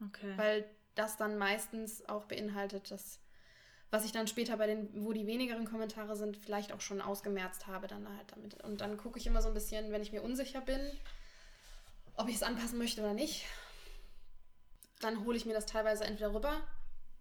Okay. 0.04 0.36
Weil 0.36 0.68
das 0.96 1.16
dann 1.16 1.38
meistens 1.38 2.04
auch 2.08 2.24
beinhaltet, 2.24 2.90
dass, 2.90 3.20
was 3.92 4.04
ich 4.04 4.10
dann 4.10 4.26
später 4.26 4.56
bei 4.56 4.66
den, 4.66 5.04
wo 5.04 5.12
die 5.12 5.28
wenigeren 5.28 5.64
Kommentare 5.64 6.16
sind, 6.16 6.36
vielleicht 6.36 6.72
auch 6.72 6.80
schon 6.80 7.00
ausgemerzt 7.00 7.68
habe 7.68 7.86
dann 7.86 8.08
halt 8.08 8.32
damit. 8.32 8.60
Und 8.64 8.80
dann 8.80 8.96
gucke 8.96 9.20
ich 9.20 9.26
immer 9.28 9.40
so 9.40 9.46
ein 9.48 9.54
bisschen, 9.54 9.92
wenn 9.92 10.02
ich 10.02 10.10
mir 10.10 10.22
unsicher 10.22 10.60
bin, 10.62 10.80
ob 12.16 12.28
ich 12.28 12.34
es 12.34 12.42
anpassen 12.42 12.78
möchte 12.78 13.00
oder 13.02 13.14
nicht. 13.14 13.44
Dann 15.02 15.24
hole 15.24 15.36
ich 15.36 15.44
mir 15.46 15.52
das 15.54 15.66
teilweise 15.66 16.04
entweder 16.04 16.32
rüber 16.34 16.60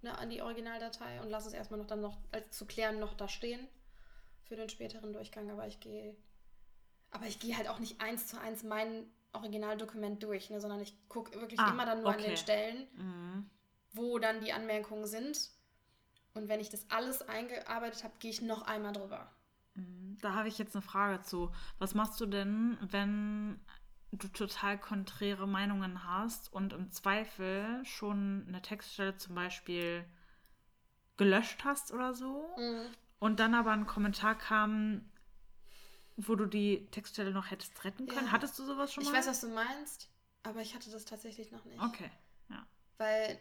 ne, 0.01 0.17
an 0.17 0.29
die 0.29 0.41
Originaldatei 0.41 1.19
und 1.21 1.29
lasse 1.29 1.47
es 1.47 1.53
erstmal 1.53 1.79
noch 1.79 1.87
dann 1.87 2.01
noch 2.01 2.17
als 2.31 2.57
zu 2.57 2.65
klären 2.65 2.99
noch 2.99 3.13
da 3.13 3.27
stehen 3.27 3.67
für 4.43 4.55
den 4.55 4.69
späteren 4.69 5.13
Durchgang. 5.13 5.49
Aber 5.51 5.67
ich 5.67 5.79
gehe, 5.79 6.15
aber 7.09 7.25
ich 7.25 7.39
gehe 7.39 7.57
halt 7.57 7.67
auch 7.67 7.79
nicht 7.79 7.99
eins 8.01 8.27
zu 8.27 8.39
eins 8.39 8.63
mein 8.63 9.05
Originaldokument 9.33 10.21
durch, 10.23 10.49
ne, 10.49 10.59
sondern 10.61 10.79
ich 10.81 10.95
gucke 11.09 11.39
wirklich 11.39 11.59
Ah, 11.59 11.71
immer 11.71 11.85
dann 11.85 12.01
nur 12.01 12.09
an 12.09 12.15
okay. 12.19 12.27
den 12.29 12.37
Stellen, 12.37 12.87
Mhm. 12.95 13.49
wo 13.93 14.19
dann 14.19 14.41
die 14.41 14.53
Anmerkungen 14.53 15.05
sind. 15.07 15.49
Und 16.33 16.47
wenn 16.47 16.59
ich 16.61 16.69
das 16.69 16.89
alles 16.89 17.21
eingearbeitet 17.27 18.03
habe, 18.03 18.13
gehe 18.19 18.31
ich 18.31 18.41
noch 18.41 18.61
einmal 18.63 18.93
drüber. 18.93 19.31
Mhm. 19.73 20.17
Da 20.21 20.33
habe 20.35 20.47
ich 20.49 20.57
jetzt 20.57 20.75
eine 20.75 20.81
Frage 20.81 21.21
zu. 21.23 21.51
Was 21.79 21.93
machst 21.95 22.19
du 22.21 22.25
denn, 22.25 22.77
wenn 22.81 23.59
du 24.11 24.27
total 24.27 24.77
konträre 24.77 25.47
Meinungen 25.47 26.05
hast 26.05 26.51
und 26.51 26.73
im 26.73 26.91
Zweifel 26.91 27.83
schon 27.85 28.45
eine 28.47 28.61
Textstelle 28.61 29.15
zum 29.17 29.35
Beispiel 29.35 30.05
gelöscht 31.17 31.63
hast 31.63 31.91
oder 31.91 32.13
so 32.13 32.55
und 33.19 33.39
dann 33.39 33.53
aber 33.55 33.71
ein 33.71 33.85
Kommentar 33.85 34.37
kam, 34.37 35.09
wo 36.17 36.35
du 36.35 36.45
die 36.45 36.87
Textstelle 36.91 37.31
noch 37.31 37.51
hättest 37.51 37.83
retten 37.83 38.07
können? 38.07 38.25
Ja. 38.25 38.31
Hattest 38.31 38.57
du 38.59 38.65
sowas 38.65 38.93
schon 38.93 39.03
Ich 39.03 39.11
mal? 39.11 39.17
weiß, 39.17 39.27
was 39.27 39.41
du 39.41 39.49
meinst, 39.49 40.09
aber 40.43 40.61
ich 40.61 40.75
hatte 40.75 40.91
das 40.91 41.05
tatsächlich 41.05 41.51
noch 41.51 41.63
nicht. 41.65 41.81
Okay, 41.81 42.11
ja. 42.49 42.65
Weil, 42.97 43.39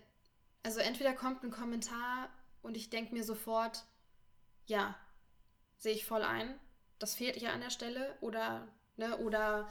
also 0.63 0.81
entweder 0.81 1.15
kommt 1.15 1.43
ein 1.43 1.51
Kommentar 1.51 2.29
und 2.63 2.77
ich 2.77 2.91
denke 2.91 3.13
mir 3.13 3.25
sofort, 3.25 3.85
ja, 4.67 4.95
sehe 5.79 5.95
ich 5.95 6.05
voll 6.07 6.23
ein, 6.23 6.59
das 6.99 7.15
fehlt 7.15 7.37
ja 7.39 7.51
an 7.53 7.61
der 7.61 7.71
Stelle, 7.71 8.17
oder, 8.21 8.69
ne, 8.97 9.17
oder 9.19 9.69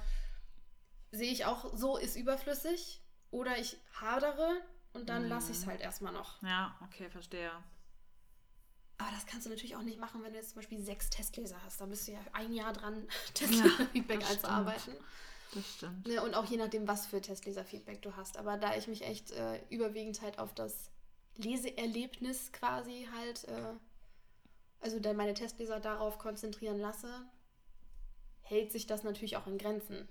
sehe 1.12 1.32
ich 1.32 1.46
auch, 1.46 1.76
so 1.76 1.98
ist 1.98 2.16
überflüssig, 2.16 3.02
oder 3.32 3.58
ich 3.58 3.78
hadere 3.94 4.62
und 4.94 5.10
dann 5.10 5.24
Mhm. 5.24 5.30
lasse 5.30 5.52
ich 5.52 5.60
es 5.60 5.66
halt 5.68 5.82
erstmal 5.82 6.14
noch. 6.14 6.42
Ja, 6.42 6.76
okay, 6.84 7.10
verstehe. 7.10 7.52
Aber 8.98 9.12
das 9.12 9.26
kannst 9.26 9.46
du 9.46 9.50
natürlich 9.50 9.76
auch 9.76 9.82
nicht 9.84 10.00
machen, 10.00 10.22
wenn 10.24 10.34
du 10.34 10.38
jetzt 10.40 10.50
zum 10.50 10.58
Beispiel 10.58 10.82
sechs 10.84 11.10
Testleser 11.10 11.62
hast. 11.64 11.80
Da 11.80 11.86
bist 11.86 12.08
du 12.08 12.12
ja 12.12 12.20
ein 12.34 12.54
Jahr 12.54 12.74
dran, 12.74 13.08
Testleser-Feedback 13.34 14.22
stimmt. 14.24 14.32
einzuarbeiten. 14.46 14.96
Das 15.54 15.66
stimmt. 15.76 16.08
Ne, 16.08 16.22
und 16.22 16.34
auch 16.36 16.46
je 16.46 16.58
nachdem, 16.58 16.88
was 16.88 17.06
für 17.08 17.22
Testleser-Feedback 17.22 18.02
du 18.02 18.16
hast. 18.16 18.38
Aber 18.38 18.58
da 18.58 18.76
ich 18.76 18.88
mich 18.88 19.04
echt 19.04 19.32
äh, 19.32 19.62
überwiegend 19.70 20.22
halt 20.22 20.38
auf 20.38 20.54
das 20.54 20.92
Leseerlebnis 21.38 22.52
quasi 22.52 23.08
halt, 23.16 23.46
äh, 23.46 23.74
also 24.82 25.00
da 25.00 25.14
meine 25.14 25.34
Testleser 25.34 25.80
darauf 25.80 26.18
konzentrieren 26.18 26.78
lasse, 26.80 27.26
hält 28.42 28.72
sich 28.72 28.86
das 28.86 29.04
natürlich 29.04 29.38
auch 29.38 29.48
in 29.48 29.58
Grenzen 29.58 30.10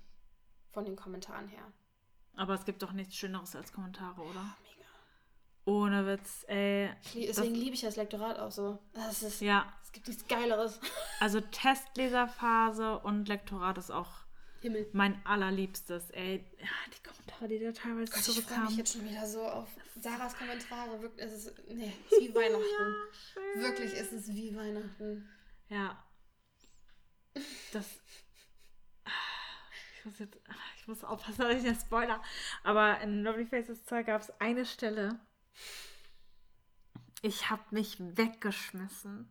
von 0.71 0.85
den 0.85 0.95
Kommentaren 0.95 1.47
her. 1.47 1.63
Aber 2.35 2.53
es 2.53 2.65
gibt 2.65 2.81
doch 2.83 2.91
nichts 2.93 3.15
Schöneres 3.15 3.55
als 3.55 3.73
Kommentare, 3.73 4.21
oder? 4.21 4.55
Mega. 4.63 4.87
Ohne 5.65 6.05
Witz, 6.07 6.45
ey. 6.47 6.89
Deswegen 7.13 7.55
liebe 7.55 7.75
ich 7.75 7.81
das 7.81 7.95
Lektorat 7.95 8.39
auch 8.39 8.51
so. 8.51 8.79
Das 8.93 9.21
ist, 9.23 9.41
Ja, 9.41 9.71
Es 9.83 9.91
gibt 9.91 10.07
nichts 10.07 10.27
Geileres. 10.27 10.79
also 11.19 11.41
Testleserphase 11.41 12.99
und 12.99 13.27
Lektorat 13.27 13.77
ist 13.77 13.91
auch 13.91 14.09
Himmel. 14.61 14.87
mein 14.93 15.23
allerliebstes. 15.25 16.09
Ey, 16.11 16.45
ja, 16.59 16.67
die 16.95 17.03
Kommentare, 17.07 17.47
die 17.47 17.59
da 17.59 17.71
teilweise 17.71 18.11
Gott, 18.11 18.19
ich 18.19 18.25
freue 18.25 18.35
mich 18.35 18.45
zurückkamen. 18.45 18.77
jetzt 18.77 18.93
schon 18.93 19.05
wieder 19.09 19.25
so 19.27 19.43
auf 19.43 19.67
Sarahs 19.99 20.37
Kommentare. 20.37 21.01
Wirklich, 21.01 21.25
es 21.25 21.33
ist, 21.45 21.53
nee, 21.67 21.93
es 22.05 22.11
ist 22.13 22.21
wie 22.21 22.35
Weihnachten. 22.35 23.61
Wirklich 23.61 23.93
ist 23.93 24.11
es 24.13 24.27
wie 24.29 24.55
Weihnachten. 24.55 25.27
Ja. 25.69 26.03
Das. 27.73 27.85
Ich 29.99 30.05
muss 30.05 30.19
jetzt, 30.19 30.37
ich 30.77 30.87
muss 30.87 31.03
aufpassen, 31.03 31.41
dass 31.41 31.55
ich 31.55 31.63
nicht 31.63 31.81
Spoiler. 31.81 32.21
Aber 32.63 32.99
in 33.01 33.23
Lovely 33.23 33.45
Faces 33.45 33.83
2 33.85 34.03
gab 34.03 34.21
es 34.21 34.31
eine 34.39 34.65
Stelle. 34.65 35.19
Ich 37.21 37.49
habe 37.49 37.63
mich 37.71 37.97
weggeschmissen. 37.99 39.29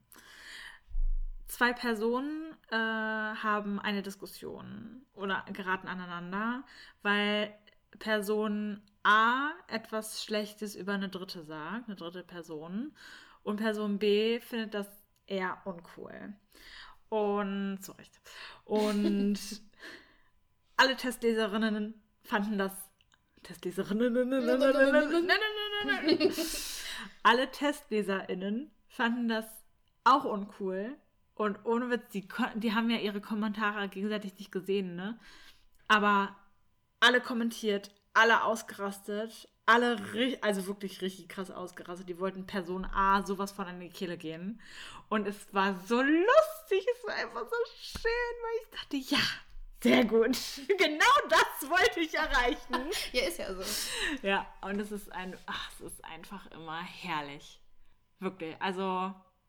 Zwei 1.46 1.72
Personen 1.72 2.54
äh, 2.70 2.76
haben 2.76 3.80
eine 3.80 4.02
Diskussion 4.02 5.06
oder 5.14 5.46
geraten 5.52 5.88
aneinander, 5.88 6.64
weil 7.00 7.54
Person 7.98 8.82
A 9.02 9.52
etwas 9.68 10.22
Schlechtes 10.22 10.76
über 10.76 10.92
eine 10.92 11.08
dritte 11.08 11.42
sagt, 11.44 11.86
eine 11.86 11.96
dritte 11.96 12.22
Person, 12.22 12.92
und 13.42 13.56
Person 13.56 13.98
B 13.98 14.40
findet 14.40 14.74
das 14.74 14.86
eher 15.26 15.56
uncool. 15.64 16.34
Und 17.08 17.78
zu 17.80 17.92
Recht. 17.92 18.20
Und 18.66 19.38
alle 20.78 20.96
Testleserinnen 20.96 22.02
fanden 22.22 22.58
das. 22.58 22.72
Testleserinnen. 23.42 24.32
alle 27.22 27.50
TestleserInnen 27.50 28.70
fanden 28.88 29.28
das 29.28 29.46
auch 30.04 30.24
uncool. 30.24 30.96
Und 31.34 31.64
ohne 31.64 31.90
Witz, 31.90 32.08
die, 32.12 32.26
die 32.56 32.74
haben 32.74 32.90
ja 32.90 32.98
ihre 32.98 33.20
Kommentare 33.20 33.88
gegenseitig 33.88 34.36
nicht 34.38 34.50
gesehen, 34.50 34.96
ne? 34.96 35.20
Aber 35.86 36.34
alle 36.98 37.20
kommentiert, 37.20 37.92
alle 38.12 38.42
ausgerastet, 38.42 39.48
alle, 39.66 39.98
also 40.40 40.66
wirklich 40.66 41.00
richtig 41.00 41.28
krass 41.28 41.50
ausgerastet. 41.50 42.08
Die 42.08 42.18
wollten 42.18 42.46
Person 42.46 42.84
A 42.86 43.22
sowas 43.22 43.52
von 43.52 43.66
an 43.66 43.78
die 43.78 43.88
Kehle 43.88 44.16
gehen. 44.16 44.60
Und 45.08 45.28
es 45.28 45.54
war 45.54 45.78
so 45.86 46.02
lustig, 46.02 46.86
es 46.92 47.06
war 47.06 47.14
einfach 47.14 47.44
so 47.48 47.56
schön, 47.80 48.34
weil 48.42 48.62
ich 48.62 48.70
dachte, 48.70 48.96
ja, 49.14 49.22
sehr 49.82 50.04
gut. 50.04 50.36
Genau 50.78 51.14
das 51.28 51.68
wollte 51.70 52.00
ich 52.00 52.14
erreichen. 52.14 52.90
ja, 53.12 53.22
ist 53.22 53.38
ja 53.38 53.54
so. 53.54 53.62
Ja, 54.26 54.46
und 54.62 54.80
es 54.80 54.92
ist 54.92 55.10
ein, 55.12 55.36
ach, 55.46 55.70
es 55.74 55.80
ist 55.92 56.04
einfach 56.04 56.46
immer 56.52 56.82
herrlich. 56.82 57.60
Wirklich. 58.20 58.54
Also, 58.60 58.82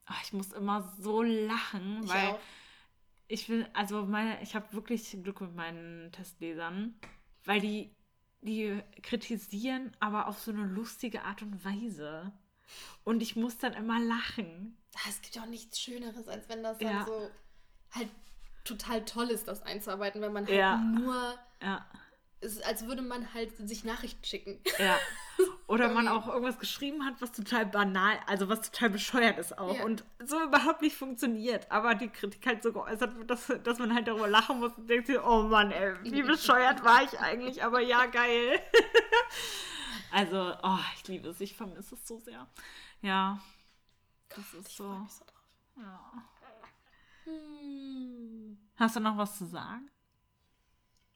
ach, 0.05 0.23
ich 0.23 0.33
muss 0.33 0.51
immer 0.53 0.93
so 0.99 1.21
lachen, 1.23 2.03
Ich 2.03 2.09
weil 2.09 2.27
auch. 2.29 2.39
ich 3.27 3.49
will, 3.49 3.67
also 3.73 4.05
meine, 4.05 4.41
ich 4.41 4.55
habe 4.55 4.71
wirklich 4.73 5.09
Glück 5.23 5.41
mit 5.41 5.55
meinen 5.55 6.11
Testlesern, 6.11 6.99
weil 7.45 7.61
die, 7.61 7.95
die 8.41 8.81
kritisieren, 9.01 9.95
aber 9.99 10.27
auf 10.27 10.39
so 10.39 10.51
eine 10.51 10.65
lustige 10.65 11.23
Art 11.23 11.41
und 11.41 11.63
Weise. 11.65 12.31
Und 13.03 13.21
ich 13.21 13.35
muss 13.35 13.57
dann 13.57 13.73
immer 13.73 13.99
lachen. 13.99 14.77
Ah, 14.95 15.09
Es 15.09 15.21
gibt 15.21 15.35
ja 15.35 15.41
auch 15.41 15.47
nichts 15.47 15.79
Schöneres, 15.79 16.27
als 16.27 16.47
wenn 16.49 16.61
das 16.61 16.77
dann 16.77 16.87
Ja. 16.97 17.05
so 17.05 17.29
halt 17.91 18.09
total 18.69 19.03
toll 19.05 19.29
ist, 19.29 19.47
das 19.47 19.61
einzuarbeiten, 19.63 20.21
wenn 20.21 20.31
man 20.33 20.45
halt 20.45 20.55
Ja. 20.55 20.77
nur, 20.77 21.37
Ja, 21.61 21.85
es 22.41 22.53
ist, 22.53 22.65
als 22.65 22.85
würde 22.87 23.01
man 23.01 23.33
halt 23.33 23.55
sich 23.67 23.83
Nachrichten 23.83 24.23
schicken. 24.23 24.61
ja. 24.77 24.95
Oder 25.67 25.87
man 25.89 26.07
auch 26.09 26.27
irgendwas 26.27 26.59
geschrieben 26.59 27.05
hat, 27.05 27.21
was 27.21 27.31
total 27.31 27.65
banal, 27.65 28.17
also 28.27 28.49
was 28.49 28.71
total 28.71 28.89
bescheuert 28.89 29.37
ist 29.37 29.57
auch 29.57 29.73
Ja. 29.77 29.85
und 29.85 30.03
so 30.25 30.41
überhaupt 30.43 30.81
nicht 30.81 30.97
funktioniert. 30.97 31.71
Aber 31.71 31.95
die 31.95 32.09
Kritik 32.09 32.45
halt 32.45 32.61
so 32.63 32.73
geäußert 32.73 33.15
wird, 33.17 33.29
dass, 33.29 33.47
dass 33.63 33.79
man 33.79 33.93
halt 33.93 34.07
darüber 34.09 34.27
lachen 34.27 34.59
muss 34.59 34.73
und 34.73 34.89
denkt 34.89 35.07
sich, 35.07 35.17
oh 35.19 35.43
Mann, 35.43 35.71
ey, 35.71 35.93
wie 36.03 36.23
bescheuert 36.23 36.83
war 36.83 37.03
ich 37.03 37.17
eigentlich, 37.19 37.63
aber 37.63 37.79
ja, 37.79 38.05
geil. 38.07 38.59
also, 40.11 40.55
oh, 40.63 40.77
ich 40.95 41.07
liebe 41.07 41.29
es, 41.29 41.39
ich 41.39 41.55
vermisse 41.55 41.95
es 41.95 42.07
so 42.07 42.17
sehr. 42.19 42.47
Ja, 43.01 43.39
das 44.29 44.53
ist 44.53 44.67
Ich 44.69 44.75
so. 44.75 44.83
so. 45.07 45.25
Ja. 45.81 46.11
Hm. 47.29 48.57
Hast 48.75 48.95
du 48.95 48.99
noch 48.99 49.17
was 49.17 49.37
zu 49.37 49.45
sagen? 49.45 49.89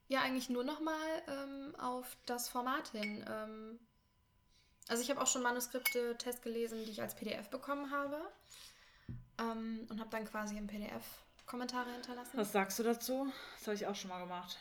Ja, 0.07 0.22
eigentlich 0.22 0.49
nur 0.49 0.64
nochmal 0.64 1.24
ähm, 1.28 1.76
auf 1.80 2.18
das 2.26 2.49
Format 2.49 2.89
hin. 2.89 3.26
Ähm, 3.28 3.80
also 4.88 5.01
ich 5.01 5.09
habe 5.09 5.22
auch 5.22 5.28
schon 5.28 5.41
Manuskripte, 5.41 6.18
Tests 6.18 6.41
gelesen, 6.41 6.84
die 6.86 6.91
ich 6.91 7.01
als 7.01 7.16
PDF 7.16 7.49
bekommen 7.49 7.91
habe. 7.91 8.20
Ähm, 9.39 9.88
und 9.89 9.99
habe 9.99 10.09
dann 10.09 10.26
quasi 10.26 10.57
im 10.57 10.68
PDF 10.68 11.03
Kommentare 11.45 11.91
hinterlassen. 11.91 12.38
Was 12.38 12.51
sagst 12.51 12.80
du 12.80 12.84
dazu? 12.84 13.32
Das 13.57 13.68
habe 13.68 13.76
ich 13.76 13.88
auch 13.88 13.95
schon 13.95 14.09
mal 14.09 14.20
gemacht. 14.20 14.57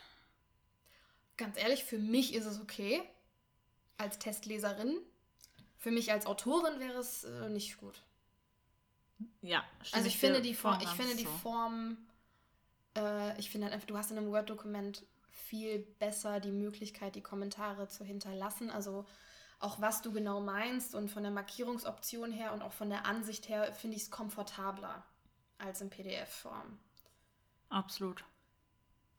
Ganz 1.37 1.57
ehrlich, 1.57 1.83
für 1.83 1.99
mich 1.99 2.33
ist 2.33 2.45
es 2.45 2.61
okay. 2.61 3.01
Als 3.97 4.17
Testleserin. 4.19 4.97
Für 5.77 5.91
mich 5.91 6.11
als 6.11 6.25
Autorin 6.25 6.79
wäre 6.79 6.99
es 6.99 7.25
äh, 7.25 7.49
nicht 7.49 7.77
gut. 7.77 8.01
Ja, 9.41 9.63
stimme 9.81 9.97
Also 9.97 10.07
ich 10.07 10.17
finde 10.17 10.41
die 10.41 10.53
Form, 10.53 10.79
ich 10.81 10.89
finde 10.89 11.15
die. 11.15 11.25
Form, 11.25 11.97
äh, 12.97 13.37
ich 13.39 13.49
finde 13.49 13.65
halt 13.65 13.73
einfach, 13.73 13.87
du 13.87 13.97
hast 13.97 14.11
in 14.11 14.17
einem 14.17 14.31
Word-Dokument 14.31 15.05
viel 15.29 15.79
besser 15.99 16.39
die 16.39 16.51
Möglichkeit, 16.51 17.15
die 17.15 17.21
Kommentare 17.21 17.87
zu 17.87 18.03
hinterlassen. 18.03 18.69
Also 18.69 19.05
auch 19.59 19.79
was 19.81 20.01
du 20.01 20.11
genau 20.11 20.41
meinst 20.41 20.93
und 20.95 21.09
von 21.09 21.23
der 21.23 21.31
Markierungsoption 21.31 22.31
her 22.31 22.53
und 22.53 22.61
auch 22.61 22.73
von 22.73 22.89
der 22.89 23.05
Ansicht 23.05 23.49
her 23.49 23.73
finde 23.73 23.97
ich 23.97 24.03
es 24.03 24.11
komfortabler 24.11 25.03
als 25.57 25.81
in 25.81 25.89
PDF-Form. 25.89 26.77
Absolut. 27.69 28.23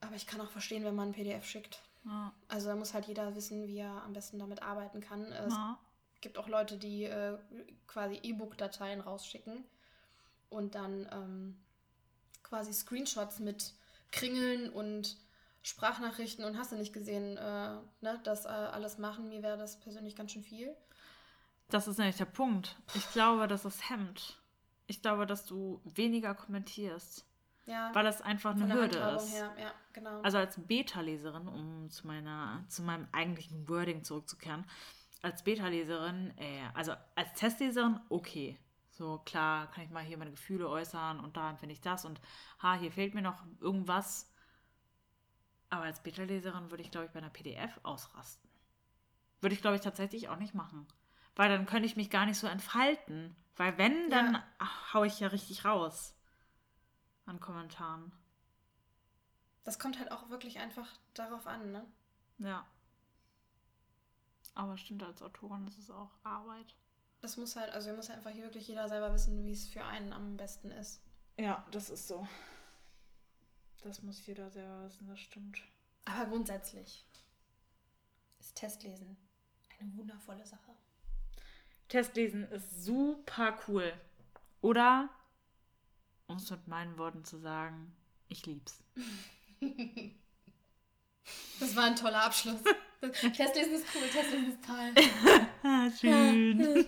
Aber 0.00 0.14
ich 0.14 0.26
kann 0.26 0.40
auch 0.40 0.50
verstehen, 0.50 0.84
wenn 0.84 0.94
man 0.94 1.08
ein 1.08 1.14
PDF 1.14 1.46
schickt. 1.46 1.82
Ja. 2.04 2.32
Also 2.48 2.68
da 2.68 2.76
muss 2.76 2.92
halt 2.94 3.06
jeder 3.06 3.34
wissen, 3.34 3.66
wie 3.66 3.78
er 3.78 4.02
am 4.04 4.12
besten 4.12 4.38
damit 4.38 4.62
arbeiten 4.62 5.00
kann. 5.00 5.32
Es 5.32 5.54
Ja. 5.54 5.78
gibt 6.20 6.36
auch 6.38 6.48
Leute, 6.48 6.76
die 6.76 7.04
äh, 7.04 7.38
quasi 7.86 8.16
E-Book-Dateien 8.22 9.00
rausschicken 9.00 9.64
und 10.48 10.74
dann 10.74 11.08
ähm, 11.12 11.56
quasi 12.42 12.72
Screenshots 12.72 13.38
mit 13.40 13.74
Kringeln 14.12 14.70
und 14.70 15.16
Sprachnachrichten 15.62 16.44
und 16.44 16.58
hast 16.58 16.72
du 16.72 16.76
nicht 16.76 16.92
gesehen, 16.92 17.36
äh, 17.36 17.74
ne, 18.02 18.20
das 18.22 18.44
äh, 18.44 18.48
alles 18.48 18.98
machen. 18.98 19.28
Mir 19.28 19.42
wäre 19.42 19.56
das 19.56 19.80
persönlich 19.80 20.14
ganz 20.14 20.32
schön 20.32 20.42
viel. 20.44 20.76
Das 21.70 21.88
ist 21.88 21.98
nämlich 21.98 22.16
der 22.16 22.26
Punkt. 22.26 22.76
Ich 22.94 23.10
glaube, 23.12 23.48
das 23.48 23.64
ist 23.64 23.88
hemmt. 23.88 24.40
Ich 24.86 25.00
glaube, 25.00 25.26
dass 25.26 25.46
du 25.46 25.80
weniger 25.84 26.34
kommentierst, 26.34 27.24
Ja, 27.64 27.90
weil 27.94 28.06
es 28.06 28.20
einfach 28.20 28.54
eine 28.54 28.72
Hürde 28.72 28.98
ist. 29.16 29.32
her, 29.32 29.50
ja, 29.58 29.72
genau. 29.94 30.20
Also 30.20 30.36
als 30.36 30.56
Beta-Leserin, 30.58 31.48
um 31.48 31.88
zu 31.90 32.06
meiner, 32.06 32.62
zu 32.68 32.82
meinem 32.82 33.08
eigentlichen 33.12 33.66
Wording 33.66 34.04
zurückzukehren, 34.04 34.66
als 35.22 35.42
Beta-Leserin, 35.42 36.36
äh, 36.36 36.60
also 36.74 36.92
als 37.14 37.32
Testleserin, 37.32 37.98
okay. 38.10 38.58
So 38.96 39.18
klar, 39.18 39.70
kann 39.72 39.84
ich 39.84 39.90
mal 39.90 40.04
hier 40.04 40.16
meine 40.18 40.30
Gefühle 40.30 40.68
äußern 40.68 41.18
und 41.20 41.36
da 41.36 41.54
finde 41.56 41.72
ich 41.72 41.80
das 41.80 42.04
und 42.04 42.20
ha, 42.62 42.74
hier 42.74 42.92
fehlt 42.92 43.14
mir 43.14 43.22
noch 43.22 43.42
irgendwas. 43.60 44.30
Aber 45.70 45.82
als 45.84 46.02
Beta-Leserin 46.02 46.70
würde 46.70 46.82
ich, 46.82 46.90
glaube 46.90 47.06
ich, 47.06 47.12
bei 47.12 47.18
einer 47.18 47.30
PDF 47.30 47.80
ausrasten. 47.82 48.48
Würde 49.40 49.54
ich, 49.54 49.60
glaube 49.60 49.76
ich, 49.76 49.82
tatsächlich 49.82 50.28
auch 50.28 50.36
nicht 50.36 50.54
machen. 50.54 50.86
Weil 51.36 51.48
dann 51.50 51.66
könnte 51.66 51.86
ich 51.86 51.96
mich 51.96 52.10
gar 52.10 52.26
nicht 52.26 52.38
so 52.38 52.46
entfalten. 52.46 53.34
Weil 53.56 53.76
wenn, 53.78 54.10
dann 54.10 54.34
Ja. 54.34 54.44
ach, 54.58 54.94
hau 54.94 55.04
ich 55.04 55.18
ja 55.20 55.28
richtig 55.28 55.64
raus. 55.64 56.14
An 57.26 57.40
Kommentaren. 57.40 58.12
das 59.64 59.78
kommt 59.78 59.98
halt 59.98 60.12
auch 60.12 60.28
wirklich 60.30 60.58
einfach 60.58 60.88
darauf 61.14 61.46
an, 61.46 61.72
ne? 61.72 61.84
Ja. 62.38 62.66
Aber 64.54 64.76
stimmt, 64.78 65.02
als 65.02 65.22
Autorin 65.22 65.66
ist 65.66 65.78
es 65.78 65.90
auch 65.90 66.10
Arbeit. 66.22 66.74
Das 67.24 67.38
muss 67.38 67.56
halt, 67.56 67.72
also 67.72 67.90
muss 67.94 68.10
einfach 68.10 68.32
hier 68.32 68.42
wirklich 68.42 68.68
jeder 68.68 68.86
selber 68.86 69.10
wissen, 69.14 69.46
wie 69.46 69.52
es 69.52 69.66
für 69.66 69.82
einen 69.82 70.12
am 70.12 70.36
besten 70.36 70.70
ist. 70.70 71.00
Ja, 71.38 71.66
das 71.70 71.88
ist 71.88 72.06
so. 72.06 72.28
Das 73.82 74.02
muss 74.02 74.26
jeder 74.26 74.50
selber 74.50 74.84
wissen, 74.84 75.08
das 75.08 75.20
stimmt. 75.20 75.62
Aber 76.04 76.26
grundsätzlich 76.26 77.06
ist 78.38 78.54
Testlesen 78.56 79.16
eine 79.80 79.96
wundervolle 79.96 80.44
Sache. 80.44 80.76
Testlesen 81.88 82.44
ist 82.50 82.84
super 82.84 83.58
cool. 83.68 83.90
Oder, 84.60 85.08
um 86.26 86.36
es 86.36 86.50
mit 86.50 86.68
meinen 86.68 86.98
Worten 86.98 87.24
zu 87.24 87.38
sagen, 87.38 87.96
ich 88.28 88.44
lieb's. 88.44 88.84
Das 91.58 91.74
war 91.74 91.84
ein 91.84 91.96
toller 91.96 92.22
Abschluss. 92.22 92.60
Testlesen 93.00 93.76
ist 93.76 93.86
cool, 93.94 94.06
Testlesen 94.12 94.52
ist 94.52 94.62
toll. 94.62 95.90
Schön. 95.98 96.86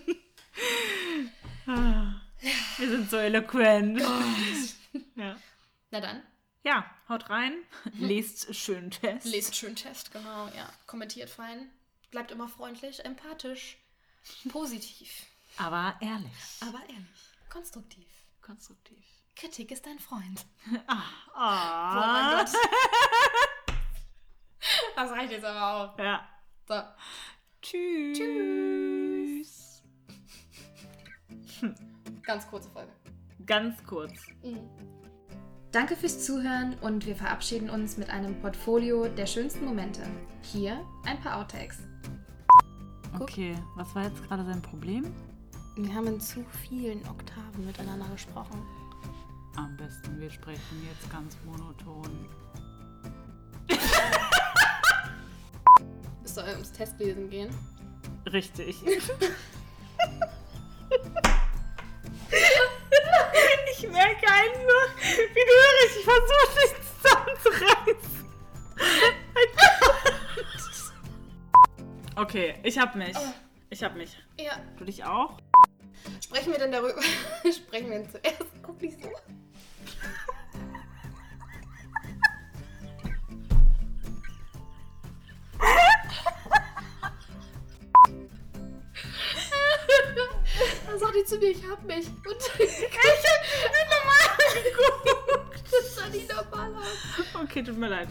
Ah, 1.67 2.21
wir 2.77 2.89
sind 2.89 3.09
so 3.09 3.17
eloquent. 3.17 3.99
ja. 5.15 5.35
Na 5.91 6.01
dann, 6.01 6.23
ja, 6.63 6.85
haut 7.07 7.29
rein. 7.29 7.53
Lest 7.93 8.53
schön 8.55 8.91
Test. 8.91 9.25
lest 9.25 9.55
schön 9.55 9.75
Test, 9.75 10.11
genau, 10.11 10.47
ja. 10.55 10.69
Kommentiert 10.85 11.29
fein. 11.29 11.69
Bleibt 12.11 12.31
immer 12.31 12.47
freundlich, 12.47 13.03
empathisch, 13.05 13.77
positiv. 14.49 15.25
Aber 15.57 15.95
ehrlich. 16.01 16.31
Aber 16.61 16.79
ehrlich, 16.89 17.29
konstruktiv. 17.49 18.07
Konstruktiv. 18.41 19.03
Kritik 19.35 19.71
ist 19.71 19.85
dein 19.85 19.99
Freund. 19.99 20.45
Ah. 21.39 21.93
Oh 21.95 21.99
mein 21.99 22.45
Gott. 22.45 22.55
Das 24.95 25.11
reicht 25.11 25.31
jetzt 25.31 25.45
aber 25.45 25.93
auch. 25.93 25.99
Ja. 25.99 26.27
So. 26.67 26.81
Tschüss. 27.61 28.17
Tschüss. 28.17 29.26
Ganz 32.23 32.47
kurze 32.47 32.69
Folge. 32.69 32.91
Ganz 33.45 33.83
kurz. 33.85 34.13
Mhm. 34.43 34.59
Danke 35.71 35.95
fürs 35.95 36.25
Zuhören 36.25 36.75
und 36.81 37.05
wir 37.05 37.15
verabschieden 37.15 37.69
uns 37.69 37.97
mit 37.97 38.09
einem 38.09 38.39
Portfolio 38.41 39.07
der 39.07 39.25
schönsten 39.25 39.65
Momente. 39.65 40.01
Hier 40.41 40.81
ein 41.05 41.19
paar 41.19 41.37
Outtakes. 41.37 41.79
Okay, 43.19 43.55
was 43.75 43.93
war 43.93 44.05
jetzt 44.05 44.23
gerade 44.23 44.45
sein 44.45 44.61
Problem? 44.61 45.13
Wir 45.75 45.93
haben 45.93 46.07
in 46.07 46.19
zu 46.19 46.43
vielen 46.67 47.07
Oktaven 47.07 47.65
miteinander 47.65 48.07
gesprochen. 48.09 48.61
Am 49.55 49.75
besten, 49.75 50.19
wir 50.19 50.29
sprechen 50.29 50.87
jetzt 50.89 51.11
ganz 51.11 51.37
monoton. 51.45 52.27
Es 56.23 56.35
soll 56.35 56.49
ums 56.49 56.71
Testlesen 56.71 57.29
gehen. 57.29 57.49
Richtig. 58.31 58.83
ich 63.77 63.89
merke 63.89 64.27
einfach, 64.27 64.95
wie 65.03 65.45
du 65.45 65.53
richtig 65.83 66.03
versuchst, 66.03 66.57
dich 66.57 66.73
zusammenzureißen. 67.01 68.17
Okay, 72.15 72.55
ich 72.63 72.79
hab 72.79 72.95
mich. 72.95 73.15
Ich 73.69 73.83
hab 73.83 73.95
mich. 73.95 74.17
Ja. 74.39 74.59
Du 74.77 74.85
dich 74.85 75.03
auch? 75.03 75.37
Sprechen 76.23 76.51
wir 76.51 76.59
denn 76.59 76.71
darüber? 76.71 76.99
Sprechen 77.43 77.91
wir 77.91 77.99
denn 77.99 78.09
zuerst? 78.09 78.63
Guck 78.63 78.81
nicht 78.81 78.99
so. 79.01 79.11
Dann 90.87 90.99
sagt 90.99 91.15
die 91.15 91.25
zu 91.25 91.37
mir, 91.37 91.51
ich 91.51 91.63
hab 91.69 91.83
mich. 91.83 92.07
Und 92.07 92.86
Okay, 97.43 97.63
tut 97.63 97.77
mir 97.77 97.87
leid. 97.87 98.07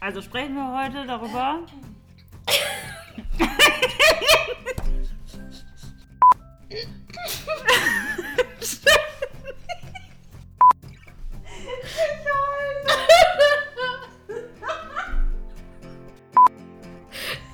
Also 0.00 0.22
sprechen 0.22 0.54
wir 0.54 0.72
heute 0.72 1.06
darüber. 1.06 1.60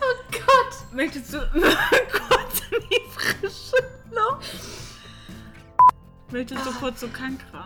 Oh 0.01 0.17
Gott. 0.31 0.93
Möchtest 0.93 1.35
du 1.35 1.39
kurz 1.49 2.61
in 2.71 2.81
die 2.89 3.03
frische 3.11 3.77
Luft? 4.11 4.47
Möchtest 6.31 6.67
du 6.67 6.73
kurz 6.73 7.01
zu 7.01 7.09
Kankra? 7.09 7.62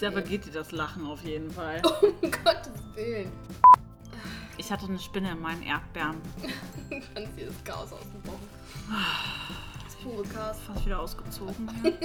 Meinst 0.00 0.02
du 0.02 0.06
es? 0.06 0.14
Da 0.14 0.20
vergeht 0.20 0.46
dir 0.46 0.52
das 0.52 0.72
Lachen 0.72 1.06
auf 1.06 1.22
jeden 1.24 1.50
Fall. 1.50 1.82
Um 2.22 2.30
Gottes 2.30 2.72
Willen. 2.94 3.32
Ich 4.56 4.70
hatte 4.72 4.86
eine 4.86 4.98
Spinne 4.98 5.32
in 5.32 5.40
meinen 5.40 5.62
Erdbeeren. 5.62 6.20
Ganz 6.90 7.28
das 7.36 7.64
Chaos 7.64 7.92
ausgebrochen. 7.92 8.48
Das 9.84 9.94
pure 10.02 10.24
Chaos. 10.24 10.56
Fast 10.66 10.84
wieder 10.84 10.98
ausgezogen. 10.98 11.68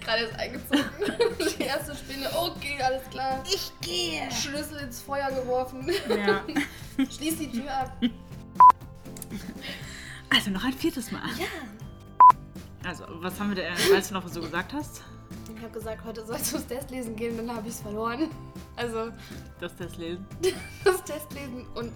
Gerade 0.00 0.24
ist 0.24 0.38
eingezogen. 0.38 0.84
Die 1.58 1.62
erste 1.62 1.94
Spinne. 1.94 2.28
Okay, 2.34 2.78
alles 2.82 3.08
klar. 3.10 3.42
Ich 3.46 3.72
gehe. 3.80 4.30
Schlüssel 4.30 4.78
ins 4.78 5.00
Feuer 5.00 5.30
geworfen. 5.30 5.90
Ja. 6.08 6.44
Schließ 7.10 7.38
die 7.38 7.50
Tür 7.50 7.70
ab. 7.70 7.96
Also 10.28 10.50
noch 10.50 10.64
ein 10.64 10.74
viertes 10.74 11.10
Mal. 11.10 11.22
Ja. 11.38 11.46
Also, 12.86 13.04
was 13.08 13.40
haben 13.40 13.48
wir 13.48 13.56
denn, 13.56 13.72
weißt 13.72 14.10
du 14.10 14.14
noch, 14.14 14.24
was 14.24 14.32
du 14.32 14.42
gesagt 14.42 14.74
hast? 14.74 15.02
Ich 15.64 15.70
habe 15.70 15.78
gesagt, 15.78 16.04
heute 16.04 16.26
sollst 16.26 16.52
du 16.52 16.56
das 16.58 16.66
Testlesen 16.66 17.16
gehen, 17.16 17.38
dann 17.38 17.56
habe 17.56 17.66
ich 17.66 17.72
es 17.72 17.80
verloren. 17.80 18.28
Also 18.76 19.10
Das 19.58 19.74
Testlesen. 19.74 20.26
das 20.84 21.02
Testlesen 21.04 21.66
und 21.74 21.90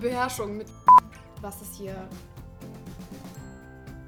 Beherrschung 0.00 0.56
mit. 0.56 0.68
Was 1.42 1.60
ist 1.60 1.74
hier? 1.74 2.08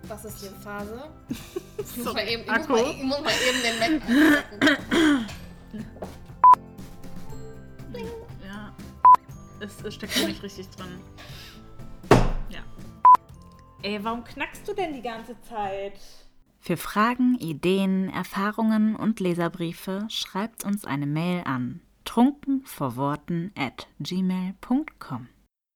Was 0.04 0.24
ist 0.24 0.40
hier 0.40 0.50
Phase? 0.52 1.10
Ich 1.28 1.96
muss, 1.98 2.14
mal 2.14 2.26
eben, 2.26 2.42
ich, 2.42 2.48
muss 2.48 2.68
mal, 2.68 2.90
ich 2.90 3.02
muss 3.02 3.20
mal 3.20 3.32
eben 3.50 3.62
den 3.62 4.00
Mac. 4.00 4.02
Ja. 8.42 8.74
Es, 9.60 9.84
es 9.84 9.94
steckt 9.94 10.16
nämlich 10.16 10.42
richtig 10.42 10.70
drin. 10.70 10.98
Ja. 12.48 12.60
Ey, 13.82 14.02
warum 14.02 14.24
knackst 14.24 14.66
du 14.66 14.72
denn 14.72 14.94
die 14.94 15.02
ganze 15.02 15.38
Zeit? 15.42 16.00
Für 16.64 16.76
Fragen, 16.76 17.34
Ideen, 17.40 18.08
Erfahrungen 18.08 18.94
und 18.94 19.18
Leserbriefe 19.18 20.06
schreibt 20.08 20.62
uns 20.62 20.84
eine 20.84 21.06
Mail 21.06 21.42
an 21.44 21.80
trunkenvorworten 22.04 23.50
at 23.56 23.88
gmail.com. 23.98 25.26